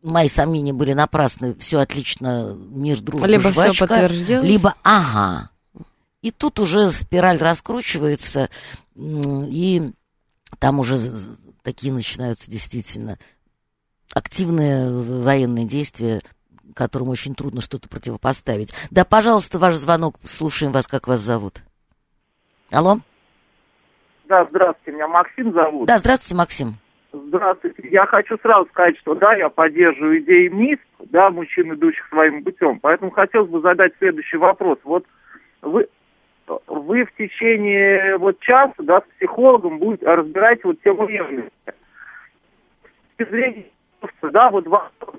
мои 0.02 0.30
сомнения 0.30 0.72
были 0.72 0.94
напрасны, 0.94 1.54
все 1.56 1.80
отлично, 1.80 2.56
мир, 2.58 3.02
дружба, 3.02 3.28
Либо 3.28 3.52
все 3.52 3.74
жвачка, 3.74 3.88
подтвердилось. 3.88 4.48
либо 4.48 4.76
ага. 4.84 5.50
И 6.22 6.32
тут 6.32 6.60
уже 6.60 6.92
спираль 6.92 7.38
раскручивается, 7.38 8.50
и 8.96 9.92
там 10.60 10.80
уже 10.80 10.98
такие 11.62 11.92
начинаются 11.94 12.50
действительно 12.50 13.20
активные 14.18 14.90
военные 14.90 15.66
действия, 15.66 16.20
которым 16.76 17.10
очень 17.10 17.36
трудно 17.36 17.62
что-то 17.62 17.88
противопоставить. 17.88 18.74
Да, 18.92 19.06
пожалуйста, 19.06 19.60
ваш 19.60 19.76
звонок, 19.76 20.16
слушаем 20.26 20.72
вас, 20.72 20.88
как 20.88 21.08
вас 21.08 21.20
зовут. 21.20 21.62
Алло? 22.72 22.98
Да, 24.26 24.46
здравствуйте, 24.50 24.92
меня 24.92 25.08
Максим 25.08 25.54
зовут. 25.54 25.88
Да, 25.88 25.98
здравствуйте, 25.98 26.36
Максим. 26.36 26.74
Здравствуйте. 27.14 27.88
Я 27.90 28.06
хочу 28.06 28.38
сразу 28.40 28.68
сказать, 28.70 28.98
что 29.00 29.16
да, 29.16 29.34
я 29.36 29.50
поддерживаю 29.50 30.20
идеи 30.20 30.50
МИС, 30.50 30.80
да, 31.00 31.30
мужчин, 31.30 31.74
идущих 31.74 32.06
своим 32.10 32.44
путем. 32.44 32.80
Поэтому 32.80 33.12
хотелось 33.12 33.50
бы 33.50 33.62
задать 33.62 33.94
следующий 33.98 34.38
вопрос. 34.38 34.78
Вот 34.84 35.06
вы, 35.62 35.88
вы 36.68 37.06
в 37.06 37.16
течение 37.16 38.18
вот 38.18 38.40
часа, 38.42 38.74
да, 38.80 39.00
с 39.00 39.16
психологом 39.18 39.80
будете 39.80 40.06
разбирать 40.06 40.64
вот 40.64 40.82
тему 40.82 41.08
ревности. 41.08 41.52
Да, 44.22 44.50
вот 44.50 44.68
вопрос 44.68 45.18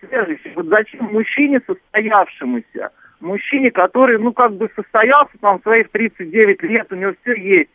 следующий. 0.00 0.52
Вот 0.54 0.66
зачем 0.66 1.06
мужчине 1.06 1.60
состоявшемуся, 1.66 2.90
мужчине, 3.20 3.70
который, 3.70 4.18
ну, 4.18 4.32
как 4.32 4.52
бы 4.54 4.70
состоялся 4.74 5.36
там 5.40 5.60
своих 5.62 5.90
39 5.90 6.62
лет, 6.62 6.92
у 6.92 6.96
него 6.96 7.12
все 7.22 7.34
есть, 7.34 7.70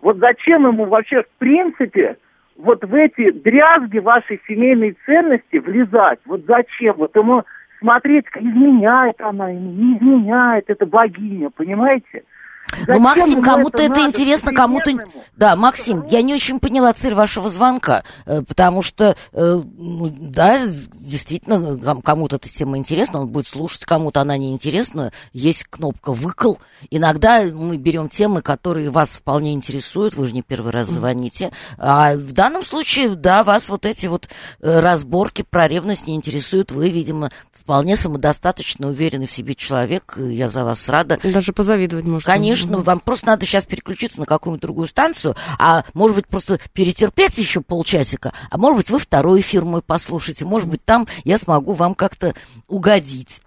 вот 0.00 0.18
зачем 0.18 0.66
ему 0.66 0.86
вообще, 0.86 1.22
в 1.22 1.28
принципе, 1.38 2.16
вот 2.56 2.84
в 2.84 2.94
эти 2.94 3.30
дрязги 3.30 3.98
вашей 3.98 4.40
семейной 4.46 4.96
ценности 5.06 5.56
влезать? 5.56 6.20
Вот 6.24 6.42
зачем? 6.46 6.96
Вот 6.96 7.14
ему 7.16 7.44
смотреть, 7.78 8.26
изменяет 8.34 9.20
она 9.20 9.50
ему, 9.50 9.72
не 9.72 9.96
изменяет, 9.96 10.68
это 10.68 10.86
богиня, 10.86 11.50
понимаете? 11.50 12.24
Зачем 12.70 12.94
ну, 12.94 13.00
Максим, 13.00 13.42
кому-то 13.42 13.82
это, 13.82 13.92
это 13.92 14.06
интересно, 14.06 14.52
кому-то... 14.52 14.92
Да, 15.36 15.56
Максим, 15.56 16.06
я 16.06 16.22
не 16.22 16.34
очень 16.34 16.60
поняла 16.60 16.92
цель 16.92 17.14
вашего 17.14 17.48
звонка, 17.48 18.04
э, 18.26 18.42
потому 18.42 18.82
что, 18.82 19.16
э, 19.32 19.62
ну, 19.76 20.12
да, 20.16 20.60
действительно, 20.66 21.78
кому-то 22.02 22.36
эта 22.36 22.48
тема 22.48 22.78
интересна, 22.78 23.20
он 23.20 23.28
будет 23.28 23.46
слушать, 23.46 23.84
кому-то 23.84 24.20
она 24.20 24.36
не 24.36 24.52
интересна. 24.52 25.12
Есть 25.32 25.64
кнопка 25.64 26.12
«выкол». 26.12 26.58
Иногда 26.90 27.42
мы 27.42 27.76
берем 27.76 28.08
темы, 28.08 28.42
которые 28.42 28.90
вас 28.90 29.10
вполне 29.10 29.52
интересуют, 29.52 30.14
вы 30.14 30.26
же 30.26 30.34
не 30.34 30.42
первый 30.42 30.72
раз 30.72 30.88
звоните. 30.88 31.52
А 31.78 32.14
в 32.14 32.32
данном 32.32 32.64
случае, 32.64 33.14
да, 33.14 33.44
вас 33.44 33.68
вот 33.68 33.86
эти 33.86 34.06
вот 34.06 34.28
э, 34.60 34.80
разборки 34.80 35.42
про 35.48 35.68
ревность 35.68 36.06
не 36.06 36.14
интересуют. 36.14 36.72
Вы, 36.72 36.90
видимо, 36.90 37.30
вполне 37.70 37.94
самодостаточно 37.94 38.88
уверенный 38.88 39.28
в 39.28 39.30
себе 39.30 39.54
человек. 39.54 40.16
Я 40.18 40.48
за 40.48 40.64
вас 40.64 40.88
рада. 40.88 41.20
Даже 41.22 41.52
позавидовать 41.52 42.04
можно. 42.04 42.26
Конечно, 42.26 42.78
вам 42.78 42.98
просто 42.98 43.28
надо 43.28 43.46
сейчас 43.46 43.64
переключиться 43.64 44.18
на 44.18 44.26
какую-нибудь 44.26 44.60
другую 44.60 44.88
станцию, 44.88 45.36
а 45.56 45.84
может 45.94 46.16
быть 46.16 46.26
просто 46.26 46.58
перетерпеть 46.72 47.38
еще 47.38 47.60
полчасика, 47.60 48.32
а 48.50 48.58
может 48.58 48.76
быть 48.78 48.90
вы 48.90 48.98
второй 48.98 49.38
эфир 49.38 49.62
мой 49.62 49.82
послушаете, 49.82 50.46
может 50.46 50.68
быть 50.68 50.84
там 50.84 51.06
я 51.22 51.38
смогу 51.38 51.72
вам 51.72 51.94
как-то 51.94 52.34
угодить. 52.66 53.40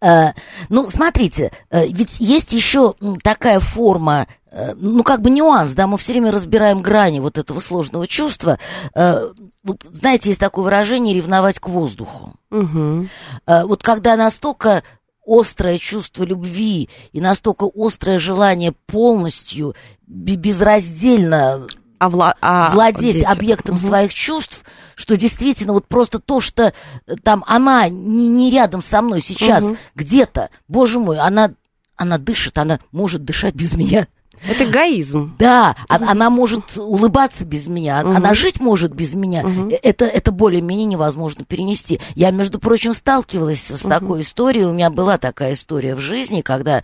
Э, 0.00 0.32
ну, 0.68 0.88
смотрите, 0.88 1.52
э, 1.70 1.86
ведь 1.86 2.18
есть 2.18 2.52
еще 2.52 2.94
такая 3.22 3.60
форма, 3.60 4.26
э, 4.50 4.74
ну, 4.76 5.02
как 5.04 5.22
бы 5.22 5.30
нюанс, 5.30 5.72
да, 5.72 5.86
мы 5.86 5.96
все 5.98 6.12
время 6.12 6.32
разбираем 6.32 6.82
грани 6.82 7.20
вот 7.20 7.38
этого 7.38 7.60
сложного 7.60 8.06
чувства. 8.06 8.58
Вот, 9.64 9.84
знаете, 9.92 10.30
есть 10.30 10.40
такое 10.40 10.64
выражение 10.64 11.14
«ревновать 11.14 11.60
к 11.60 11.68
воздуху». 11.68 12.34
Угу. 12.50 13.06
Вот 13.46 13.82
когда 13.84 14.16
настолько 14.16 14.82
острое 15.24 15.78
чувство 15.78 16.24
любви 16.24 16.90
и 17.12 17.20
настолько 17.20 17.68
острое 17.76 18.18
желание 18.18 18.72
полностью, 18.72 19.76
безраздельно 20.06 21.64
а 22.02 22.08
вла- 22.08 22.34
а 22.40 22.70
владеть 22.70 23.22
объектом 23.22 23.76
угу. 23.76 23.84
своих 23.84 24.12
чувств, 24.12 24.64
что 24.94 25.16
действительно 25.16 25.72
вот 25.72 25.86
просто 25.86 26.18
то, 26.18 26.40
что 26.40 26.72
э, 27.06 27.16
там 27.22 27.44
она 27.46 27.88
не, 27.88 28.28
не 28.28 28.50
рядом 28.50 28.82
со 28.82 29.02
мной 29.02 29.20
сейчас, 29.20 29.64
угу. 29.64 29.76
где-то, 29.94 30.50
боже 30.68 30.98
мой, 30.98 31.18
она, 31.18 31.52
она 31.96 32.18
дышит, 32.18 32.58
она 32.58 32.80
может 32.90 33.24
дышать 33.24 33.54
без 33.54 33.74
меня. 33.74 34.06
Это 34.48 34.64
эгоизм. 34.64 35.36
Да, 35.38 35.76
угу. 35.88 36.04
она 36.04 36.30
может 36.30 36.76
улыбаться 36.76 37.44
без 37.44 37.66
меня, 37.66 38.00
угу. 38.00 38.10
она 38.10 38.34
жить 38.34 38.60
может 38.60 38.92
без 38.92 39.14
меня. 39.14 39.44
Угу. 39.44 39.72
Это, 39.82 40.04
это 40.04 40.32
более-менее 40.32 40.86
невозможно 40.86 41.44
перенести. 41.44 42.00
Я, 42.14 42.30
между 42.30 42.58
прочим, 42.58 42.92
сталкивалась 42.92 43.70
с 43.70 43.82
угу. 43.82 43.88
такой 43.88 44.20
историей. 44.22 44.64
У 44.64 44.72
меня 44.72 44.90
была 44.90 45.18
такая 45.18 45.54
история 45.54 45.94
в 45.94 46.00
жизни, 46.00 46.40
когда 46.40 46.82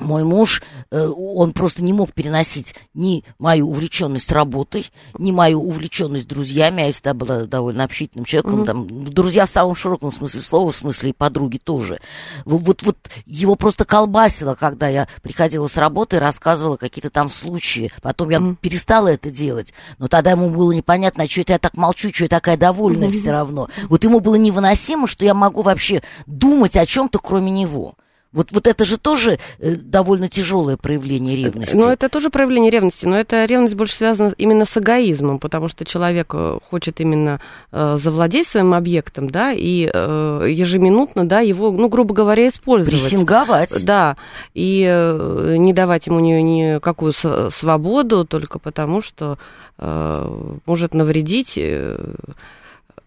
мой 0.00 0.24
муж, 0.24 0.62
э, 0.90 1.06
он 1.08 1.52
просто 1.52 1.82
не 1.82 1.92
мог 1.92 2.12
переносить 2.12 2.74
ни 2.94 3.24
мою 3.38 3.68
увлеченность 3.68 4.32
работой, 4.32 4.86
ни 5.18 5.32
мою 5.32 5.62
увлеченность 5.62 6.28
друзьями. 6.28 6.82
Я 6.82 6.92
всегда 6.92 7.14
была 7.14 7.44
довольно 7.44 7.84
общительным 7.84 8.24
человеком. 8.24 8.62
Mm-hmm. 8.62 8.66
Там, 8.66 9.04
друзья 9.04 9.46
в 9.46 9.50
самом 9.50 9.74
широком 9.74 10.12
смысле 10.12 10.40
слова, 10.40 10.72
в 10.72 10.76
смысле 10.76 11.10
и 11.10 11.12
подруги 11.12 11.58
тоже. 11.58 11.98
Вот, 12.44 12.82
вот 12.82 12.96
его 13.26 13.54
просто 13.56 13.84
колбасило, 13.84 14.54
когда 14.54 14.88
я 14.88 15.08
приходила 15.22 15.66
с 15.66 15.76
работы 15.76 16.16
и 16.16 16.20
рассказывала 16.20 16.76
какие-то 16.76 17.10
там 17.10 17.30
случаи. 17.30 17.90
Потом 18.02 18.30
я 18.30 18.38
mm-hmm. 18.38 18.56
перестала 18.60 19.08
это 19.08 19.30
делать. 19.30 19.72
Но 19.98 20.08
тогда 20.08 20.32
ему 20.32 20.50
было 20.50 20.72
непонятно, 20.72 21.24
а 21.24 21.28
что 21.28 21.42
это 21.42 21.52
я 21.52 21.58
так 21.58 21.76
молчу, 21.76 22.10
что 22.12 22.24
я 22.24 22.28
такая 22.28 22.56
довольная 22.56 23.08
mm-hmm. 23.08 23.12
все 23.12 23.30
равно. 23.30 23.68
Вот 23.88 24.04
ему 24.04 24.20
было 24.20 24.36
невыносимо, 24.36 25.06
что 25.06 25.24
я 25.24 25.34
могу 25.34 25.62
вообще 25.62 26.02
думать 26.26 26.76
о 26.76 26.86
чем-то, 26.86 27.18
кроме 27.18 27.50
него. 27.50 27.94
Вот, 28.30 28.52
вот 28.52 28.66
это 28.66 28.84
же 28.84 28.98
тоже 28.98 29.38
э, 29.58 29.74
довольно 29.76 30.28
тяжелое 30.28 30.76
проявление 30.76 31.34
ревности. 31.34 31.74
Ну, 31.74 31.88
это 31.88 32.10
тоже 32.10 32.28
проявление 32.28 32.70
ревности, 32.70 33.06
но 33.06 33.16
эта 33.16 33.46
ревность 33.46 33.74
больше 33.74 33.94
связана 33.94 34.34
именно 34.36 34.66
с 34.66 34.76
эгоизмом, 34.76 35.38
потому 35.38 35.68
что 35.68 35.86
человек 35.86 36.34
э, 36.34 36.58
хочет 36.68 37.00
именно 37.00 37.40
э, 37.72 37.96
завладеть 37.98 38.46
своим 38.46 38.74
объектом, 38.74 39.30
да, 39.30 39.52
и 39.52 39.90
э, 39.92 40.46
ежеминутно, 40.50 41.26
да, 41.26 41.40
его, 41.40 41.70
ну, 41.70 41.88
грубо 41.88 42.14
говоря, 42.14 42.48
использовать. 42.48 43.00
Прессинговать. 43.00 43.84
Да, 43.86 44.18
и 44.52 44.86
э, 44.86 45.56
не 45.56 45.72
давать 45.72 46.06
ему 46.06 46.20
ни, 46.20 46.32
никакую 46.32 47.14
свободу 47.14 48.26
только 48.26 48.58
потому, 48.58 49.00
что 49.00 49.38
э, 49.78 50.58
может 50.66 50.92
навредить... 50.92 51.54
Э, 51.56 52.14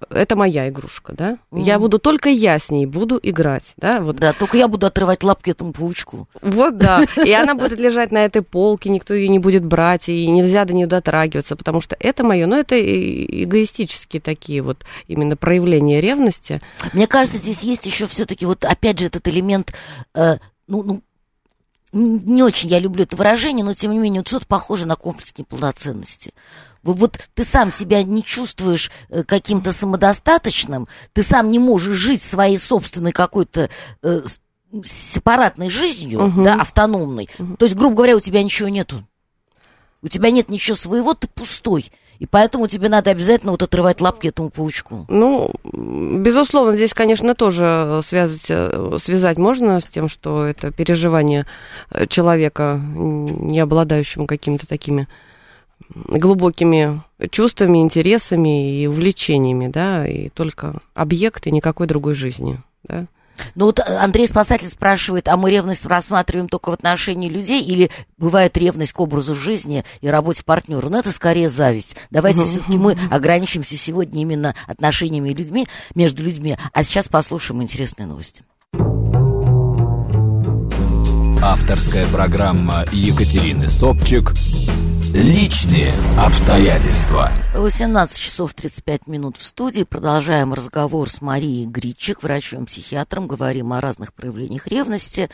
это 0.10 0.36
моя 0.36 0.70
игрушка, 0.70 1.14
да? 1.14 1.38
Mm. 1.52 1.62
Я 1.62 1.80
буду 1.80 2.00
только 2.00 2.30
я 2.30 2.60
с 2.60 2.70
ней 2.70 2.86
буду 2.86 3.20
играть, 3.22 3.74
да? 3.78 4.02
Вот. 4.02 4.18
Да, 4.18 4.34
только 4.34 4.58
я 4.58 4.68
буду 4.68 4.86
отрывать 4.86 5.24
лапки 5.24 5.52
этому 5.52 5.74
паучку. 5.74 6.28
Вот, 6.42 6.78
да. 6.78 7.04
И 7.24 7.32
она 7.32 7.56
будет 7.56 7.80
лежать 7.80 8.12
на 8.12 8.26
этой 8.26 8.42
полке, 8.42 8.90
никто 8.90 9.14
ее 9.14 9.30
не 9.30 9.40
будет 9.40 9.64
брать, 9.64 10.10
и 10.10 10.28
нельзя 10.28 10.66
до 10.66 10.74
нее 10.74 10.88
дотрагиваться, 10.88 11.56
потому 11.56 11.82
что 11.82 11.96
это 12.00 12.24
мое, 12.24 12.48
но 12.48 12.58
это 12.58 12.76
эгоистические 12.80 14.22
такие 14.22 14.62
вот 14.62 14.84
именно 15.08 15.36
проявления 15.36 16.02
ревности. 16.02 16.62
Мне 16.94 17.08
кажется, 17.08 17.38
здесь 17.38 17.64
есть 17.64 17.86
еще 17.86 18.08
все-таки 18.08 18.46
вот 18.46 18.66
опять 18.66 19.00
же 19.00 19.06
этот 19.08 19.28
элемент, 19.28 19.74
э, 20.16 20.38
ну, 20.68 20.84
ну, 20.84 21.02
не 21.92 22.44
очень 22.44 22.70
я 22.70 22.80
люблю 22.80 23.04
это 23.04 23.16
выражение, 23.16 23.66
но 23.66 23.74
тем 23.74 23.92
не 23.92 23.98
менее 23.98 24.22
вот 24.22 24.28
что-то 24.28 24.48
похоже 24.48 24.88
на 24.88 24.96
комплекс 24.96 25.34
неполноценности. 25.38 26.34
Вот 26.84 27.30
ты 27.36 27.44
сам 27.44 27.72
себя 27.72 28.02
не 28.04 28.24
чувствуешь 28.24 28.92
э, 29.10 29.24
каким-то 29.24 29.72
самодостаточным, 29.72 30.88
ты 31.14 31.22
сам 31.22 31.52
не 31.52 31.60
можешь 31.60 31.98
жить 31.98 32.24
своей 32.24 32.58
собственной 32.58 33.12
какой-то 33.12 33.70
э, 34.02 34.22
сепаратной 34.84 35.70
жизнью, 35.70 36.24
угу. 36.24 36.44
да, 36.44 36.56
автономной. 36.56 37.30
Угу. 37.38 37.58
То 37.58 37.66
есть, 37.66 37.76
грубо 37.76 37.98
говоря, 37.98 38.16
у 38.16 38.20
тебя 38.20 38.42
ничего 38.42 38.70
нету. 38.70 39.06
У 40.02 40.08
тебя 40.08 40.32
нет 40.32 40.50
ничего 40.50 40.76
своего, 40.76 41.14
ты 41.14 41.28
пустой. 41.28 41.92
И 42.22 42.28
поэтому 42.28 42.68
тебе 42.68 42.88
надо 42.88 43.10
обязательно 43.10 43.52
вот 43.52 43.64
отрывать 43.64 44.00
лапки 44.00 44.28
этому 44.28 44.52
паучку. 44.52 45.08
Ну, 45.10 45.52
безусловно, 45.64 46.74
здесь, 46.74 46.94
конечно, 46.94 47.34
тоже 47.34 48.00
связывать, 48.06 48.46
э, 48.48 48.98
связать 49.04 49.40
можно 49.40 49.80
с 49.80 49.86
тем, 49.86 50.08
что 50.08 50.46
это 50.46 50.70
переживание 50.72 51.48
э, 51.90 52.06
человека, 52.06 52.80
не 52.80 53.60
обладающего 53.60 54.28
какими-то 54.28 54.68
такими 54.68 55.08
глубокими 55.90 57.02
чувствами, 57.32 57.80
интересами 57.80 58.84
и 58.84 58.86
увлечениями, 58.86 59.68
да, 59.68 60.06
и 60.08 60.30
только 60.30 60.76
объект 60.94 61.48
и 61.48 61.52
никакой 61.52 61.88
другой 61.88 62.14
жизни, 62.14 62.60
да. 62.84 63.08
Ну 63.56 63.66
вот 63.66 63.80
Андрей 63.80 64.28
Спасатель 64.28 64.70
спрашивает, 64.70 65.28
а 65.28 65.38
мы 65.38 65.52
ревность 65.52 65.86
рассматриваем 65.86 66.48
только 66.48 66.70
в 66.70 66.74
отношении 66.74 67.30
людей 67.30 67.64
или 67.64 67.92
бывает 68.18 68.56
ревность 68.58 68.94
к 68.94 69.00
образу 69.00 69.36
жизни 69.36 69.84
и 70.02 70.08
работе 70.08 70.44
партнера? 70.44 70.90
Ну 70.90 70.98
это 70.98 71.12
скорее 71.12 71.50
зависть. 71.50 71.96
Давайте 72.10 72.46
все-таки 72.46 72.78
мы 72.78 72.98
ограничимся 73.10 73.76
сегодня 73.76 74.22
именно 74.22 74.56
отношениями 74.68 75.30
людьми, 75.30 75.68
между 75.96 76.24
людьми. 76.24 76.58
А 76.74 76.84
сейчас 76.84 77.08
послушаем 77.08 77.62
интересные 77.62 78.08
новости. 78.08 78.44
Авторская 81.44 82.06
программа 82.06 82.86
Екатерины 82.92 83.68
Собчик 83.68 84.32
Личные 85.12 85.92
обстоятельства. 86.16 87.32
18 87.56 88.20
часов 88.20 88.54
35 88.54 89.08
минут 89.08 89.38
в 89.38 89.44
студии. 89.44 89.82
Продолжаем 89.82 90.54
разговор 90.54 91.10
с 91.10 91.20
Марией 91.20 91.66
Гритчик, 91.66 92.22
врачом-психиатром. 92.22 93.28
Говорим 93.28 93.74
о 93.74 93.82
разных 93.82 94.14
проявлениях 94.14 94.68
ревности. 94.68 95.32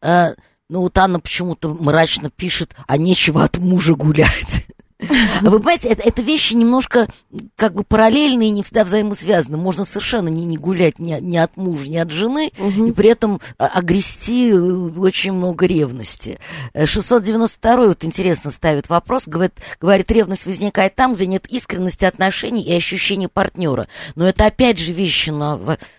Э, 0.00 0.28
ну, 0.70 0.82
вот 0.82 0.96
Анна 0.96 1.18
почему-то 1.18 1.74
мрачно 1.74 2.30
пишет, 2.30 2.76
а 2.86 2.96
нечего 2.96 3.42
от 3.42 3.58
мужа 3.58 3.96
гулять. 3.96 4.64
Вы 5.00 5.58
понимаете, 5.58 5.88
это, 5.88 6.02
это 6.02 6.22
вещи 6.22 6.54
немножко 6.54 7.06
как 7.54 7.74
бы 7.74 7.84
параллельные, 7.84 8.50
не 8.50 8.62
всегда 8.64 8.82
взаимосвязаны. 8.82 9.56
Можно 9.56 9.84
совершенно 9.84 10.28
не, 10.28 10.44
не 10.44 10.56
гулять 10.56 10.98
ни, 10.98 11.16
ни 11.20 11.36
от 11.36 11.56
мужа, 11.56 11.88
ни 11.88 11.96
от 11.96 12.10
жены, 12.10 12.50
угу. 12.58 12.86
и 12.86 12.92
при 12.92 13.10
этом 13.10 13.40
огрести 13.58 14.50
э, 14.50 14.56
очень 14.56 15.32
много 15.32 15.66
ревности. 15.66 16.38
692 16.74 17.76
вот 17.86 18.04
интересно 18.04 18.50
ставит 18.50 18.88
вопрос, 18.88 19.28
говорит, 19.28 19.54
говорит, 19.80 20.10
ревность 20.10 20.46
возникает 20.46 20.96
там, 20.96 21.14
где 21.14 21.26
нет 21.26 21.46
искренности 21.46 22.04
отношений 22.04 22.62
и 22.62 22.74
ощущения 22.74 23.28
партнера. 23.28 23.86
Но 24.16 24.28
это 24.28 24.46
опять 24.46 24.78
же 24.78 24.92
вещи 24.92 25.30
на, 25.30 25.58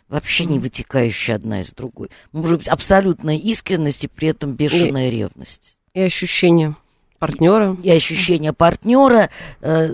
вообще 0.10 0.44
не 0.44 0.60
вытекающие 0.60 1.38
одна 1.38 1.62
из 1.62 1.72
другой. 1.72 2.10
Может 2.34 2.60
быть 2.60 2.68
абсолютная 2.68 3.38
искренность 3.38 4.04
и 4.04 4.08
при 4.10 4.30
этом 4.30 4.54
бешеная 4.54 5.08
и, 5.08 5.12
ревность. 5.12 5.78
И 5.94 6.02
ощущение 6.02 6.76
партнера. 7.20 7.78
И 7.84 7.92
ощущение 7.92 8.54
партнера. 8.54 9.30
Э, 9.62 9.90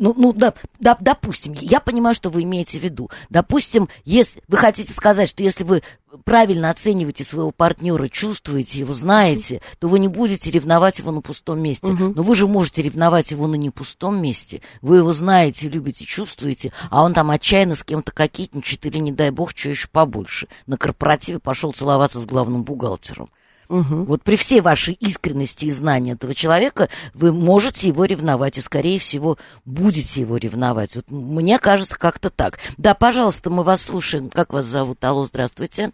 ну, 0.00 0.14
ну 0.16 0.32
да, 0.32 0.54
да, 0.78 0.96
допустим, 0.98 1.52
я 1.60 1.78
понимаю, 1.78 2.14
что 2.14 2.30
вы 2.30 2.42
имеете 2.42 2.78
в 2.78 2.82
виду. 2.82 3.10
Допустим, 3.28 3.88
если 4.04 4.42
вы 4.48 4.56
хотите 4.56 4.92
сказать, 4.92 5.28
что 5.28 5.42
если 5.42 5.62
вы 5.62 5.82
правильно 6.24 6.70
оцениваете 6.70 7.22
своего 7.22 7.50
партнера, 7.50 8.08
чувствуете 8.08 8.78
его, 8.78 8.94
знаете, 8.94 9.60
то 9.78 9.88
вы 9.88 9.98
не 9.98 10.08
будете 10.08 10.50
ревновать 10.50 10.98
его 10.98 11.10
на 11.12 11.20
пустом 11.20 11.60
месте. 11.60 11.92
Угу. 11.92 12.14
Но 12.16 12.22
вы 12.22 12.34
же 12.34 12.48
можете 12.48 12.82
ревновать 12.82 13.30
его 13.30 13.46
на 13.46 13.56
не 13.56 13.68
пустом 13.68 14.20
месте. 14.20 14.62
Вы 14.80 14.96
его 14.96 15.12
знаете, 15.12 15.68
любите, 15.68 16.06
чувствуете, 16.06 16.72
а 16.88 17.04
он 17.04 17.12
там 17.12 17.30
отчаянно 17.30 17.74
с 17.74 17.84
кем-то 17.84 18.10
кокетничает 18.10 18.86
или, 18.86 18.98
не 18.98 19.12
дай 19.12 19.30
бог, 19.30 19.50
что 19.50 19.68
еще 19.68 19.88
побольше. 19.88 20.48
На 20.66 20.78
корпоративе 20.78 21.38
пошел 21.38 21.72
целоваться 21.72 22.18
с 22.18 22.26
главным 22.26 22.64
бухгалтером. 22.64 23.28
Угу. 23.70 24.04
Вот 24.04 24.24
при 24.24 24.34
всей 24.34 24.60
вашей 24.60 24.94
искренности 24.94 25.66
и 25.66 25.70
знании 25.70 26.14
этого 26.14 26.34
человека 26.34 26.88
вы 27.14 27.32
можете 27.32 27.86
его 27.86 28.04
ревновать, 28.04 28.58
и, 28.58 28.60
скорее 28.60 28.98
всего, 28.98 29.38
будете 29.64 30.22
его 30.22 30.36
ревновать. 30.36 30.96
Вот 30.96 31.04
мне 31.10 31.58
кажется, 31.58 31.96
как-то 31.96 32.30
так. 32.30 32.58
Да, 32.78 32.94
пожалуйста, 32.94 33.48
мы 33.48 33.62
вас 33.62 33.82
слушаем. 33.82 34.28
Как 34.28 34.52
вас 34.52 34.64
зовут? 34.64 35.02
Алло, 35.04 35.24
здравствуйте. 35.24 35.92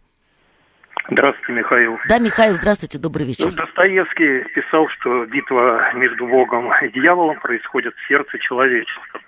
Здравствуйте, 1.11 1.61
Михаил. 1.61 1.99
Да, 2.09 2.19
Михаил, 2.19 2.57
здравствуйте, 2.57 2.99
добрый 2.99 3.27
вечер. 3.27 3.45
Ну, 3.45 3.53
Достоевский 3.53 4.43
писал, 4.55 4.89
что 4.89 5.27
битва 5.27 5.93
между 5.95 6.27
Богом 6.27 6.73
и 6.83 6.89
дьяволом 6.89 7.39
происходит 7.41 7.95
в 7.95 8.09
сердце 8.09 8.39
человечества. 8.39 9.21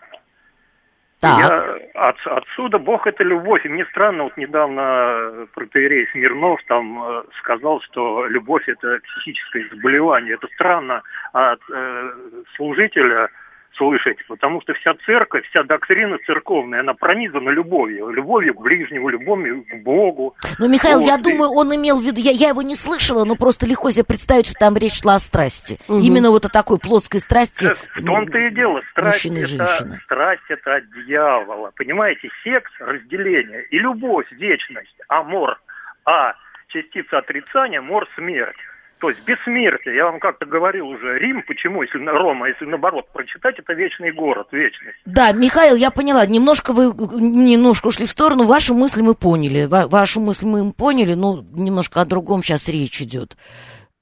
Так. 1.21 1.39
Я, 1.39 2.09
от, 2.09 2.17
отсюда 2.27 2.79
Бог 2.79 3.07
это 3.07 3.25
любовь. 3.25 3.67
И 3.67 3.69
мне 3.69 3.85
странно, 3.87 4.25
вот 4.25 4.37
недавно 4.37 5.49
протеерей 5.55 6.07
Смирнов 6.13 6.61
там 6.69 7.03
э, 7.03 7.23
сказал, 7.41 7.81
что 7.81 8.27
любовь 8.27 8.69
это 8.69 9.01
психическое 9.01 9.69
заболевание. 9.71 10.35
Это 10.35 10.47
странно 10.55 11.03
от 11.33 11.61
э, 11.73 12.13
служителя 12.55 13.31
слышать, 13.79 14.19
потому 14.29 14.61
что 14.61 14.75
вся 14.75 14.93
церковь, 15.07 15.49
вся 15.49 15.63
доктрина 15.63 16.19
церковная, 16.27 16.81
она 16.81 16.93
пронизана 16.93 17.51
любовью, 17.51 18.11
любовью 18.11 18.55
к 18.55 18.61
ближнему, 18.61 19.09
любовью 19.09 19.65
к 19.65 19.83
Богу. 19.83 20.35
Ну, 20.59 20.69
Михаил, 20.69 21.01
вот. 21.01 21.07
я 21.07 21.17
думаю, 21.17 21.51
он 21.51 21.75
имел 21.75 21.99
в 21.99 22.05
виду, 22.05 22.21
я, 22.21 22.33
я 22.33 22.49
его 22.51 22.63
не 22.63 22.75
слышала, 22.75 23.25
но 23.25 23.37
просто 23.37 23.67
легко 23.67 23.91
себе 23.91 24.05
представить, 24.05 24.47
что 24.47 24.55
там 24.59 24.77
речь 24.77 25.01
шла 25.01 25.15
о 25.15 25.19
страсти. 25.19 25.79
Угу. 25.89 26.01
Именно 26.01 26.31
вот 26.31 26.45
о 26.45 26.49
такой 26.49 26.79
плоской 26.79 27.21
страсти. 27.21 27.73
В 27.95 28.05
том-то 28.05 28.39
и 28.39 28.51
дело, 28.51 28.83
страсть 28.91 29.27
это, 29.27 29.47
женщины. 29.47 29.99
страсть 30.05 30.43
это 30.49 30.75
от 30.75 30.85
дьявола. 30.91 31.73
Понимаете, 31.77 32.29
секс, 32.43 32.71
разделение 32.81 33.65
и 33.71 33.79
любовь, 33.79 34.27
вечность, 34.33 34.97
амор, 35.09 35.59
а 36.05 36.35
частица 36.69 37.19
отрицания, 37.19 37.81
мор, 37.81 38.07
смерть. 38.17 38.57
То 39.01 39.11
есть 39.11 39.25
бессмертие. 39.25 39.95
Я 39.95 40.07
вам 40.07 40.19
как-то 40.19 40.45
говорил 40.45 40.89
уже, 40.89 41.19
Рим, 41.19 41.43
почему, 41.47 41.83
если 41.83 41.99
Рома, 41.99 42.49
если 42.49 42.65
наоборот 42.65 43.09
прочитать, 43.13 43.59
это 43.59 43.73
вечный 43.73 44.13
город, 44.13 44.49
вечность. 44.51 44.99
Да, 45.05 45.33
Михаил, 45.33 45.77
я 45.77 45.91
поняла, 45.91 46.27
немножко 46.27 46.73
вы 46.73 46.87
немножко 47.21 47.89
ушли 47.89 48.07
в 48.07 48.11
сторону, 48.11 48.45
ваши 48.45 48.75
мысли 48.75 49.03
мы 49.03 49.15
поняли, 49.15 49.67
вашу 49.67 50.21
мысль 50.21 50.47
мы 50.47 50.73
поняли, 50.73 51.15
но 51.15 51.45
немножко 51.53 52.01
о 52.01 52.05
другом 52.05 52.43
сейчас 52.43 52.69
речь 52.69 53.01
идет. 53.01 53.37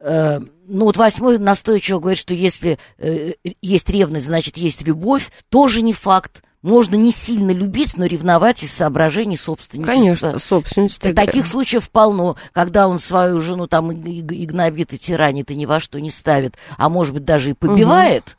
Э, 0.00 0.38
ну 0.68 0.86
вот 0.86 0.96
восьмой 0.96 1.38
настойчиво 1.38 2.00
говорит, 2.00 2.18
что 2.18 2.34
если 2.34 2.78
э, 2.98 3.32
есть 3.62 3.88
ревность, 3.90 4.26
значит 4.26 4.56
есть 4.56 4.86
любовь, 4.86 5.30
тоже 5.50 5.82
не 5.82 5.92
факт 5.92 6.42
можно 6.66 6.96
не 6.96 7.12
сильно 7.12 7.52
любить, 7.52 7.96
но 7.96 8.06
ревновать 8.06 8.62
из 8.62 8.72
соображений 8.72 9.36
собственничества. 9.36 9.94
Конечно, 9.94 10.38
собственничество. 10.38 11.14
Таких 11.14 11.46
случаев 11.46 11.88
полно, 11.88 12.36
когда 12.52 12.88
он 12.88 12.98
свою 12.98 13.40
жену 13.40 13.66
там 13.68 13.92
и, 13.92 14.18
и 14.20 14.46
гнобит, 14.46 14.92
и 14.92 14.98
тиранит, 14.98 15.50
и 15.50 15.54
ни 15.54 15.64
во 15.64 15.78
что 15.78 16.00
не 16.00 16.10
ставит, 16.10 16.56
а 16.76 16.88
может 16.88 17.14
быть 17.14 17.24
даже 17.24 17.50
и 17.50 17.54
побивает. 17.54 18.36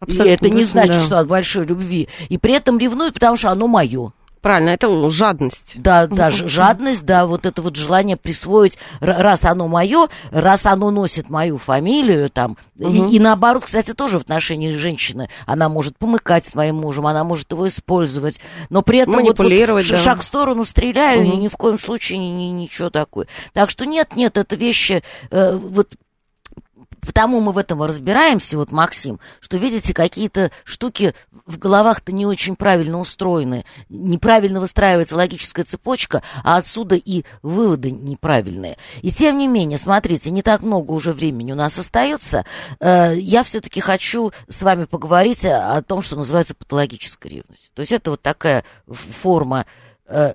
Угу. 0.00 0.12
и 0.12 0.16
это 0.16 0.48
не 0.48 0.62
значит, 0.62 0.96
да. 0.96 1.00
что 1.00 1.18
от 1.18 1.26
большой 1.26 1.66
любви. 1.66 2.08
И 2.28 2.38
при 2.38 2.54
этом 2.54 2.78
ревнует, 2.78 3.14
потому 3.14 3.36
что 3.36 3.50
оно 3.50 3.66
мое. 3.66 4.12
Правильно, 4.40 4.70
это 4.70 5.10
жадность. 5.10 5.72
Да, 5.74 6.06
да, 6.06 6.30
жадность, 6.30 7.04
да, 7.04 7.26
вот 7.26 7.46
это 7.46 7.60
вот 7.62 7.76
желание 7.76 8.16
присвоить, 8.16 8.78
раз 9.00 9.44
оно 9.44 9.68
мое, 9.68 10.08
раз 10.30 10.66
оно 10.66 10.90
носит 10.90 11.28
мою 11.28 11.58
фамилию, 11.58 12.30
там, 12.30 12.56
угу. 12.78 13.08
и, 13.08 13.16
и 13.16 13.18
наоборот, 13.18 13.64
кстати, 13.64 13.94
тоже 13.94 14.18
в 14.18 14.22
отношении 14.22 14.70
женщины, 14.70 15.28
она 15.46 15.68
может 15.68 15.98
помыкать 15.98 16.44
своим 16.44 16.76
мужем, 16.76 17.06
она 17.06 17.24
может 17.24 17.50
его 17.50 17.66
использовать, 17.66 18.40
но 18.70 18.82
при 18.82 19.00
этом 19.00 19.14
Манипулировать, 19.14 19.84
вот, 19.84 19.92
вот 19.92 19.98
да. 19.98 20.04
шаг 20.04 20.20
в 20.20 20.24
сторону 20.24 20.64
стреляю, 20.64 21.22
угу. 21.22 21.32
и 21.32 21.36
ни 21.36 21.48
в 21.48 21.56
коем 21.56 21.78
случае 21.78 22.18
ни, 22.18 22.26
ни, 22.26 22.44
ничего 22.50 22.90
такое. 22.90 23.26
Так 23.52 23.70
что 23.70 23.86
нет, 23.86 24.14
нет, 24.14 24.36
это 24.36 24.54
вещи, 24.56 25.02
э, 25.30 25.56
вот 25.56 25.88
Потому 27.08 27.40
мы 27.40 27.52
в 27.52 27.58
этом 27.58 27.82
разбираемся, 27.82 28.58
вот, 28.58 28.70
Максим, 28.70 29.18
что, 29.40 29.56
видите, 29.56 29.94
какие-то 29.94 30.50
штуки 30.64 31.14
в 31.46 31.56
головах-то 31.56 32.12
не 32.12 32.26
очень 32.26 32.54
правильно 32.54 33.00
устроены. 33.00 33.64
Неправильно 33.88 34.60
выстраивается 34.60 35.16
логическая 35.16 35.64
цепочка, 35.64 36.22
а 36.44 36.58
отсюда 36.58 36.96
и 36.96 37.24
выводы 37.40 37.92
неправильные. 37.92 38.76
И 39.00 39.10
тем 39.10 39.38
не 39.38 39.48
менее, 39.48 39.78
смотрите, 39.78 40.30
не 40.30 40.42
так 40.42 40.60
много 40.60 40.92
уже 40.92 41.12
времени 41.12 41.52
у 41.52 41.54
нас 41.54 41.78
остается. 41.78 42.44
Э, 42.78 43.14
я 43.16 43.42
все-таки 43.42 43.80
хочу 43.80 44.30
с 44.46 44.60
вами 44.60 44.84
поговорить 44.84 45.46
о 45.46 45.80
том, 45.80 46.02
что 46.02 46.14
называется 46.14 46.54
патологическая 46.54 47.30
ревность. 47.30 47.72
То 47.72 47.80
есть 47.80 47.92
это 47.92 48.10
вот 48.10 48.20
такая 48.20 48.64
форма 48.86 49.64
э, 50.08 50.34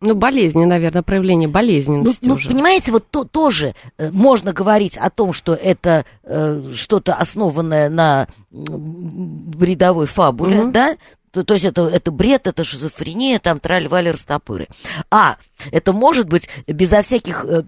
ну, 0.00 0.14
болезни, 0.14 0.64
наверное, 0.64 1.02
проявление 1.02 1.48
болезненности 1.48 2.18
ну, 2.22 2.30
ну, 2.30 2.34
уже. 2.34 2.50
понимаете, 2.50 2.92
вот 2.92 3.08
то, 3.10 3.24
тоже 3.24 3.74
э, 3.96 4.10
можно 4.10 4.52
говорить 4.52 4.96
о 4.96 5.08
том, 5.08 5.32
что 5.32 5.54
это 5.54 6.04
э, 6.22 6.62
что-то 6.74 7.14
основанное 7.14 7.88
на 7.88 8.26
бредовой 8.50 10.06
фабуле, 10.06 10.62
угу. 10.62 10.72
да? 10.72 10.96
То, 11.30 11.44
то 11.44 11.54
есть 11.54 11.66
это, 11.66 11.86
это 11.86 12.10
бред, 12.10 12.46
это 12.46 12.62
шизофрения, 12.62 13.38
там 13.38 13.58
траль-вали 13.58 14.10
растопыры. 14.10 14.68
А, 15.10 15.36
это 15.70 15.92
может 15.92 16.28
быть 16.28 16.48
безо 16.66 17.00
всяких 17.02 17.44
э, 17.44 17.62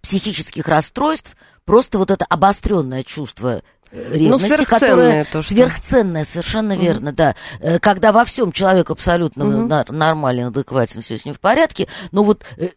психических 0.00 0.66
расстройств, 0.66 1.36
просто 1.64 1.98
вот 1.98 2.10
это 2.10 2.24
обостренное 2.24 3.02
чувство 3.02 3.60
ревности, 3.92 4.56
ну, 4.58 4.64
которая 4.64 5.24
то, 5.24 5.42
что... 5.42 5.54
сверхценная, 5.54 6.24
совершенно 6.24 6.74
угу. 6.74 6.82
верно, 6.82 7.12
да. 7.12 7.34
Э, 7.60 7.78
когда 7.78 8.12
во 8.12 8.24
всем 8.24 8.52
человек 8.52 8.90
абсолютно 8.90 9.64
угу. 9.64 9.92
нормален, 9.92 10.46
адекватен, 10.46 11.00
все 11.00 11.18
с 11.18 11.24
ним 11.24 11.34
в 11.34 11.40
порядке, 11.40 11.88
но 12.12 12.24
вот 12.24 12.44
э, 12.56 12.68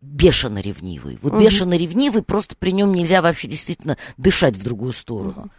бешено 0.00 0.58
ревнивый. 0.58 1.18
Вот 1.22 1.34
угу. 1.34 1.42
бешено 1.42 1.74
ревнивый, 1.74 2.22
просто 2.22 2.56
при 2.56 2.70
нем 2.70 2.92
нельзя 2.92 3.22
вообще 3.22 3.48
действительно 3.48 3.96
дышать 4.16 4.56
в 4.56 4.62
другую 4.62 4.92
сторону. 4.92 5.50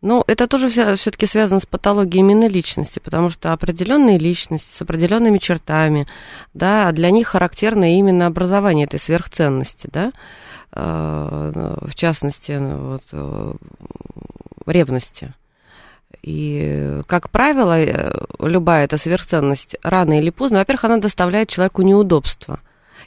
Ну, 0.00 0.22
это 0.26 0.46
тоже 0.46 0.68
все-таки 0.68 1.26
связано 1.26 1.60
с 1.60 1.66
патологией 1.66 2.20
именно 2.20 2.46
личности, 2.46 2.98
потому 2.98 3.30
что 3.30 3.54
определенные 3.54 4.18
личности 4.18 4.68
с 4.76 4.82
определенными 4.82 5.38
чертами, 5.38 6.06
да, 6.52 6.92
для 6.92 7.10
них 7.10 7.28
характерно 7.28 7.96
именно 7.96 8.26
образование 8.26 8.84
этой 8.84 9.00
сверхценности, 9.00 9.88
да, 9.90 10.12
в 10.74 11.94
частности, 11.94 12.52
ну, 12.52 12.98
вот, 12.98 13.56
ревности. 14.70 15.32
И, 16.22 17.00
как 17.06 17.30
правило, 17.30 17.78
э, 17.78 18.12
любая 18.38 18.84
эта 18.84 18.98
сверхценность 18.98 19.76
рано 19.82 20.18
или 20.18 20.30
поздно, 20.30 20.58
во-первых, 20.58 20.84
она 20.84 20.98
доставляет 20.98 21.48
человеку 21.48 21.82
неудобства. 21.82 22.60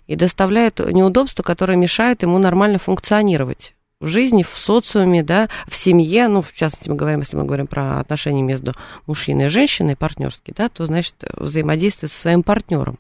И 0.08 0.16
доставляет 0.16 0.80
неудобства, 0.80 1.44
которые 1.44 1.78
мешают 1.78 2.22
ему 2.22 2.38
нормально 2.38 2.80
функционировать 2.80 3.74
в 4.00 4.08
жизни, 4.08 4.44
в 4.44 4.56
социуме, 4.56 5.24
да, 5.24 5.50
в 5.68 5.76
семье, 5.76 6.28
ну, 6.28 6.42
в 6.42 6.54
частности, 6.54 6.90
мы 6.90 6.96
говорим, 6.96 7.22
если 7.22 7.36
мы 7.36 7.46
говорим 7.46 7.68
про 7.68 8.00
отношения 8.00 8.44
между 8.44 8.74
мужчиной 9.08 9.46
и 9.46 9.50
женщиной, 9.50 9.96
партнерские, 9.96 10.54
да, 10.56 10.70
то, 10.70 10.86
значит, 10.86 11.16
взаимодействие 11.34 12.10
со 12.10 12.20
своим 12.20 12.44
партнером. 12.44 13.00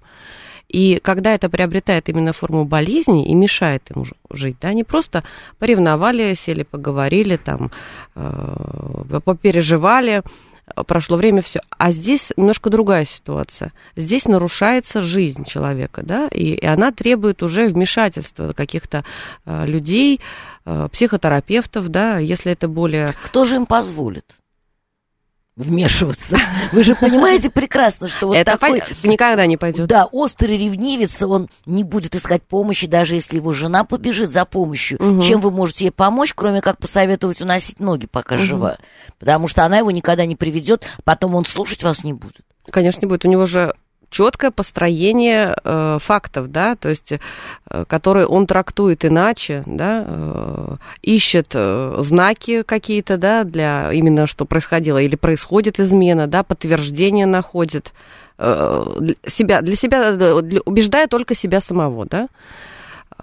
И 0.69 0.99
когда 1.01 1.33
это 1.33 1.49
приобретает 1.49 2.09
именно 2.09 2.33
форму 2.33 2.65
болезни 2.65 3.27
и 3.29 3.33
мешает 3.33 3.83
им 3.95 4.03
жить, 4.29 4.57
да, 4.61 4.69
они 4.69 4.83
просто 4.83 5.23
поревновали, 5.59 6.33
сели, 6.33 6.63
поговорили, 6.63 7.37
там, 7.37 7.71
э, 8.15 9.19
попереживали, 9.23 10.23
прошло 10.85 11.17
время, 11.17 11.41
все. 11.41 11.61
А 11.77 11.91
здесь 11.91 12.31
немножко 12.35 12.69
другая 12.69 13.05
ситуация. 13.05 13.71
Здесь 13.95 14.25
нарушается 14.25 15.01
жизнь 15.01 15.45
человека, 15.45 16.01
да, 16.03 16.27
и, 16.27 16.53
и 16.53 16.65
она 16.65 16.91
требует 16.91 17.43
уже 17.43 17.67
вмешательства 17.67 18.53
каких-то 18.53 19.05
э, 19.45 19.65
людей, 19.65 20.19
э, 20.65 20.89
психотерапевтов, 20.91 21.89
да, 21.89 22.17
если 22.17 22.51
это 22.51 22.67
более... 22.67 23.07
Кто 23.23 23.45
же 23.45 23.55
им 23.55 23.65
позволит? 23.65 24.25
Вмешиваться. 25.57 26.37
Вы 26.71 26.83
же 26.83 26.95
понимаете 26.95 27.49
прекрасно, 27.49 28.07
что 28.07 28.27
вот 28.27 28.35
Это 28.35 28.57
такой... 28.57 28.83
Никогда 29.03 29.45
не 29.47 29.57
пойдет. 29.57 29.87
Да, 29.87 30.05
острый 30.05 30.57
ревнивец, 30.57 31.21
он 31.23 31.49
не 31.65 31.83
будет 31.83 32.15
искать 32.15 32.43
помощи, 32.43 32.87
даже 32.87 33.15
если 33.15 33.37
его 33.37 33.51
жена 33.51 33.83
побежит 33.83 34.29
за 34.29 34.45
помощью. 34.45 35.01
Угу. 35.01 35.21
Чем 35.23 35.41
вы 35.41 35.51
можете 35.51 35.85
ей 35.85 35.91
помочь, 35.91 36.33
кроме 36.33 36.61
как 36.61 36.77
посоветовать 36.77 37.41
уносить 37.41 37.79
ноги, 37.79 38.05
пока 38.05 38.35
угу. 38.35 38.43
жива? 38.43 38.77
Потому 39.19 39.47
что 39.47 39.65
она 39.65 39.79
его 39.79 39.91
никогда 39.91 40.25
не 40.25 40.35
приведет, 40.35 40.85
потом 41.03 41.35
он 41.35 41.43
слушать 41.43 41.83
вас 41.83 42.03
не 42.03 42.13
будет. 42.13 42.41
Конечно, 42.69 43.01
не 43.01 43.07
будет. 43.07 43.25
У 43.25 43.27
него 43.27 43.45
же 43.47 43.73
четкое 44.09 44.51
построение 44.51 45.55
э, 45.63 45.97
фактов, 46.01 46.51
да, 46.51 46.75
то 46.75 46.89
есть, 46.89 47.11
э, 47.11 47.85
которые 47.85 48.27
он 48.27 48.47
трактует 48.47 49.05
иначе, 49.05 49.63
да, 49.65 50.05
э, 50.07 50.75
ищет 51.01 51.49
э, 51.53 51.95
знаки 51.99 52.63
какие-то, 52.63 53.17
да, 53.17 53.43
для 53.43 53.91
именно 53.91 54.27
что 54.27 54.45
происходило 54.45 54.97
или 54.97 55.15
происходит 55.15 55.79
измена, 55.79 56.27
да, 56.27 56.43
подтверждение 56.43 57.25
находит 57.25 57.93
э, 58.37 58.85
для 58.99 59.15
себя, 59.27 59.61
для 59.61 59.75
себя, 59.75 60.11
для, 60.13 60.61
убеждая 60.65 61.07
только 61.07 61.35
себя 61.35 61.59
самого, 61.59 62.05
да, 62.05 62.29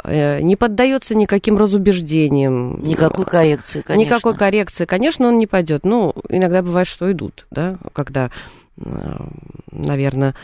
э, 0.05 0.40
не 0.42 0.57
поддается 0.57 1.14
никаким 1.14 1.57
разубеждениям. 1.57 2.83
Никакой 2.83 3.25
коррекции, 3.25 3.81
конечно. 3.81 4.14
Никакой 4.14 4.37
коррекции, 4.37 4.85
конечно, 4.85 5.29
он 5.29 5.38
не 5.38 5.47
пойдет. 5.47 5.85
Ну, 5.85 6.14
иногда 6.29 6.62
бывает, 6.62 6.88
что 6.88 7.11
идут, 7.11 7.47
да, 7.51 7.79
когда, 7.92 8.31
э, 8.77 9.16
наверное, 9.73 10.35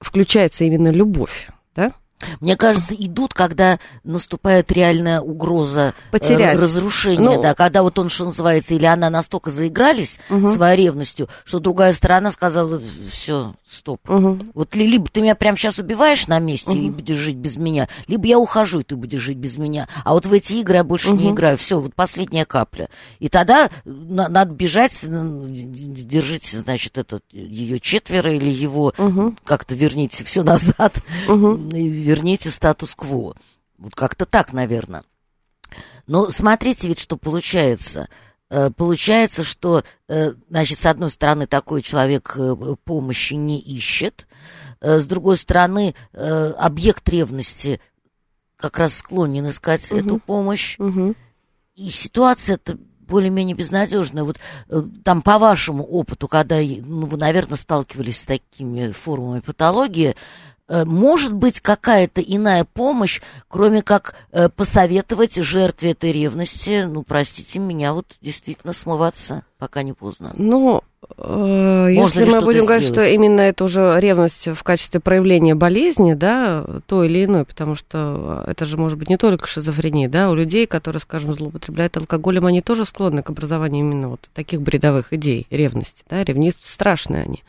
включается 0.00 0.64
именно 0.64 0.88
любовь, 0.88 1.48
да? 1.74 1.94
Мне 2.40 2.56
кажется, 2.56 2.94
идут, 2.94 3.34
когда 3.34 3.78
наступает 4.04 4.72
реальная 4.72 5.20
угроза 5.20 5.94
э, 6.10 6.10
Потерять. 6.12 6.56
разрушения, 6.56 7.20
ну, 7.20 7.42
да, 7.42 7.54
когда 7.54 7.82
вот 7.82 7.98
он, 7.98 8.08
что 8.08 8.26
называется, 8.26 8.74
или 8.74 8.86
она 8.86 9.10
настолько 9.10 9.50
заигрались 9.50 10.18
угу. 10.30 10.48
своей 10.48 10.84
ревностью, 10.84 11.28
что 11.44 11.58
другая 11.58 11.92
сторона 11.92 12.30
сказала, 12.30 12.80
все, 13.08 13.54
стоп. 13.66 14.08
Угу. 14.08 14.46
Вот 14.54 14.74
либо 14.74 15.08
ты 15.10 15.20
меня 15.20 15.34
прямо 15.34 15.56
сейчас 15.56 15.78
убиваешь 15.78 16.26
на 16.26 16.38
месте 16.38 16.70
угу. 16.70 16.78
и 16.78 16.90
будешь 16.90 17.16
жить 17.16 17.36
без 17.36 17.56
меня, 17.56 17.88
либо 18.06 18.26
я 18.26 18.38
ухожу, 18.38 18.80
и 18.80 18.84
ты 18.84 18.96
будешь 18.96 19.20
жить 19.20 19.38
без 19.38 19.58
меня. 19.58 19.88
А 20.04 20.14
вот 20.14 20.26
в 20.26 20.32
эти 20.32 20.54
игры 20.54 20.76
я 20.76 20.84
больше 20.84 21.10
угу. 21.10 21.18
не 21.18 21.30
играю. 21.30 21.58
Все, 21.58 21.78
вот 21.80 21.94
последняя 21.94 22.44
капля. 22.44 22.88
И 23.18 23.28
тогда 23.28 23.70
на- 23.84 24.28
надо 24.28 24.52
бежать, 24.54 25.04
держите, 25.06 26.58
значит, 26.58 26.96
этот 26.98 27.22
ее 27.30 27.78
четверо 27.78 28.32
или 28.32 28.48
его 28.48 28.92
угу. 28.96 29.34
как-то 29.44 29.74
верните 29.74 30.24
все 30.24 30.42
назад. 30.42 31.02
Угу 31.28 31.66
верните 32.06 32.50
статус-кво. 32.50 33.34
Вот 33.78 33.94
как-то 33.94 34.24
так, 34.24 34.52
наверное. 34.52 35.02
Но 36.06 36.30
смотрите 36.30 36.88
ведь, 36.88 37.00
что 37.00 37.16
получается. 37.16 38.08
Э, 38.48 38.70
получается, 38.70 39.42
что, 39.42 39.82
э, 40.08 40.32
значит, 40.48 40.78
с 40.78 40.86
одной 40.86 41.10
стороны, 41.10 41.46
такой 41.46 41.82
человек 41.82 42.34
э, 42.36 42.54
помощи 42.84 43.34
не 43.34 43.58
ищет, 43.58 44.26
с 44.78 45.06
другой 45.06 45.38
стороны, 45.38 45.94
объект 46.12 47.08
ревности 47.08 47.80
как 48.56 48.78
раз 48.78 48.96
склонен 48.96 49.48
искать 49.48 49.90
угу. 49.90 49.98
эту 49.98 50.18
помощь. 50.18 50.78
Угу. 50.78 51.14
И 51.76 51.88
ситуация-то 51.88 52.76
более-менее 53.00 53.56
безнадежная. 53.56 54.22
Вот 54.24 54.36
там 55.02 55.22
по 55.22 55.38
вашему 55.38 55.82
опыту, 55.82 56.28
когда 56.28 56.58
ну, 56.60 57.06
вы, 57.06 57.16
наверное, 57.16 57.56
сталкивались 57.56 58.20
с 58.20 58.26
такими 58.26 58.90
формами 58.90 59.40
патологии, 59.40 60.14
может 60.68 61.32
быть 61.32 61.60
какая-то 61.60 62.20
иная 62.20 62.64
помощь, 62.64 63.20
кроме 63.48 63.82
как 63.82 64.14
э, 64.32 64.48
посоветовать 64.48 65.36
жертве 65.36 65.92
этой 65.92 66.12
ревности, 66.12 66.84
ну, 66.88 67.02
простите 67.02 67.60
меня, 67.60 67.92
вот 67.92 68.06
действительно 68.20 68.72
смываться, 68.72 69.44
пока 69.58 69.82
не 69.82 69.92
поздно. 69.92 70.32
Ну, 70.34 70.82
э, 71.18 71.88
если 71.92 72.24
мы 72.24 72.40
будем 72.40 72.64
говорить, 72.64 72.88
сделать? 72.88 73.06
что 73.08 73.14
именно 73.14 73.42
это 73.42 73.62
уже 73.64 73.94
ревность 73.98 74.48
в 74.48 74.62
качестве 74.64 74.98
проявления 74.98 75.54
болезни, 75.54 76.14
да, 76.14 76.64
то 76.86 77.04
или 77.04 77.24
иной, 77.24 77.44
потому 77.44 77.76
что 77.76 78.44
это 78.48 78.66
же 78.66 78.76
может 78.76 78.98
быть 78.98 79.08
не 79.08 79.18
только 79.18 79.46
шизофрения, 79.46 80.08
да, 80.08 80.30
у 80.30 80.34
людей, 80.34 80.66
которые, 80.66 81.00
скажем, 81.00 81.32
злоупотребляют 81.32 81.96
алкоголем, 81.96 82.46
они 82.46 82.60
тоже 82.60 82.84
склонны 82.84 83.22
к 83.22 83.30
образованию 83.30 83.84
именно 83.84 84.08
вот 84.08 84.28
таких 84.34 84.62
бредовых 84.62 85.12
идей 85.12 85.46
ревности, 85.50 86.02
да, 86.10 86.24
ревнивцы 86.24 86.68
страшные 86.68 87.22
они. 87.22 87.44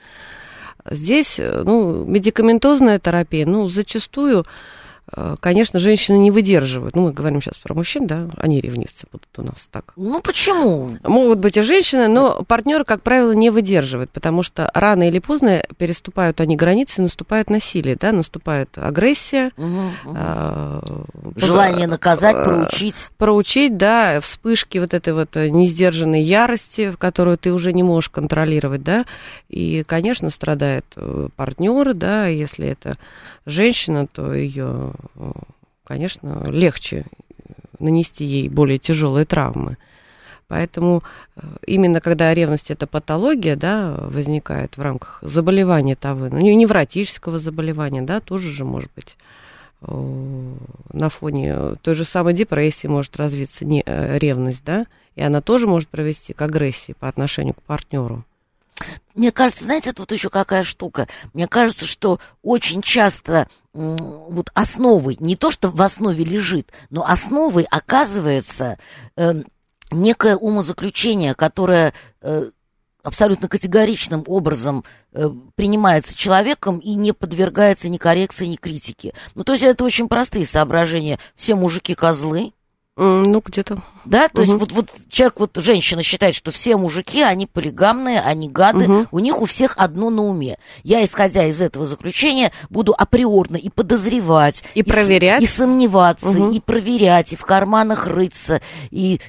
Здесь, 0.90 1.40
э, 1.40 1.64
ну, 1.64 2.06
медикаментозная 2.06 3.00
терапия, 3.00 3.46
ну, 3.46 3.70
зачастую 3.70 4.46
конечно, 5.40 5.80
женщины 5.80 6.18
не 6.18 6.32
выдерживают. 6.32 6.96
Ну, 6.96 7.04
мы 7.04 7.14
говорим 7.14 7.42
сейчас 7.42 7.58
про 7.58 7.74
мужчин, 7.74 8.08
да, 8.08 8.28
они 8.38 8.60
ревнивцы 8.60 9.08
будут 9.12 9.28
у 9.38 9.42
нас 9.42 9.68
так. 9.72 9.94
Ну, 9.96 10.22
почему? 10.22 10.98
Могут 11.04 11.40
быть 11.40 11.58
и 11.58 11.62
женщины, 11.62 12.08
но 12.08 12.44
партнеры, 12.44 12.84
как 12.84 13.02
правило, 13.02 13.32
не 13.32 13.50
выдерживают, 13.50 14.10
потому 14.12 14.44
что 14.44 14.70
рано 14.74 15.08
или 15.08 15.20
поздно 15.20 15.64
переступают 15.78 16.42
они 16.42 16.56
границы, 16.56 17.02
наступает 17.02 17.50
насилие, 17.50 17.96
да, 17.96 18.12
наступает 18.12 18.78
агрессия. 18.78 19.52
Угу, 19.58 19.66
угу. 19.66 20.18
Э, 20.18 20.82
Желание 21.36 21.88
наказать, 21.88 22.36
э, 22.36 22.44
проучить. 22.44 23.10
Проучить, 23.18 23.78
да, 23.78 24.20
вспышки 24.20 24.78
вот 24.78 24.94
этой 24.94 25.14
вот 25.14 25.36
несдержанной 25.36 26.22
ярости, 26.22 26.94
которую 26.98 27.38
ты 27.38 27.54
уже 27.54 27.72
не 27.72 27.84
можешь 27.84 28.10
контролировать, 28.10 28.84
да, 28.84 29.06
и, 29.50 29.84
конечно, 29.88 30.30
страдает 30.30 30.86
партнер, 31.36 31.94
да, 31.94 32.28
если 32.28 32.68
это 32.68 32.98
женщина, 33.48 34.08
то 34.08 34.34
ее, 34.34 34.92
конечно, 35.84 36.46
легче 36.50 37.06
нанести 37.80 38.26
ей 38.26 38.50
более 38.50 38.78
тяжелые 38.78 39.26
травмы. 39.26 39.78
Поэтому 40.48 41.04
э, 41.36 41.42
именно 41.66 42.00
когда 42.00 42.34
ревность 42.34 42.72
это 42.72 42.88
патология, 42.88 43.56
да, 43.56 43.96
возникает 44.00 44.78
в 44.78 44.82
рамках 44.82 45.20
заболевания 45.22 45.96
того, 45.96 46.30
ну, 46.30 46.40
невротического 46.40 47.38
заболевания, 47.38 48.02
да, 48.02 48.22
тоже 48.22 48.52
же 48.52 48.64
может 48.64 48.90
быть 48.96 49.18
на 49.82 51.10
фоне 51.10 51.76
той 51.82 51.94
же 51.94 52.04
самой 52.04 52.34
депрессии 52.34 52.88
может 52.88 53.16
развиться 53.18 53.64
не, 53.64 53.84
э, 53.86 54.18
ревность, 54.18 54.64
да, 54.66 54.88
и 55.16 55.22
она 55.22 55.42
тоже 55.42 55.68
может 55.68 55.88
провести 55.90 56.34
к 56.34 56.42
агрессии 56.42 56.96
по 57.00 57.08
отношению 57.08 57.54
к 57.54 57.62
партнеру. 57.62 58.24
Мне 59.16 59.32
кажется, 59.32 59.64
знаете, 59.64 59.94
тут 59.94 60.12
еще 60.12 60.30
какая 60.30 60.64
штука. 60.64 61.08
Мне 61.34 61.48
кажется, 61.48 61.86
что 61.86 62.20
очень 62.44 62.82
часто 62.82 63.48
вот 63.74 64.50
основой, 64.54 65.18
не 65.20 65.36
то, 65.36 65.52
что 65.52 65.70
в 65.70 65.82
основе 65.82 66.24
лежит, 66.24 66.72
но 66.90 67.04
основой 67.04 67.64
оказывается 67.64 68.80
э, 69.16 69.44
некое 69.92 70.36
умозаключение, 70.36 71.36
которое 71.36 71.94
э, 72.22 72.50
абсолютно 73.04 73.48
категоричным 73.48 74.24
образом 74.28 74.84
э, 75.14 75.30
принимается 75.56 76.16
человеком 76.16 76.80
и 76.80 76.96
не 76.96 77.14
подвергается 77.14 77.88
ни 77.88 77.98
коррекции, 77.98 78.48
ни 78.48 78.56
критике. 78.56 79.14
Ну, 79.36 79.44
то 79.44 79.54
есть 79.54 79.64
это 79.64 79.84
очень 79.84 80.10
простые 80.10 80.46
соображения. 80.46 81.20
Все 81.36 81.56
мужики 81.56 81.96
козлы, 81.96 82.52
ну, 82.98 83.44
где-то. 83.46 83.84
Да, 84.06 84.28
то 84.28 84.42
угу. 84.42 84.50
есть 84.50 84.60
вот, 84.60 84.72
вот 84.72 84.90
человек, 85.10 85.40
вот 85.40 85.58
женщина 85.58 86.02
считает, 86.02 86.34
что 86.34 86.52
все 86.52 86.78
мужики, 86.78 87.22
они 87.22 87.46
полигамные, 87.46 88.20
они 88.22 88.50
гады, 88.50 88.86
угу. 88.86 89.08
у 89.12 89.20
них 89.20 89.40
у 89.40 89.46
всех 89.46 89.76
одно 89.78 90.10
на 90.10 90.24
уме. 90.24 90.58
Я, 90.84 91.04
исходя 91.04 91.46
из 91.46 91.62
этого 91.62 91.86
заключения, 91.86 92.52
буду 92.70 92.96
априорно 92.98 93.58
и 93.58 93.70
подозревать, 93.70 94.64
и, 94.74 94.80
и 94.80 94.84
проверять, 94.84 95.44
и 95.44 95.46
сомневаться, 95.46 96.30
угу. 96.30 96.52
и 96.52 96.60
проверять, 96.60 97.34
и 97.34 97.36
в 97.36 97.46
карманах 97.46 98.08
рыться, 98.08 98.62
и 98.90 99.22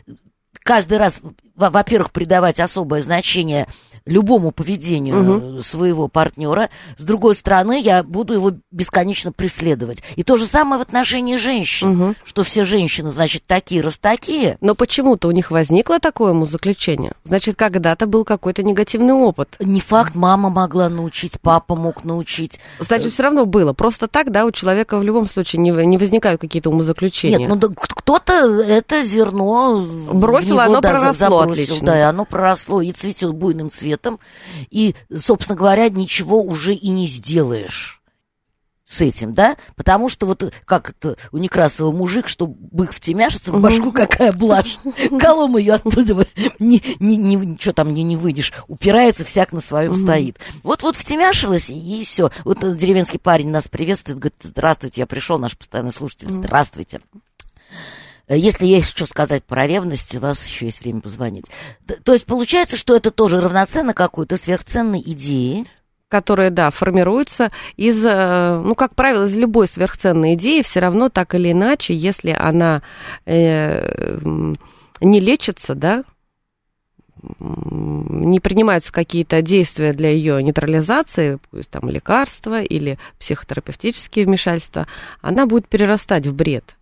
каждый 0.68 0.96
раз, 0.98 1.20
во-первых, 1.54 2.10
придавать 2.10 2.60
особое 2.60 3.02
значение 3.02 3.66
любому 4.08 4.50
поведению 4.50 5.54
угу. 5.54 5.62
своего 5.62 6.08
партнера. 6.08 6.70
С 6.96 7.04
другой 7.04 7.34
стороны, 7.34 7.80
я 7.80 8.02
буду 8.02 8.34
его 8.34 8.52
бесконечно 8.70 9.32
преследовать. 9.32 10.02
И 10.16 10.22
то 10.22 10.36
же 10.36 10.46
самое 10.46 10.78
в 10.78 10.82
отношении 10.82 11.36
женщин, 11.36 12.00
угу. 12.00 12.14
что 12.24 12.42
все 12.42 12.64
женщины, 12.64 13.10
значит, 13.10 13.44
такие 13.46 13.80
раз 13.80 13.98
такие. 13.98 14.56
Но 14.60 14.74
почему-то 14.74 15.28
у 15.28 15.30
них 15.30 15.50
возникло 15.50 16.00
такое 16.00 16.34
заключение. 16.44 17.12
Значит, 17.24 17.56
когда-то 17.56 18.06
был 18.06 18.24
какой-то 18.24 18.62
негативный 18.62 19.12
опыт. 19.12 19.56
Не 19.60 19.80
факт, 19.80 20.14
мама 20.14 20.50
могла 20.50 20.88
научить, 20.88 21.40
папа 21.40 21.74
мог 21.74 22.04
научить. 22.04 22.58
Значит, 22.78 23.12
все 23.12 23.24
равно 23.24 23.44
было. 23.44 23.72
Просто 23.72 24.08
так, 24.08 24.30
да, 24.32 24.44
у 24.44 24.50
человека 24.50 24.98
в 24.98 25.02
любом 25.02 25.28
случае 25.28 25.60
не, 25.60 25.70
не 25.70 25.98
возникают 25.98 26.40
какие-то 26.40 26.70
умозаключения. 26.70 27.38
Нет, 27.38 27.48
ну 27.48 27.56
да, 27.56 27.68
кто-то 27.76 28.32
это 28.62 29.02
зерно 29.02 29.84
бросил, 30.12 30.50
него, 30.50 30.60
оно 30.60 30.80
да, 30.80 30.90
проросло 30.90 31.12
забросил, 31.12 31.62
отлично. 31.62 31.86
да, 31.86 31.98
и 31.98 32.02
оно 32.02 32.24
проросло 32.24 32.80
и 32.80 32.92
цветет 32.92 33.34
буйным 33.34 33.70
цветом 33.70 33.97
цветом, 33.98 34.18
и, 34.70 34.94
собственно 35.14 35.58
говоря, 35.58 35.88
ничего 35.88 36.42
уже 36.42 36.74
и 36.74 36.88
не 36.88 37.06
сделаешь. 37.06 37.96
с 38.86 39.02
этим, 39.02 39.34
да? 39.34 39.58
Потому 39.76 40.08
что 40.08 40.24
вот 40.24 40.50
как 40.64 40.90
это 40.90 41.18
у 41.30 41.36
Некрасова 41.36 41.92
мужик, 41.92 42.26
чтобы 42.26 42.84
их 42.84 42.94
втемяшится 42.94 43.52
в 43.52 43.60
башку, 43.60 43.92
какая 43.92 44.32
блажь. 44.32 44.78
Колом 45.20 45.58
ее 45.58 45.74
оттуда 45.74 46.26
не, 46.58 46.82
не, 46.98 47.16
не, 47.18 47.58
что 47.60 47.74
там 47.74 47.92
не, 47.92 48.02
не 48.02 48.16
выйдешь. 48.16 48.54
Упирается, 48.66 49.26
всяк 49.26 49.52
на 49.52 49.60
своем 49.60 49.94
стоит. 49.94 50.38
Вот-вот 50.62 50.96
втемяшилась, 50.96 51.68
и 51.68 52.02
все. 52.02 52.30
Вот 52.44 52.60
деревенский 52.78 53.18
парень 53.18 53.50
нас 53.50 53.68
приветствует, 53.68 54.20
говорит, 54.20 54.40
здравствуйте, 54.40 55.02
я 55.02 55.06
пришел, 55.06 55.38
наш 55.38 55.54
постоянный 55.58 55.92
слушатель, 55.92 56.30
здравствуйте. 56.30 57.02
Если 58.28 58.66
есть 58.66 58.90
что 58.90 59.06
сказать 59.06 59.44
про 59.44 59.66
ревность, 59.66 60.14
у 60.14 60.20
вас 60.20 60.46
еще 60.46 60.66
есть 60.66 60.82
время 60.82 61.00
позвонить. 61.00 61.46
То 62.04 62.12
есть 62.12 62.26
получается, 62.26 62.76
что 62.76 62.94
это 62.94 63.10
тоже 63.10 63.40
равноценно 63.40 63.94
какой-то 63.94 64.36
сверхценной 64.36 65.02
идее, 65.04 65.66
которые, 66.08 66.50
да, 66.50 66.70
формируются 66.70 67.50
из, 67.76 68.04
э, 68.04 68.62
ну, 68.64 68.74
как 68.74 68.94
правило, 68.94 69.24
из 69.24 69.36
любой 69.36 69.68
сверхценной 69.68 70.34
идеи, 70.34 70.62
все 70.62 70.80
равно 70.80 71.10
так 71.10 71.34
или 71.34 71.52
иначе, 71.52 71.94
если 71.94 72.30
она 72.30 72.82
э, 73.26 74.18
не 75.00 75.20
лечится, 75.20 75.74
да, 75.74 76.04
не 77.40 78.40
принимаются 78.40 78.92
какие-то 78.92 79.42
действия 79.42 79.92
для 79.92 80.10
ее 80.10 80.42
нейтрализации, 80.42 81.38
там 81.70 81.90
лекарства 81.90 82.62
или 82.62 82.98
психотерапевтические 83.18 84.24
вмешательства, 84.24 84.86
она 85.20 85.46
будет 85.46 85.68
перерастать 85.68 86.26
в 86.26 86.34
бред. 86.34 86.77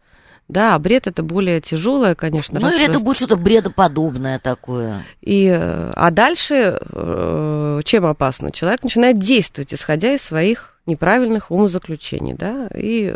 Да, 0.49 0.79
бред 0.79 1.09
это 1.09 1.23
более 1.25 1.61
тяжелое, 1.61 2.15
конечно. 2.15 2.61
Ну, 2.61 2.69
или 2.69 2.87
это 2.87 3.01
будет 3.01 3.17
что-то 3.17 3.37
бредоподобное 3.37 4.39
такое. 4.39 5.05
И, 5.21 5.47
э, 5.47 5.91
а 5.95 6.11
дальше 6.13 6.79
э, 6.81 7.81
чем 7.85 8.07
опасно? 8.07 8.53
Человек 8.53 8.85
начинает 8.85 9.19
действовать, 9.19 9.75
исходя 9.75 10.15
из 10.15 10.23
своих 10.23 10.79
неправильных 10.87 11.51
умозаключений, 11.51 12.35
да, 12.35 12.69
и 12.73 13.13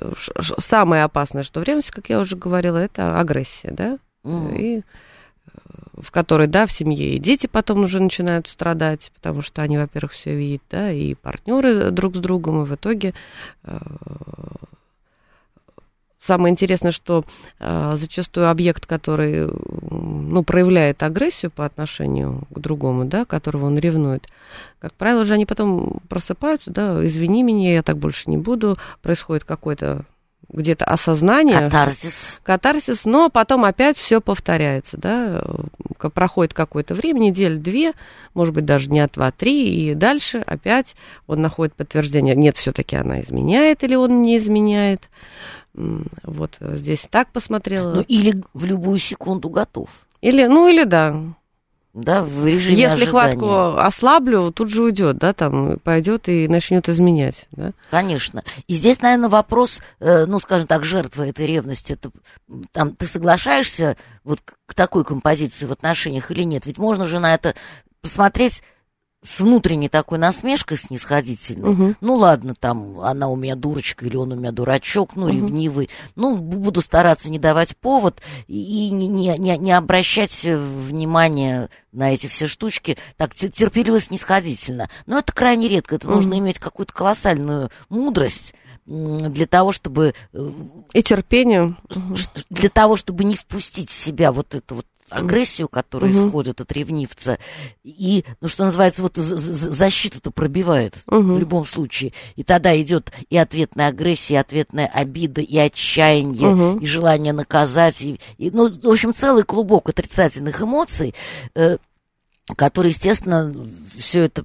самое 0.59 1.05
опасное, 1.05 1.45
что 1.45 1.61
в 1.61 1.63
ревности, 1.63 1.93
как 1.93 2.09
я 2.09 2.19
уже 2.19 2.35
говорила, 2.35 2.79
это 2.79 3.21
агрессия, 3.21 3.71
да, 3.71 3.99
mm. 4.25 4.59
и 4.59 4.79
э, 4.79 4.83
в 5.97 6.11
которой, 6.11 6.49
да, 6.49 6.67
в 6.67 6.73
семье 6.73 7.15
и 7.15 7.21
дети 7.21 7.47
потом 7.47 7.85
уже 7.85 8.01
начинают 8.01 8.49
страдать, 8.49 9.13
потому 9.15 9.41
что 9.41 9.63
они, 9.63 9.79
во-первых, 9.79 10.11
все 10.11 10.35
видят, 10.35 10.63
да, 10.69 10.91
и 10.91 11.15
партнеры 11.15 11.93
друг 11.93 12.17
с 12.17 12.19
другом, 12.19 12.65
и 12.65 12.67
в 12.67 12.75
итоге 12.75 13.15
Самое 16.21 16.53
интересное, 16.53 16.93
что 16.93 17.25
э, 17.59 17.93
зачастую 17.97 18.51
объект, 18.51 18.85
который 18.85 19.49
ну, 19.91 20.43
проявляет 20.45 21.03
агрессию 21.03 21.51
по 21.51 21.65
отношению 21.65 22.43
к 22.51 22.59
другому, 22.59 23.07
да, 23.07 23.25
которого 23.25 23.67
он 23.67 23.79
ревнует, 23.79 24.29
как 24.81 24.93
правило 24.93 25.25
же 25.25 25.33
они 25.33 25.47
потом 25.47 26.01
просыпаются, 26.09 26.71
да, 26.71 27.05
извини 27.05 27.43
меня, 27.43 27.73
я 27.73 27.83
так 27.83 27.97
больше 27.97 28.29
не 28.29 28.37
буду, 28.37 28.77
происходит 29.01 29.45
какой-то 29.45 30.05
где-то 30.53 30.85
осознание. 30.85 31.59
Катарсис. 31.59 32.41
Катарсис, 32.43 33.05
но 33.05 33.29
потом 33.31 33.65
опять 33.65 33.97
все 33.97 34.21
повторяется, 34.21 34.97
да, 34.97 35.43
проходит 36.15 36.55
какое-то 36.55 36.95
время, 36.95 37.21
неделя, 37.21 37.59
две, 37.59 37.93
может 38.35 38.55
быть, 38.55 38.65
даже 38.65 38.89
дня 38.89 39.09
два-три, 39.13 39.73
и 39.75 39.95
дальше 39.95 40.43
опять 40.47 40.95
он 41.27 41.41
находит 41.41 41.75
подтверждение, 41.75 42.35
нет, 42.35 42.57
все-таки 42.57 42.97
она 42.97 43.21
изменяет 43.21 43.85
или 43.85 43.95
он 43.95 44.23
не 44.23 44.39
изменяет. 44.39 45.09
Вот 45.75 46.57
здесь 46.61 47.07
так 47.09 47.31
посмотрела. 47.31 47.95
Ну, 47.95 48.01
или 48.03 48.43
в 48.55 48.65
любую 48.65 48.99
секунду 48.99 49.49
готов. 49.49 49.89
Или, 50.21 50.47
ну, 50.47 50.69
или 50.69 50.85
да. 50.85 51.17
Да, 51.93 52.23
в 52.23 52.47
режиме 52.47 52.77
Если 52.77 53.03
ожидания. 53.03 53.11
хватку 53.11 53.79
ослаблю, 53.79 54.53
тут 54.53 54.71
же 54.71 54.83
уйдет, 54.83 55.19
да, 55.19 55.33
там 55.33 55.79
пойдет 55.81 56.29
и 56.29 56.47
начнет 56.47 56.89
изменять, 56.89 57.49
да? 57.51 57.73
Конечно. 57.91 58.45
И 58.69 58.75
здесь, 58.75 59.01
наверное, 59.01 59.29
вопрос, 59.29 59.81
э, 59.99 60.25
ну, 60.27 60.39
скажем 60.39 60.69
так, 60.69 60.85
жертвы 60.85 61.29
этой 61.29 61.47
ревности. 61.47 61.95
Это, 61.95 62.11
там, 62.71 62.95
ты 62.95 63.09
соглашаешься 63.09 63.97
вот 64.23 64.41
к 64.67 64.75
такой 64.75 65.05
композиции 65.05 65.67
в 65.67 65.73
отношениях 65.73 66.31
или 66.31 66.45
нет? 66.45 66.65
Ведь 66.65 66.79
можно 66.79 67.09
же 67.09 67.19
на 67.19 67.35
это 67.35 67.57
посмотреть 68.01 68.63
с 69.23 69.41
внутренней 69.41 69.89
такой 69.89 70.19
насмешкой 70.19 70.79
снисходительной. 70.79 71.71
Угу. 71.71 71.95
Ну 72.01 72.15
ладно, 72.15 72.55
там 72.59 73.01
она 73.01 73.29
у 73.29 73.37
меня 73.37 73.55
дурочка 73.55 74.07
или 74.07 74.17
он 74.17 74.33
у 74.33 74.37
меня 74.37 74.51
дурачок, 74.51 75.15
ну 75.15 75.27
угу. 75.27 75.33
ревнивый. 75.33 75.91
Ну, 76.17 76.37
буду 76.37 76.81
стараться 76.81 77.31
не 77.31 77.39
давать 77.39 77.77
повод 77.77 78.23
и 78.47 78.91
не, 78.91 79.09
не, 79.09 79.37
не, 79.37 79.59
не 79.59 79.73
обращать 79.73 80.45
внимания 80.45 81.69
на 81.93 82.15
эти 82.15 82.29
все 82.29 82.47
штучки 82.47 82.97
так 83.17 83.35
терпеливо 83.35 84.01
снисходительно. 84.01 84.89
Но 85.07 85.19
это 85.19 85.33
крайне 85.33 85.69
редко. 85.69 85.97
Это 85.97 86.07
угу. 86.07 86.17
нужно 86.17 86.39
иметь 86.39 86.59
какую-то 86.59 86.93
колоссальную 86.93 87.71
мудрость 87.91 88.55
для 88.87 89.47
того, 89.47 89.71
чтобы... 89.73 90.15
Э, 90.33 90.51
и 90.93 91.03
терпение. 91.03 91.77
Для 92.49 92.69
того, 92.69 92.97
чтобы 92.97 93.25
не 93.25 93.37
впустить 93.37 93.91
в 93.91 93.95
себя 93.95 94.33
вот 94.33 94.55
это 94.55 94.75
вот 94.75 94.87
агрессию, 95.11 95.69
которая 95.69 96.11
угу. 96.11 96.29
исходит 96.29 96.61
от 96.61 96.73
ревнивца, 96.73 97.39
и, 97.83 98.25
ну, 98.41 98.49
что 98.49 98.65
называется, 98.65 99.03
вот 99.03 99.17
защита-то 99.17 100.31
пробивает 100.31 100.95
угу. 101.07 101.35
в 101.35 101.39
любом 101.39 101.67
случае. 101.67 102.13
И 102.37 102.43
тогда 102.43 102.79
идет 102.81 103.13
и 103.29 103.37
ответная 103.37 103.89
агрессия, 103.89 104.35
и 104.35 104.39
ответная 104.39 104.87
обида, 104.87 105.41
и 105.41 105.57
отчаяние, 105.59 106.49
угу. 106.49 106.79
и 106.79 106.87
желание 106.87 107.33
наказать, 107.33 108.01
и, 108.03 108.21
и, 108.39 108.51
ну, 108.51 108.71
в 108.71 108.89
общем, 108.89 109.13
целый 109.13 109.45
клубок 109.45 109.89
отрицательных 109.89 110.61
эмоций, 110.63 111.15
э, 111.55 111.79
который, 112.57 112.89
естественно, 112.89 113.55
все 113.97 114.25
это 114.25 114.45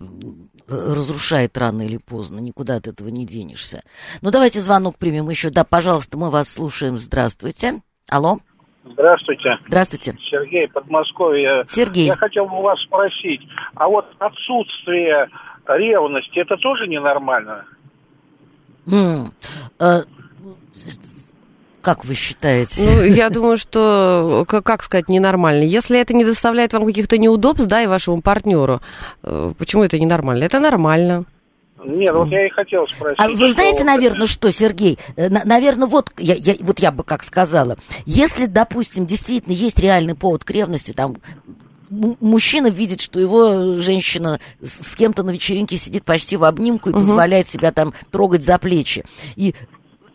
разрушает 0.68 1.58
рано 1.58 1.84
или 1.84 1.98
поздно, 1.98 2.40
никуда 2.40 2.76
от 2.76 2.88
этого 2.88 3.10
не 3.10 3.26
денешься. 3.26 3.84
Ну, 4.22 4.32
давайте 4.32 4.62
звонок 4.62 4.98
примем 4.98 5.30
еще. 5.30 5.50
Да, 5.50 5.64
пожалуйста, 5.64 6.18
мы 6.18 6.30
вас 6.30 6.50
слушаем. 6.50 6.98
Здравствуйте. 6.98 7.82
Алло. 8.10 8.40
Здравствуйте. 8.86 9.52
Здравствуйте. 9.68 10.16
Сергей, 10.30 10.68
Подмосковье. 10.68 11.66
Сергей. 11.68 12.06
Я 12.06 12.16
хотел 12.16 12.46
бы 12.46 12.60
у 12.60 12.62
вас 12.62 12.80
спросить, 12.84 13.42
а 13.76 13.88
вот 13.88 14.06
отсутствие 14.20 15.30
ревности, 15.68 16.40
это 16.40 16.56
тоже 16.58 16.88
ненормально? 16.88 17.66
Хм. 18.86 19.32
А, 19.80 20.02
как 21.82 22.04
вы 22.06 22.16
считаете? 22.16 22.82
Ну, 22.82 23.04
я 23.04 23.30
думаю, 23.30 23.58
что, 23.58 24.44
как, 24.48 24.64
как 24.64 24.84
сказать, 24.84 25.08
ненормально. 25.08 25.64
Если 25.64 26.00
это 26.00 26.14
не 26.14 26.26
доставляет 26.26 26.74
вам 26.74 26.86
каких-то 26.86 27.18
неудобств, 27.18 27.68
да, 27.68 27.84
и 27.84 27.88
вашему 27.88 28.22
партнеру, 28.22 28.82
э, 29.24 29.54
почему 29.58 29.84
это 29.84 30.00
ненормально? 30.00 30.44
Это 30.46 30.60
нормально. 30.60 31.26
Нет, 31.86 32.14
вот 32.16 32.28
я 32.30 32.46
и 32.46 32.50
хотел 32.50 32.88
спросить. 32.88 33.20
А 33.20 33.30
вы 33.30 33.52
знаете, 33.52 33.78
что... 33.78 33.86
наверное, 33.86 34.28
что, 34.28 34.52
Сергей? 34.52 34.98
Э, 35.16 35.30
наверное, 35.30 35.88
вот 35.88 36.12
я, 36.18 36.36
я, 36.36 36.56
вот 36.62 36.80
я 36.80 36.92
бы 36.92 37.04
как 37.04 37.24
сказала. 37.24 37.78
Если, 38.06 38.46
допустим, 38.46 39.06
действительно 39.06 39.54
есть 39.54 39.80
реальный 39.80 40.16
повод 40.16 40.44
к 40.44 40.52
ревности, 40.52 40.92
там 40.92 41.18
мужчина 41.90 42.68
видит, 42.68 43.02
что 43.02 43.20
его 43.20 43.74
женщина 43.80 44.40
с 44.62 44.96
кем-то 44.96 45.24
на 45.24 45.32
вечеринке 45.32 45.78
сидит 45.78 46.04
почти 46.04 46.38
в 46.38 46.44
обнимку 46.44 46.90
и 46.90 46.92
угу. 46.92 47.00
позволяет 47.00 47.48
себя 47.48 47.72
там 47.72 47.94
трогать 48.12 48.44
за 48.44 48.58
плечи. 48.58 49.04
И 49.36 49.54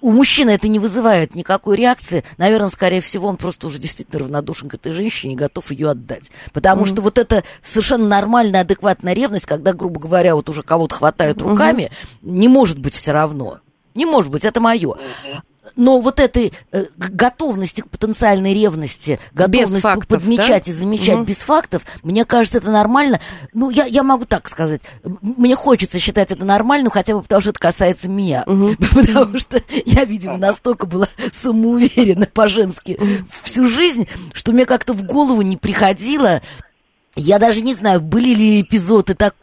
у 0.01 0.13
мужчины 0.13 0.51
это 0.51 0.69
не 0.69 0.79
вызывает 0.79 1.35
никакой 1.35 1.77
реакции. 1.77 2.25
Наверное, 2.39 2.71
скорее 2.71 3.01
всего, 3.01 3.29
он 3.29 3.37
просто 3.37 3.67
уже 3.67 3.79
действительно 3.79 4.21
равнодушен 4.21 4.69
к 4.69 4.75
этой 4.75 4.93
женщине 4.93 5.35
и 5.35 5.37
готов 5.37 5.71
ее 5.71 5.91
отдать. 5.91 6.31
Потому 6.53 6.85
mm-hmm. 6.85 6.89
что 6.89 7.03
вот 7.03 7.19
это 7.19 7.45
совершенно 7.63 8.07
нормальная, 8.07 8.63
адекватная 8.63 9.15
ревность, 9.15 9.47
когда, 9.47 9.73
грубо 9.73 10.01
говоря, 10.01 10.35
вот 10.35 10.49
уже 10.49 10.63
кого-то 10.63 10.95
хватают 10.95 11.41
руками, 11.43 11.91
mm-hmm. 11.91 12.31
не 12.31 12.49
может 12.49 12.79
быть 12.79 12.95
все 12.95 13.13
равно. 13.13 13.61
Не 13.95 14.07
может 14.07 14.31
быть, 14.31 14.45
это 14.45 14.61
мое 14.61 14.97
но 15.77 16.01
вот 16.01 16.21
этой 16.21 16.53
э, 16.73 16.87
готовности 16.97 17.81
к 17.83 17.89
потенциальной 17.89 18.55
ревности, 18.55 19.19
готовность 19.33 19.83
фактов, 19.83 20.09
подмечать 20.09 20.65
да? 20.65 20.71
и 20.71 20.75
замечать 20.75 21.17
угу. 21.17 21.25
без 21.25 21.39
фактов, 21.39 21.83
мне 22.03 22.25
кажется, 22.25 22.59
это 22.59 22.71
нормально. 22.71 23.21
Ну, 23.53 23.71
я, 23.71 23.85
я 23.87 24.03
могу 24.03 24.25
так 24.25 24.49
сказать. 24.49 24.81
Мне 25.23 25.55
хочется 25.55 25.99
считать 25.99 26.31
это 26.31 26.45
нормальным, 26.45 26.91
хотя 26.91 27.15
бы 27.15 27.23
потому, 27.23 27.41
что 27.41 27.51
это 27.51 27.59
касается 27.59 28.09
меня. 28.09 28.45
Угу. 28.47 28.77
Потому 28.95 29.39
что 29.39 29.63
я, 29.87 30.05
видимо, 30.05 30.37
настолько 30.37 30.87
была 30.87 31.09
самоуверена 31.33 32.27
по-женски 32.27 32.99
всю 33.43 33.69
жизнь, 33.69 34.09
что 34.33 34.53
мне 34.53 34.67
как-то 34.67 34.93
в 34.93 35.05
голову 35.05 35.43
не 35.43 35.57
приходило 35.57 36.43
я 37.17 37.39
даже 37.39 37.61
не 37.61 37.75
знаю, 37.75 38.01
были 38.01 38.35
ли 38.35 38.63
эпизоды 38.63 39.15
так, 39.15 39.35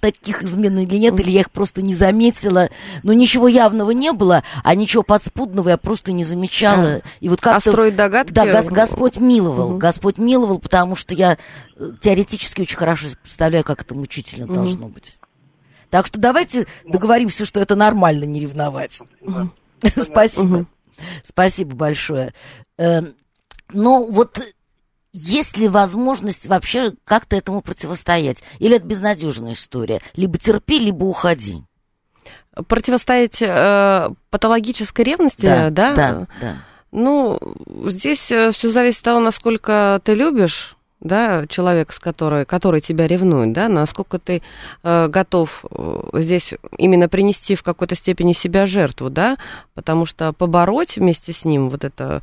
таких 0.00 0.42
измен 0.42 0.78
или 0.78 0.96
нет, 0.96 1.18
или 1.18 1.30
я 1.30 1.40
их 1.40 1.50
просто 1.50 1.80
не 1.80 1.94
заметила. 1.94 2.68
Но 3.02 3.12
ничего 3.14 3.48
явного 3.48 3.92
не 3.92 4.12
было, 4.12 4.44
а 4.62 4.74
ничего 4.74 5.02
подспудного 5.02 5.70
я 5.70 5.78
просто 5.78 6.12
не 6.12 6.22
замечала. 6.22 7.00
И 7.20 7.28
вот 7.30 7.40
как-то... 7.40 7.70
А 7.70 7.72
строить 7.72 7.96
догадки? 7.96 8.32
Да, 8.32 8.46
гос, 8.46 8.66
Господь 8.66 9.16
миловал. 9.16 9.70
Угу. 9.70 9.78
Господь 9.78 10.18
миловал, 10.18 10.58
потому 10.58 10.96
что 10.96 11.14
я 11.14 11.38
э, 11.76 11.92
теоретически 11.98 12.60
очень 12.60 12.76
хорошо 12.76 13.08
представляю, 13.22 13.64
как 13.64 13.82
это 13.82 13.94
мучительно 13.94 14.44
угу. 14.44 14.54
должно 14.54 14.88
быть. 14.88 15.16
Так 15.88 16.06
что 16.06 16.18
давайте 16.18 16.66
договоримся, 16.84 17.46
что 17.46 17.60
это 17.60 17.74
нормально 17.74 18.24
не 18.24 18.40
ревновать. 18.40 19.00
Угу. 19.22 19.50
Спасибо. 20.02 20.66
Спасибо 21.24 21.74
большое. 21.74 22.34
Эм, 22.76 23.14
но 23.72 24.04
вот 24.04 24.38
есть 25.14 25.56
ли 25.56 25.68
возможность 25.68 26.48
вообще 26.48 26.92
как-то 27.04 27.36
этому 27.36 27.62
противостоять? 27.62 28.42
Или 28.58 28.76
это 28.76 28.84
безнадежная 28.84 29.52
история? 29.52 30.00
Либо 30.16 30.38
терпи, 30.38 30.80
либо 30.80 31.04
уходи. 31.04 31.62
противостоять 32.66 33.40
э, 33.40 34.10
патологической 34.30 35.04
ревности, 35.04 35.46
да? 35.46 35.70
Да, 35.70 35.94
да. 35.94 36.26
да. 36.40 36.56
Ну, 36.90 37.38
здесь 37.86 38.18
все 38.18 38.68
зависит 38.68 38.98
от 38.98 39.04
того, 39.04 39.20
насколько 39.20 40.00
ты 40.04 40.14
любишь 40.14 40.76
да, 41.00 41.46
человек, 41.46 41.92
с 41.92 42.00
которой, 42.00 42.44
который 42.44 42.80
тебя 42.80 43.06
ревнует, 43.06 43.52
да, 43.52 43.68
насколько 43.68 44.18
ты 44.18 44.42
э, 44.82 45.08
готов 45.08 45.64
э, 45.70 46.00
здесь 46.14 46.54
именно 46.78 47.08
принести 47.08 47.54
в 47.54 47.62
какой-то 47.62 47.94
степени 47.94 48.32
себя 48.32 48.66
жертву, 48.66 49.10
да, 49.10 49.36
потому 49.74 50.06
что 50.06 50.32
побороть 50.32 50.96
вместе 50.96 51.32
с 51.32 51.44
ним 51.44 51.68
вот 51.68 51.84
это 51.84 52.22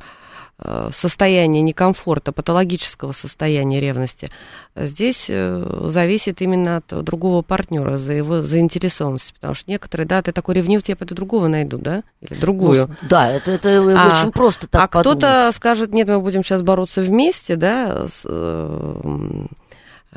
Э, 0.64 0.90
состояние 0.92 1.60
некомфорта, 1.62 2.30
патологического 2.30 3.12
состояния 3.12 3.80
ревности, 3.80 4.30
здесь 4.76 5.26
э, 5.28 5.86
зависит 5.86 6.40
именно 6.40 6.76
от 6.76 7.04
другого 7.04 7.42
партнера, 7.42 7.98
за 7.98 8.12
его 8.12 8.42
заинтересованность. 8.42 9.34
Потому 9.34 9.54
что 9.54 9.70
некоторые, 9.70 10.06
да, 10.06 10.22
ты 10.22 10.30
такой 10.30 10.54
ревнив, 10.54 10.82
тебе 10.82 10.96
это 11.00 11.14
другого 11.16 11.48
найду, 11.48 11.78
да? 11.78 12.04
Или 12.20 12.38
другую. 12.38 12.88
Ну, 12.88 13.08
да, 13.08 13.30
это, 13.30 13.50
это 13.52 13.70
а, 13.98 14.12
очень 14.12 14.30
просто 14.30 14.68
так 14.68 14.94
А 14.94 15.00
кто-то 15.00 15.50
скажет, 15.52 15.92
нет, 15.92 16.06
мы 16.06 16.20
будем 16.20 16.44
сейчас 16.44 16.62
бороться 16.62 17.00
вместе, 17.00 17.56
да, 17.56 18.06
с, 18.06 18.22
э, 18.24 19.46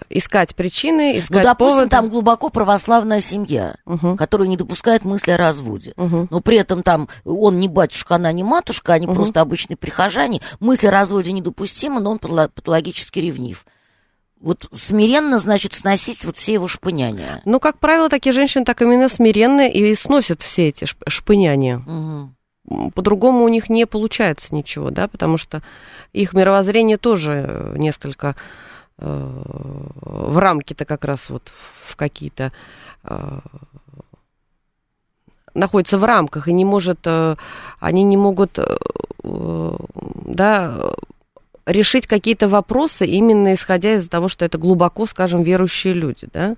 искать 0.09 0.55
причины, 0.55 1.13
ну, 1.13 1.19
искать 1.19 1.37
Ну, 1.37 1.43
допустим, 1.43 1.75
поводы. 1.75 1.89
там 1.89 2.09
глубоко 2.09 2.49
православная 2.49 3.21
семья, 3.21 3.75
угу. 3.85 4.15
которая 4.15 4.47
не 4.47 4.57
допускает 4.57 5.05
мысли 5.05 5.31
о 5.31 5.37
разводе. 5.37 5.93
Угу. 5.97 6.27
Но 6.29 6.41
при 6.41 6.57
этом 6.57 6.83
там 6.83 7.07
он 7.23 7.59
не 7.59 7.67
батюшка, 7.67 8.15
она 8.15 8.31
не 8.31 8.43
матушка, 8.43 8.93
они 8.93 9.07
угу. 9.07 9.15
просто 9.15 9.41
обычные 9.41 9.77
прихожане. 9.77 10.41
Мысли 10.59 10.87
о 10.87 10.91
разводе 10.91 11.31
недопустимы, 11.31 12.01
но 12.01 12.11
он 12.11 12.19
патологически 12.19 13.19
ревнив. 13.19 13.65
Вот 14.39 14.67
смиренно, 14.71 15.39
значит, 15.39 15.73
сносить 15.73 16.23
вот 16.25 16.35
все 16.35 16.53
его 16.53 16.67
шпыняния. 16.67 17.41
Ну, 17.45 17.59
как 17.59 17.79
правило, 17.79 18.09
такие 18.09 18.33
женщины 18.33 18.65
так 18.65 18.81
именно 18.81 19.09
смиренно 19.09 19.67
и 19.67 19.95
сносят 19.95 20.43
все 20.43 20.67
эти 20.67 20.85
шпыняния. 21.07 21.77
Угу. 21.77 22.91
По-другому 22.91 23.43
у 23.43 23.47
них 23.47 23.69
не 23.69 23.85
получается 23.85 24.53
ничего, 24.53 24.89
да, 24.89 25.07
потому 25.07 25.37
что 25.37 25.63
их 26.13 26.33
мировоззрение 26.33 26.97
тоже 26.97 27.73
несколько 27.75 28.29
Э, 28.29 28.39
в 28.97 30.37
рамки-то 30.37 30.85
как 30.85 31.05
раз 31.05 31.29
вот 31.29 31.51
в 31.85 31.95
какие-то 31.95 32.51
э, 33.03 33.39
находится 35.53 35.97
в 35.97 36.03
рамках 36.03 36.47
и 36.47 36.53
не 36.53 36.63
может, 36.65 36.99
э, 37.05 37.35
они 37.79 38.03
не 38.03 38.17
могут, 38.17 38.57
да, 39.23 40.93
решить 41.65 42.07
какие-то 42.07 42.47
вопросы 42.47 43.05
именно 43.05 43.53
исходя 43.53 43.95
из 43.95 44.07
того, 44.07 44.29
что 44.29 44.45
это 44.45 44.57
глубоко, 44.57 45.05
скажем, 45.07 45.43
верующие 45.43 45.93
люди, 45.93 46.29
да? 46.31 46.55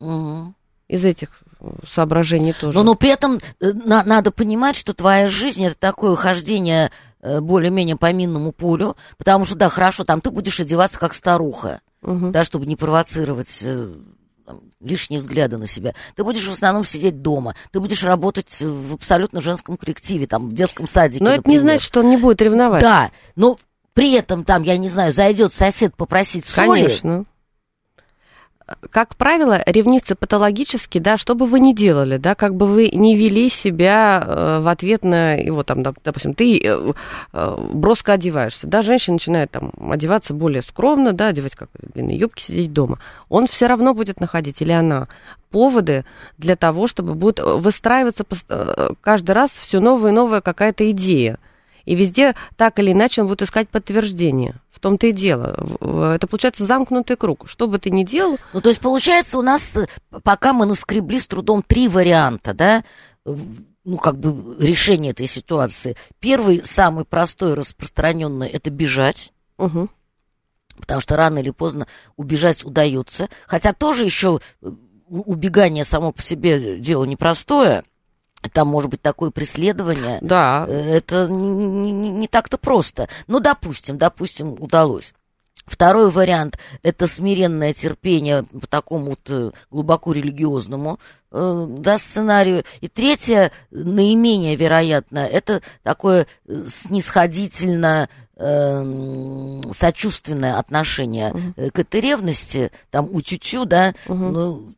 Угу. 0.00 0.54
Из 0.88 1.04
этих 1.04 1.40
соображений 1.88 2.52
тоже. 2.52 2.76
Но, 2.76 2.82
но 2.82 2.94
при 2.94 3.10
этом 3.10 3.38
на, 3.60 4.02
надо 4.04 4.32
понимать, 4.32 4.76
что 4.76 4.92
твоя 4.92 5.28
жизнь 5.28 5.64
это 5.64 5.76
такое 5.78 6.16
хождение 6.16 6.86
Э, 6.86 6.90
более-менее 7.22 7.96
по 7.96 8.12
минному 8.12 8.52
полю, 8.52 8.96
потому 9.18 9.44
что, 9.44 9.56
да, 9.56 9.68
хорошо, 9.68 10.04
там 10.04 10.20
ты 10.20 10.30
будешь 10.30 10.60
одеваться 10.60 10.98
как 10.98 11.14
старуха, 11.14 11.80
угу. 12.02 12.30
да, 12.30 12.44
чтобы 12.44 12.66
не 12.66 12.76
провоцировать 12.76 13.60
э, 13.62 13.94
лишние 14.80 15.20
взгляды 15.20 15.58
на 15.58 15.66
себя. 15.66 15.94
Ты 16.14 16.24
будешь 16.24 16.46
в 16.46 16.52
основном 16.52 16.84
сидеть 16.84 17.22
дома, 17.22 17.54
ты 17.72 17.80
будешь 17.80 18.02
работать 18.04 18.60
в 18.60 18.94
абсолютно 18.94 19.40
женском 19.40 19.76
коллективе, 19.76 20.26
там, 20.26 20.48
в 20.48 20.52
детском 20.52 20.86
садике, 20.86 21.24
Но 21.24 21.30
например. 21.30 21.40
это 21.40 21.50
не 21.50 21.58
значит, 21.58 21.82
что 21.82 22.00
он 22.00 22.10
не 22.10 22.16
будет 22.16 22.40
ревновать. 22.42 22.82
Да, 22.82 23.10
но 23.36 23.58
при 23.92 24.12
этом 24.12 24.44
там, 24.44 24.62
я 24.62 24.76
не 24.78 24.88
знаю, 24.88 25.12
зайдет 25.12 25.52
сосед 25.52 25.94
попросить 25.96 26.46
соли. 26.46 26.66
Конечно 26.66 27.26
как 28.90 29.16
правило, 29.16 29.62
ревнивцы 29.66 30.14
патологически, 30.14 30.98
да, 30.98 31.16
что 31.16 31.34
бы 31.34 31.46
вы 31.46 31.60
ни 31.60 31.72
делали, 31.72 32.16
да, 32.16 32.34
как 32.34 32.54
бы 32.54 32.66
вы 32.66 32.88
не 32.92 33.16
вели 33.16 33.48
себя 33.48 34.22
э, 34.24 34.60
в 34.60 34.68
ответ 34.68 35.04
на 35.04 35.34
его, 35.34 35.62
там, 35.62 35.82
допустим, 35.82 36.34
ты 36.34 36.58
э, 36.58 36.92
э, 37.32 37.56
броско 37.72 38.12
одеваешься, 38.12 38.66
да, 38.66 38.82
женщина 38.82 39.14
начинает 39.14 39.50
там 39.50 39.72
одеваться 39.90 40.34
более 40.34 40.62
скромно, 40.62 41.12
да, 41.12 41.28
одевать 41.28 41.56
как 41.56 41.68
длинные 41.94 42.16
юбки, 42.16 42.42
сидеть 42.42 42.72
дома, 42.72 42.98
он 43.28 43.46
все 43.46 43.66
равно 43.66 43.94
будет 43.94 44.20
находить, 44.20 44.60
или 44.62 44.72
она, 44.72 45.08
поводы 45.50 46.04
для 46.38 46.56
того, 46.56 46.86
чтобы 46.86 47.14
будет 47.14 47.40
выстраиваться 47.40 48.24
каждый 49.00 49.32
раз 49.32 49.50
все 49.50 49.80
новая 49.80 50.12
и 50.12 50.14
новая 50.14 50.40
какая-то 50.40 50.88
идея. 50.92 51.38
И 51.84 51.94
везде 51.94 52.34
так 52.56 52.78
или 52.78 52.92
иначе 52.92 53.22
он 53.22 53.28
будет 53.28 53.42
искать 53.42 53.68
подтверждение. 53.68 54.56
В 54.70 54.80
том-то 54.80 55.08
и 55.08 55.12
дело. 55.12 56.14
Это 56.14 56.26
получается 56.26 56.64
замкнутый 56.64 57.16
круг. 57.16 57.48
Что 57.48 57.66
бы 57.66 57.78
ты 57.78 57.90
ни 57.90 58.04
делал... 58.04 58.38
Ну, 58.52 58.60
то 58.60 58.70
есть, 58.70 58.80
получается, 58.80 59.38
у 59.38 59.42
нас, 59.42 59.76
э, 59.76 59.86
пока 60.22 60.52
мы 60.52 60.64
наскребли 60.64 61.18
с 61.18 61.26
трудом 61.26 61.62
три 61.62 61.86
варианта, 61.88 62.54
да, 62.54 62.84
ну, 63.26 63.98
как 63.98 64.18
бы 64.18 64.56
решение 64.58 65.12
этой 65.12 65.26
ситуации. 65.26 65.96
Первый, 66.18 66.62
самый 66.64 67.04
простой, 67.04 67.54
распространенный, 67.54 68.48
это 68.48 68.70
бежать. 68.70 69.32
Угу. 69.58 69.88
Потому 70.80 71.00
что 71.00 71.16
рано 71.16 71.38
или 71.38 71.50
поздно 71.50 71.86
убежать 72.16 72.64
удается. 72.64 73.28
Хотя 73.46 73.72
тоже 73.72 74.04
еще 74.04 74.40
э, 74.62 74.70
убегание 75.08 75.84
само 75.84 76.12
по 76.12 76.22
себе 76.22 76.78
дело 76.78 77.04
непростое 77.04 77.84
там 78.48 78.68
может 78.68 78.90
быть 78.90 79.02
такое 79.02 79.30
преследование. 79.30 80.18
Да. 80.20 80.64
Э, 80.68 80.72
это 80.72 81.28
не, 81.28 81.92
не, 81.92 82.10
не 82.10 82.28
так-то 82.28 82.58
просто. 82.58 83.08
Ну, 83.26 83.40
допустим, 83.40 83.98
допустим, 83.98 84.52
удалось. 84.58 85.14
Второй 85.66 86.10
вариант– 86.10 86.58
это 86.82 87.06
смиренное 87.06 87.72
терпение 87.72 88.42
по 88.42 88.66
такому 88.66 89.10
вот 89.10 89.20
э, 89.28 89.52
глубоко 89.70 90.12
религиозному 90.12 90.98
э, 91.30 91.66
да, 91.78 91.96
сценарию. 91.96 92.64
И 92.80 92.88
третье, 92.88 93.52
наименее 93.70 94.56
вероятно, 94.56 95.20
это 95.20 95.62
такое 95.84 96.26
снисходительно 96.66 98.08
э, 98.34 99.60
сочувственное 99.70 100.58
отношение 100.58 101.30
угу. 101.30 101.70
к 101.72 101.78
этой 101.78 102.00
ревности, 102.00 102.72
там, 102.90 103.08
у 103.08 103.20
тютю, 103.20 103.64
да, 103.64 103.94
угу. 104.08 104.14
ну, 104.14 104.74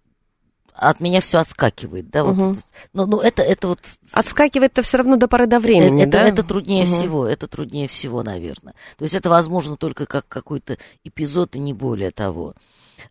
от 0.75 1.01
меня 1.01 1.21
все 1.21 1.39
отскакивает, 1.39 2.11
да, 2.11 2.25
угу. 2.25 2.33
вот, 2.33 2.59
но, 2.93 3.07
но 3.07 3.21
это, 3.21 3.43
это 3.43 3.69
вот... 3.69 3.81
Отскакивает-то 4.13 4.83
все 4.83 4.99
равно 4.99 5.17
до 5.17 5.29
поры 5.29 5.47
до 5.47 5.61
времени, 5.61 6.03
это, 6.03 6.13
да? 6.13 6.29
Это 6.29 6.43
труднее 6.43 6.85
угу. 6.85 6.93
всего, 6.93 7.27
это 7.27 7.47
труднее 7.47 7.89
всего, 7.89 8.23
наверное. 8.23 8.75
То 8.97 9.05
есть 9.05 9.15
это 9.15 9.29
возможно 9.31 9.77
только 9.77 10.07
как 10.07 10.27
какой-то 10.29 10.77
эпизод 11.05 11.57
и 11.57 11.59
не 11.59 11.73
более 11.73 12.11
того. 12.11 12.55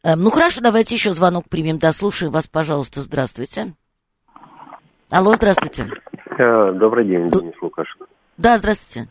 Эм, 0.03 0.21
ну 0.21 0.31
хорошо, 0.31 0.61
давайте 0.61 0.95
еще 0.95 1.13
звонок 1.13 1.49
примем, 1.49 1.77
да, 1.77 1.93
слушаем 1.93 2.31
вас, 2.31 2.47
пожалуйста, 2.47 3.01
здравствуйте. 3.01 3.73
Алло, 5.09 5.35
здравствуйте. 5.35 5.87
Э, 6.37 6.71
добрый 6.73 7.05
день, 7.05 7.29
Денис 7.29 7.53
Лукашин. 7.61 8.07
Да, 8.37 8.57
здравствуйте. 8.57 9.09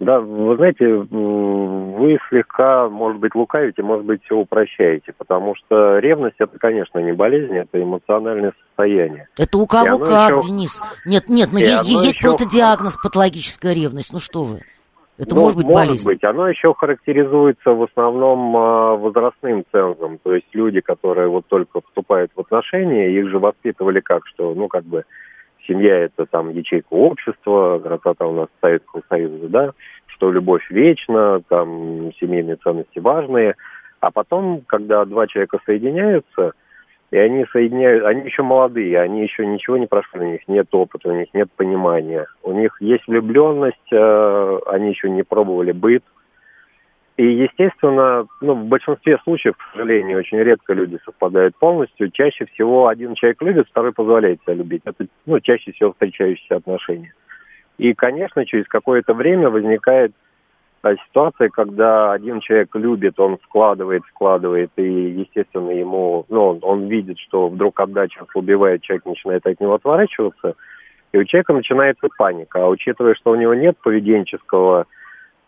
Да, 0.00 0.20
вы 0.20 0.56
знаете, 0.56 0.86
вы 0.86 2.18
слегка, 2.28 2.88
может 2.88 3.20
быть, 3.20 3.34
лукавите, 3.34 3.82
может 3.82 4.06
быть, 4.06 4.22
все 4.24 4.36
упрощаете, 4.36 5.12
потому 5.18 5.56
что 5.56 5.98
ревность 5.98 6.36
это, 6.38 6.56
конечно, 6.56 6.98
не 7.00 7.12
болезнь, 7.12 7.56
это 7.56 7.82
эмоциональное 7.82 8.52
состояние. 8.68 9.26
Это 9.36 9.58
у 9.58 9.66
кого 9.66 9.98
как, 9.98 10.36
еще... 10.36 10.48
Денис? 10.48 10.80
Нет, 11.04 11.24
нет, 11.28 11.48
ну 11.52 11.58
есть, 11.58 11.88
есть 11.88 12.16
еще... 12.16 12.28
просто 12.28 12.48
диагноз 12.48 12.96
патологическая 12.96 13.74
ревность, 13.74 14.12
ну 14.12 14.20
что 14.20 14.44
вы? 14.44 14.60
Это 15.18 15.34
ну, 15.34 15.40
может 15.40 15.56
быть 15.56 15.66
может 15.66 15.88
болезнь? 15.88 16.04
быть. 16.04 16.22
Оно 16.22 16.48
еще 16.48 16.72
характеризуется 16.74 17.70
в 17.70 17.82
основном 17.82 18.56
а, 18.56 18.94
возрастным 18.94 19.64
цензом. 19.72 20.18
То 20.22 20.32
есть 20.32 20.46
люди, 20.52 20.80
которые 20.80 21.28
вот 21.28 21.44
только 21.48 21.80
вступают 21.80 22.30
в 22.36 22.40
отношения, 22.40 23.10
их 23.10 23.28
же 23.28 23.40
воспитывали 23.40 23.98
как, 23.98 24.24
что, 24.28 24.54
ну, 24.54 24.68
как 24.68 24.84
бы, 24.84 25.04
семья 25.68 26.04
это 26.04 26.26
там 26.26 26.50
ячейка 26.50 26.92
общества, 26.94 27.78
красота 27.78 28.26
у 28.26 28.34
нас 28.34 28.48
Советского 28.60 29.02
Союза, 29.08 29.48
да, 29.48 29.72
что 30.06 30.32
любовь 30.32 30.68
вечна, 30.70 31.40
там 31.48 32.12
семейные 32.18 32.56
ценности 32.56 32.98
важные. 32.98 33.54
А 34.00 34.10
потом, 34.10 34.62
когда 34.66 35.04
два 35.04 35.26
человека 35.26 35.58
соединяются, 35.66 36.52
и 37.10 37.16
они 37.16 37.46
соединяют, 37.52 38.04
они 38.04 38.22
еще 38.24 38.42
молодые, 38.42 39.00
они 39.00 39.22
еще 39.22 39.46
ничего 39.46 39.76
не 39.76 39.86
прошли, 39.86 40.20
у 40.20 40.30
них 40.32 40.40
нет 40.46 40.68
опыта, 40.72 41.08
у 41.08 41.16
них 41.16 41.28
нет 41.32 41.48
понимания, 41.56 42.26
у 42.42 42.52
них 42.52 42.76
есть 42.80 43.06
влюбленность, 43.06 43.92
э, 43.92 44.58
они 44.66 44.90
еще 44.90 45.08
не 45.08 45.22
пробовали 45.22 45.72
быт, 45.72 46.04
и, 47.18 47.24
естественно, 47.24 48.28
ну, 48.40 48.54
в 48.54 48.66
большинстве 48.66 49.18
случаев, 49.24 49.56
к 49.56 49.72
сожалению, 49.72 50.20
очень 50.20 50.38
редко 50.38 50.72
люди 50.72 51.00
совпадают 51.04 51.56
полностью. 51.56 52.12
Чаще 52.12 52.46
всего 52.46 52.86
один 52.86 53.16
человек 53.16 53.42
любит, 53.42 53.66
второй 53.68 53.92
позволяет 53.92 54.40
себя 54.42 54.54
любить. 54.54 54.82
Это 54.84 55.04
ну, 55.26 55.40
чаще 55.40 55.72
всего 55.72 55.90
встречающиеся 55.90 56.54
отношения. 56.54 57.12
И, 57.76 57.92
конечно, 57.92 58.46
через 58.46 58.68
какое-то 58.68 59.14
время 59.14 59.50
возникает 59.50 60.12
а, 60.82 60.94
ситуация, 61.08 61.48
когда 61.48 62.12
один 62.12 62.38
человек 62.38 62.72
любит, 62.76 63.18
он 63.18 63.38
вкладывает, 63.38 64.04
вкладывает, 64.04 64.70
и, 64.76 64.82
естественно, 64.84 65.70
ему, 65.70 66.24
ну, 66.28 66.56
он, 66.62 66.86
видит, 66.86 67.18
что 67.18 67.48
вдруг 67.48 67.80
отдача 67.80 68.20
ослабевает, 68.28 68.82
человек 68.82 69.06
начинает 69.06 69.44
от 69.44 69.58
него 69.58 69.74
отворачиваться, 69.74 70.54
и 71.10 71.18
у 71.18 71.24
человека 71.24 71.52
начинается 71.52 72.06
паника. 72.16 72.64
А 72.64 72.68
учитывая, 72.68 73.16
что 73.16 73.32
у 73.32 73.34
него 73.34 73.54
нет 73.54 73.76
поведенческого 73.82 74.86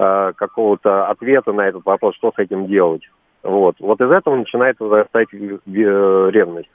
какого-то 0.00 1.08
ответа 1.08 1.52
на 1.52 1.68
этот 1.68 1.84
вопрос, 1.84 2.14
что 2.16 2.32
с 2.34 2.38
этим 2.38 2.66
делать. 2.66 3.02
Вот. 3.42 3.76
Вот 3.80 4.00
из 4.00 4.10
этого 4.10 4.36
начинает 4.36 4.80
возрастать 4.80 5.28
ревность. 5.32 6.70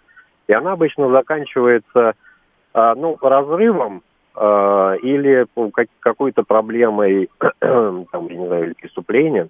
И 0.48 0.54
она 0.54 0.74
обычно 0.74 1.10
заканчивается 1.10 2.14
ну, 2.74 3.18
разрывом 3.22 4.04
или 4.36 5.48
какой-то 6.02 6.44
проблемой, 6.44 7.30
там, 7.60 8.06
я 8.12 8.36
не 8.36 8.48
знаю, 8.48 8.66
или 8.66 8.74
преступлением, 8.74 9.50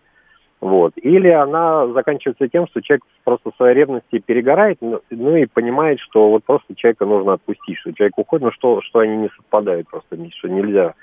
вот. 0.62 0.94
Или 0.96 1.30
она 1.30 1.88
заканчивается 1.90 2.48
тем, 2.48 2.68
что 2.68 2.82
человек 2.82 3.04
просто 3.24 3.52
в 3.52 3.56
своей 3.56 3.76
ревности 3.76 4.20
перегорает, 4.20 4.78
ну, 4.82 5.02
ну 5.10 5.36
и 5.36 5.46
понимает, 5.46 6.00
что 6.00 6.30
вот 6.30 6.44
просто 6.44 6.76
человека 6.76 7.06
нужно 7.06 7.34
отпустить, 7.34 7.78
что 7.78 7.94
человек 7.94 8.18
уходит, 8.18 8.46
но 8.46 8.52
что, 8.52 8.82
что 8.82 9.00
они 9.00 9.18
не 9.18 9.30
совпадают 9.30 9.88
просто, 9.90 10.18
что 10.38 10.48
нельзя. 10.48 10.94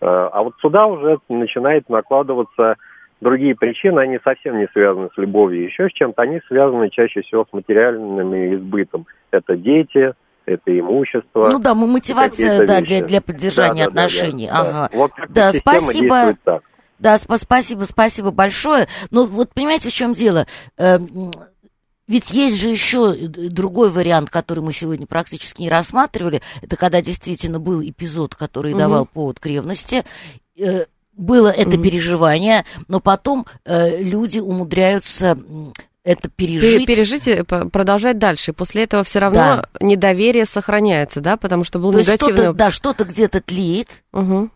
Э, 0.00 0.06
а 0.06 0.42
вот 0.42 0.54
сюда 0.60 0.86
уже 0.86 1.18
начинает 1.28 1.88
накладываться 1.88 2.76
другие 3.20 3.54
причины, 3.54 4.00
они 4.00 4.18
совсем 4.24 4.58
не 4.58 4.66
связаны 4.72 5.10
с 5.14 5.18
любовью, 5.18 5.64
еще 5.64 5.88
с 5.88 5.92
чем-то, 5.92 6.22
они 6.22 6.40
связаны 6.48 6.88
чаще 6.90 7.22
всего 7.22 7.44
с 7.44 7.52
материальным 7.52 8.34
избытом. 8.56 9.06
Это 9.30 9.56
дети, 9.56 10.14
это 10.46 10.78
имущество. 10.78 11.50
Ну 11.52 11.58
да, 11.58 11.74
мотивация 11.74 12.66
да, 12.66 12.80
для, 12.80 13.04
для 13.04 13.20
поддержания 13.20 13.86
да, 13.86 13.90
да, 13.90 14.04
отношений. 14.04 14.46
Да, 14.46 14.52
да, 14.52 14.60
ага. 14.60 14.88
да. 14.90 14.98
Вот 14.98 15.10
да, 15.28 15.52
спасибо. 15.52 16.34
Так. 16.44 16.62
Да, 16.98 17.14
сп- 17.14 17.38
спасибо, 17.38 17.84
спасибо 17.84 18.30
большое. 18.30 18.86
Но 19.10 19.26
вот 19.26 19.54
понимаете, 19.54 19.88
в 19.88 19.92
чем 19.92 20.12
дело? 20.14 20.46
Э, 22.10 22.12
ведь 22.12 22.30
есть 22.30 22.58
же 22.58 22.68
еще 22.68 23.14
другой 23.14 23.90
вариант, 23.90 24.30
который 24.30 24.60
мы 24.60 24.72
сегодня 24.72 25.06
практически 25.06 25.62
не 25.62 25.70
рассматривали. 25.70 26.42
Это 26.60 26.76
когда 26.76 27.00
действительно 27.00 27.58
был 27.60 27.82
эпизод, 27.82 28.34
который 28.34 28.72
угу. 28.72 28.80
давал 28.80 29.06
повод 29.06 29.38
к 29.38 29.46
ревности. 29.46 30.04
Э, 30.58 30.84
было 31.16 31.48
это 31.48 31.76
угу. 31.76 31.82
переживание, 31.82 32.64
но 32.88 33.00
потом 33.00 33.46
э, 33.64 34.02
люди 34.02 34.38
умудряются 34.38 35.38
это 36.02 36.30
пережить. 36.30 36.86
Пережить 36.86 37.28
и 37.28 37.42
продолжать 37.42 38.18
дальше. 38.18 38.54
после 38.54 38.84
этого 38.84 39.04
все 39.04 39.18
равно 39.18 39.38
да. 39.38 39.66
недоверие 39.80 40.46
сохраняется, 40.46 41.20
да, 41.20 41.36
потому 41.36 41.64
что 41.64 41.78
был 41.78 41.92
То 41.92 42.00
негативный... 42.00 42.36
Что-то, 42.36 42.52
да, 42.54 42.70
что-то 42.70 43.04
где-то 43.04 43.42
тлеет. 43.42 44.02
Угу. 44.12 44.50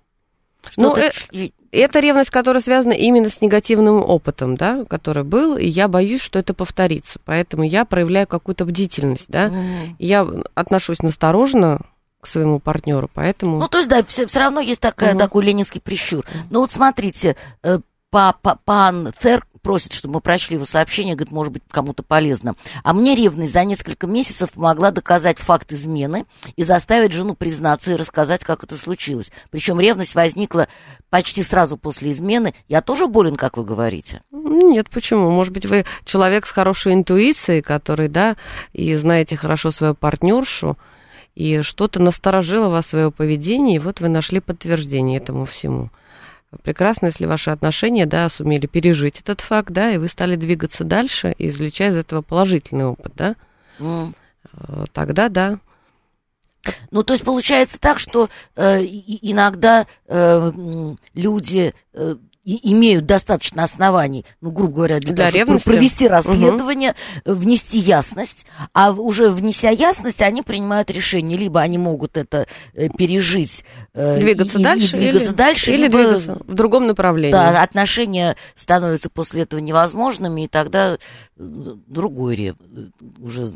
Что-то... 0.71 1.11
Ну, 1.33 1.41
э, 1.41 1.51
это 1.73 2.01
ревность, 2.01 2.31
которая 2.31 2.63
связана 2.63 2.93
именно 2.93 3.29
с 3.29 3.41
негативным 3.41 3.97
опытом, 3.97 4.57
да, 4.57 4.85
который 4.85 5.25
был, 5.25 5.57
и 5.57 5.67
я 5.67 5.89
боюсь, 5.89 6.23
что 6.23 6.39
это 6.39 6.55
повторится. 6.55 7.19
Поэтому 7.25 7.65
я 7.65 7.85
проявляю 7.85 8.27
какую-то 8.27 8.65
бдительность, 8.65 9.27
да. 9.29 9.49
Mm. 9.49 9.89
Я 9.99 10.27
отношусь 10.55 11.01
настороженно 11.01 11.81
к 12.21 12.27
своему 12.27 12.59
партнеру, 12.59 13.11
поэтому... 13.13 13.59
Ну, 13.59 13.69
то 13.69 13.79
есть, 13.79 13.91
да, 13.91 14.03
все, 14.05 14.27
все 14.27 14.41
равно 14.41 14.61
есть 14.61 14.81
такая, 14.81 15.15
mm 15.15 15.19
такой 15.19 15.45
ленинский 15.45 15.81
прищур. 15.81 16.25
Ну, 16.51 16.61
вот 16.61 16.71
смотрите, 16.71 17.37
э, 18.17 18.55
пан 18.65 19.13
Цер 19.19 19.45
просит, 19.65 19.93
чтобы 19.95 20.15
мы 20.15 20.21
прочли 20.21 20.55
его 20.55 20.65
сообщение, 20.67 21.17
говорит, 21.17 21.33
может 21.33 21.53
быть, 21.53 21.63
кому-то 21.69 22.05
полезно. 22.05 22.55
А 22.85 22.93
мне 22.93 23.17
ревность 23.17 23.53
за 23.53 23.65
несколько 23.65 24.07
месяцев 24.07 24.53
помогла 24.53 24.93
доказать 24.93 25.39
факт 25.39 25.73
измены 25.73 26.27
и 26.55 26.63
заставить 26.63 27.13
жену 27.13 27.35
признаться 27.35 27.93
и 27.93 27.97
рассказать, 27.97 28.45
как 28.45 28.63
это 28.63 28.77
случилось. 28.77 29.33
Причем 29.51 29.81
ревность 29.81 30.15
возникла 30.15 30.69
почти 31.11 31.43
сразу 31.43 31.77
после 31.77 32.13
измены. 32.13 32.55
Я 32.69 32.83
тоже 32.83 33.09
болен, 33.09 33.35
как 33.35 33.57
вы 33.57 33.65
говорите? 33.65 34.23
Нет, 34.31 34.91
почему? 34.91 35.31
Может 35.31 35.53
быть, 35.53 35.67
вы 35.67 35.87
человек 36.05 36.47
с 36.47 36.51
хорошей 36.51 36.93
интуицией, 36.93 37.63
который, 37.63 38.09
да, 38.09 38.37
и 38.73 38.95
знаете 38.95 39.37
хорошо 39.37 39.71
свою 39.71 39.95
партнершу, 39.95 40.77
и 41.35 41.63
что-то 41.63 42.01
насторожило 42.01 42.69
вас 42.69 42.85
в 42.85 42.91
свое 42.91 43.11
поведение, 43.11 43.77
и 43.77 43.81
вот 43.81 44.01
вы 44.01 44.09
нашли 44.09 44.41
подтверждение 44.41 45.17
этому 45.17 45.47
всему 45.47 45.91
прекрасно, 46.63 47.07
если 47.07 47.27
ваши 47.27 47.51
отношения, 47.51 48.07
да, 48.07 48.29
сумели 48.29 48.67
пережить 48.67 49.21
этот 49.21 49.41
факт, 49.41 49.71
да, 49.71 49.91
и 49.91 49.99
вы 49.99 50.09
стали 50.09 50.37
двигаться 50.37 50.85
дальше 50.85 51.35
и 51.39 51.49
извлечать 51.49 51.93
из 51.93 51.97
этого 51.99 52.23
положительный 52.23 52.87
опыт, 52.87 53.13
да, 53.17 53.37
mm. 53.79 54.15
тогда 54.93 55.29
да. 55.29 55.59
Ну, 56.91 57.03
то 57.03 57.13
есть 57.15 57.25
получается 57.25 57.79
так, 57.81 57.99
что 57.99 58.29
э, 58.57 58.83
иногда 58.83 59.87
э, 60.07 60.53
люди 61.15 61.75
э, 61.93 62.17
и 62.45 62.73
имеют 62.73 63.07
достаточно 63.07 63.65
оснований, 63.65 64.25
ну, 64.41 64.51
грубо 64.51 64.75
говоря, 64.75 65.01
для, 65.01 65.13
для 65.13 65.27
того, 65.27 65.37
ревности. 65.37 65.63
чтобы 65.63 65.77
провести 65.77 66.09
расследование, 66.09 66.95
угу. 67.25 67.37
внести 67.37 67.79
ясность, 67.79 68.47
а 68.73 68.93
уже 68.93 69.31
внеся 69.31 69.71
ясность, 69.71 70.23
они 70.23 70.43
принимают 70.43 70.91
решение, 70.91 71.39
либо 71.39 71.61
они 71.61 71.79
могут 71.79 72.17
это 72.17 72.47
э, 72.75 72.89
пережить, 72.91 73.65
э, 73.95 74.21
двигаться 74.21 74.59
и, 74.59 74.63
дальше, 74.63 74.97
и 74.97 74.99
двигаться 74.99 75.29
или, 75.29 75.37
дальше, 75.37 75.71
или 75.73 75.83
либо, 75.83 75.99
двигаться 75.99 76.43
в 76.47 76.55
другом 76.55 76.87
направлении. 76.87 77.33
Да, 77.33 77.63
отношения 77.63 78.37
становятся 78.55 79.11
после 79.11 79.43
этого 79.43 79.61
невозможными, 79.61 80.43
и 80.43 80.49
тогда 80.49 80.99
другой 81.37 82.55
уже 83.21 83.53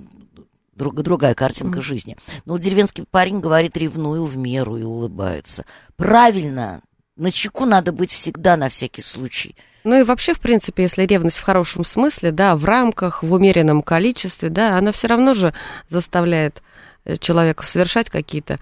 друг, 0.74 0.94
другая 1.02 1.34
картинка 1.34 1.80
mm. 1.80 1.82
жизни. 1.82 2.16
Но 2.44 2.54
вот 2.54 2.62
деревенский 2.62 3.04
парень 3.10 3.40
говорит, 3.40 3.76
ревную 3.76 4.24
в 4.24 4.36
меру 4.36 4.76
и 4.76 4.82
улыбается. 4.82 5.64
Правильно, 5.96 6.80
на 7.18 7.30
чеку 7.30 7.66
надо 7.66 7.92
быть 7.92 8.10
всегда 8.10 8.56
на 8.56 8.68
всякий 8.68 9.02
случай. 9.02 9.54
Ну 9.84 10.00
и 10.00 10.02
вообще, 10.02 10.34
в 10.34 10.40
принципе, 10.40 10.84
если 10.84 11.02
ревность 11.04 11.38
в 11.38 11.42
хорошем 11.42 11.84
смысле, 11.84 12.30
да, 12.30 12.56
в 12.56 12.64
рамках, 12.64 13.22
в 13.22 13.32
умеренном 13.32 13.82
количестве, 13.82 14.48
да, 14.48 14.76
она 14.76 14.92
все 14.92 15.08
равно 15.08 15.34
же 15.34 15.54
заставляет 15.88 16.62
э, 17.04 17.16
человека 17.16 17.64
совершать 17.64 18.10
какие-то 18.10 18.58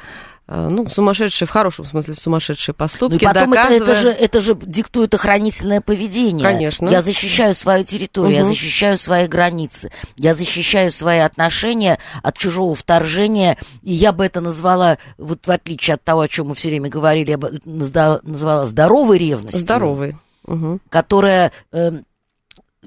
ну, 0.49 0.89
сумасшедшие, 0.89 1.49
в 1.49 1.51
хорошем 1.51 1.87
смысле 1.87 2.15
сумасшедшие 2.15 2.73
поступки. 2.73 3.15
Ну, 3.15 3.31
и 3.31 3.35
потом 3.35 3.51
доказывая... 3.51 3.77
это, 3.77 3.91
это, 3.91 4.01
же, 4.01 4.09
это 4.11 4.41
же 4.41 4.55
диктует 4.55 5.13
охранительное 5.13 5.81
поведение. 5.81 6.47
Конечно. 6.47 6.89
Я 6.89 7.03
защищаю 7.03 7.55
свою 7.55 7.85
территорию, 7.85 8.39
угу. 8.39 8.39
я 8.39 8.45
защищаю 8.45 8.97
свои 8.97 9.27
границы, 9.27 9.91
я 10.17 10.35
защищаю 10.35 10.93
свои 10.93 11.19
отношения 11.19 11.99
от 12.23 12.39
чужого 12.39 12.77
вторжения, 12.77 13.59
и 13.83 13.93
я 13.93 14.13
бы 14.13 14.25
это 14.25 14.41
назвала, 14.41 14.99
вот 15.19 15.47
в 15.47 15.51
отличие 15.51 15.95
от 15.95 16.05
того, 16.05 16.21
о 16.21 16.29
чем 16.29 16.49
мы 16.49 16.55
все 16.55 16.69
время 16.69 16.89
говорили, 16.89 17.31
я 17.31 17.39
бы 17.39 17.59
назвала 17.65 18.67
здоровой 18.67 19.19
ревностью. 19.19 19.61
Здоровой. 19.61 20.17
Угу. 20.45 20.79
Которая... 20.91 21.51
Э, 21.73 21.91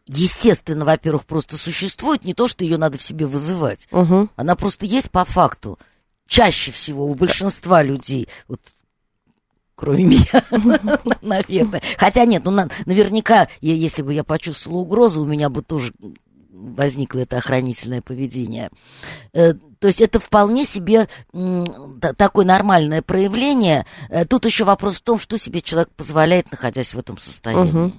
естественно, 0.07 0.85
во-первых, 0.85 1.25
просто 1.25 1.57
существует, 1.57 2.23
не 2.23 2.33
то, 2.33 2.47
что 2.47 2.63
ее 2.63 2.77
надо 2.77 2.97
в 2.97 3.01
себе 3.01 3.25
вызывать. 3.27 3.87
Угу. 3.91 4.29
Она 4.35 4.55
просто 4.55 4.85
есть 4.85 5.11
по 5.11 5.25
факту 5.25 5.77
чаще 6.29 6.71
всего 6.71 7.05
у 7.05 7.15
большинства 7.15 7.83
людей, 7.83 8.29
вот 8.47 8.61
кроме 9.75 10.05
меня, 10.05 10.43
наверное. 11.21 11.81
Хотя 11.97 12.25
нет, 12.25 12.43
ну 12.45 12.51
наверняка, 12.85 13.49
если 13.59 14.03
бы 14.03 14.13
я 14.13 14.23
почувствовала 14.23 14.79
угрозу, 14.79 15.21
у 15.21 15.25
меня 15.25 15.49
бы 15.49 15.63
тоже 15.63 15.91
возникло 16.51 17.19
это 17.19 17.37
охранительное 17.37 18.01
поведение. 18.01 18.69
Э, 19.33 19.53
то 19.53 19.87
есть 19.87 20.01
это 20.01 20.19
вполне 20.19 20.65
себе 20.65 21.07
такое 22.17 22.45
нормальное 22.45 23.01
проявление. 23.01 23.85
Э, 24.09 24.25
тут 24.25 24.45
еще 24.45 24.65
вопрос 24.65 24.97
в 24.97 25.01
том, 25.01 25.19
что 25.19 25.37
себе 25.37 25.61
человек 25.61 25.89
позволяет, 25.95 26.51
находясь 26.51 26.93
в 26.93 26.99
этом 26.99 27.17
состоянии 27.17 27.93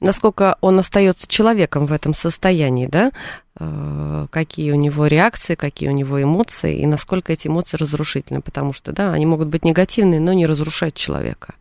насколько 0.00 0.56
он 0.60 0.78
остается 0.78 1.26
человеком 1.26 1.86
в 1.86 1.92
этом 1.92 2.14
состоянии, 2.14 2.86
да, 2.86 3.12
э, 3.58 4.26
какие 4.30 4.72
у 4.72 4.76
него 4.76 5.06
реакции, 5.06 5.54
какие 5.54 5.88
у 5.88 5.92
него 5.92 6.22
эмоции, 6.22 6.78
и 6.78 6.86
насколько 6.86 7.32
эти 7.32 7.48
эмоции 7.48 7.76
разрушительны, 7.76 8.42
потому 8.42 8.72
что, 8.72 8.92
да, 8.92 9.12
они 9.12 9.26
могут 9.26 9.48
быть 9.48 9.64
негативные, 9.64 10.20
но 10.20 10.32
не 10.32 10.46
разрушать 10.46 10.94
человека, 10.94 11.54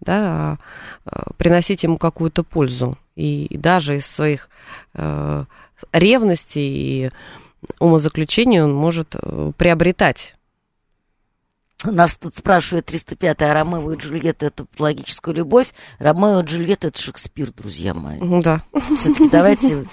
да, 0.00 0.18
а 0.18 0.58
э, 1.06 1.30
приносить 1.36 1.82
ему 1.82 1.96
какую-то 1.96 2.42
пользу. 2.42 2.98
И 3.16 3.48
даже 3.50 3.96
из 3.96 4.06
своих 4.06 4.48
э, 4.94 5.44
ревностей 5.92 7.06
и 7.06 7.10
умозаключений 7.78 8.62
он 8.62 8.72
может 8.72 9.14
приобретать 9.58 10.34
нас 11.84 12.16
тут 12.16 12.34
спрашивает 12.34 12.90
305-я, 12.90 13.54
Ромео 13.54 13.92
и 13.92 13.96
Джульетта 13.96 14.46
это 14.46 14.66
логическая 14.78 15.34
любовь. 15.34 15.72
Ромео 15.98 16.40
и 16.40 16.44
Джульетта 16.44 16.88
это 16.88 17.00
Шекспир, 17.00 17.52
друзья 17.52 17.94
мои. 17.94 18.18
Да. 18.42 18.62
Все-таки 18.96 19.28
давайте 19.30 19.86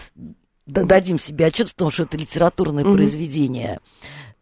дадим 0.66 1.20
себе 1.20 1.46
отчет 1.46 1.70
в 1.70 1.74
том, 1.74 1.92
что 1.92 2.04
это 2.04 2.18
литературное 2.18 2.84
mm 2.84 2.94
произведение. 2.94 3.80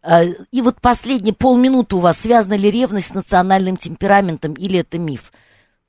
А, 0.02 0.22
и 0.24 0.62
вот 0.62 0.80
последние 0.80 1.34
полминуты 1.34 1.96
у 1.96 1.98
вас. 1.98 2.20
Связана 2.20 2.54
ли 2.54 2.70
ревность 2.70 3.08
с 3.08 3.14
национальным 3.14 3.76
темпераментом 3.76 4.54
или 4.54 4.78
это 4.78 4.98
миф? 4.98 5.32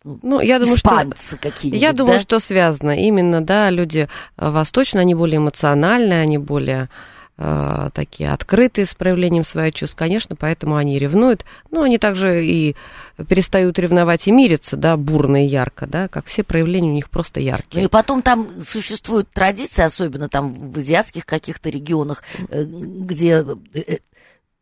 Ну, 0.03 0.39
я 0.39 0.59
думаю, 0.59 0.77
Испанцы 0.77 1.37
что 1.37 1.51
я 1.63 1.91
думаю, 1.91 2.15
да? 2.15 2.21
что 2.21 2.39
связано. 2.39 2.97
Именно, 2.97 3.41
да, 3.41 3.69
люди 3.69 4.07
э, 4.37 4.49
восточные, 4.49 5.01
они 5.01 5.15
более 5.15 5.37
эмоциональные, 5.37 6.21
они 6.21 6.37
более 6.37 6.89
э, 7.38 7.89
такие 7.93 8.31
открытые 8.31 8.85
с 8.85 8.93
проявлением 8.95 9.43
своих 9.43 9.73
чувств, 9.75 9.95
конечно, 9.95 10.35
поэтому 10.35 10.75
они 10.75 10.99
ревнуют. 10.99 11.45
Но 11.71 11.83
они 11.83 11.97
также 11.97 12.45
и 12.45 12.75
перестают 13.27 13.79
ревновать 13.79 14.27
и 14.27 14.31
мириться, 14.31 14.77
да, 14.77 14.97
бурно 14.97 15.45
и 15.45 15.47
ярко, 15.47 15.88
да, 15.88 16.07
как 16.07 16.25
все 16.25 16.43
проявления 16.43 16.89
у 16.89 16.93
них 16.93 17.09
просто 17.09 17.39
яркие. 17.39 17.81
Ну 17.81 17.88
и 17.88 17.91
потом 17.91 18.21
там 18.21 18.49
существуют 18.63 19.29
традиции, 19.29 19.83
особенно 19.83 20.29
там 20.29 20.53
в 20.53 20.77
азиатских 20.77 21.25
каких-то 21.25 21.69
регионах, 21.69 22.23
э, 22.49 22.63
где 22.63 23.45
э, 23.73 23.97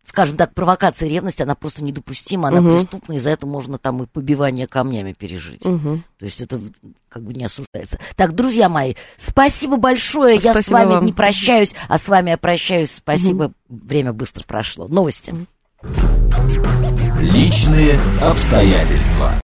скажем 0.06 0.38
так, 0.38 0.54
провокация 0.54 1.10
ревности, 1.10 1.42
она 1.42 1.56
просто 1.56 1.84
недопустима, 1.84 2.48
она 2.48 2.62
угу. 2.62 2.70
преступна, 2.70 3.14
и 3.14 3.20
за 3.20 3.32
это 3.32 3.46
можно 3.48 3.78
там 3.78 4.04
и 4.04 4.06
побивание 4.06 4.68
камнями 4.68 5.14
пережить. 5.14 5.66
Угу. 5.66 6.02
То 6.20 6.26
есть 6.26 6.40
это 6.40 6.62
как 7.10 7.24
бы 7.24 7.34
не 7.34 7.46
осуждается. 7.46 8.00
Так, 8.16 8.34
друзья 8.34 8.70
мои, 8.70 8.94
спасибо 9.18 9.78
большое. 9.78 10.40
Спасибо 10.40 10.58
я 10.58 10.62
с 10.62 10.68
вами 10.68 10.94
вам. 10.96 11.06
не 11.06 11.14
прощаюсь, 11.14 11.76
а 11.90 11.98
с 11.98 12.08
вами 12.08 12.30
я 12.30 12.38
прощаюсь. 12.38 12.92
Спасибо. 12.92 13.46
Угу. 13.46 13.54
Время 13.88 14.14
быстро 14.14 14.44
прошло. 14.44 14.88
Новости. 14.88 15.34
Личные 17.20 18.00
обстоятельства. 18.22 19.34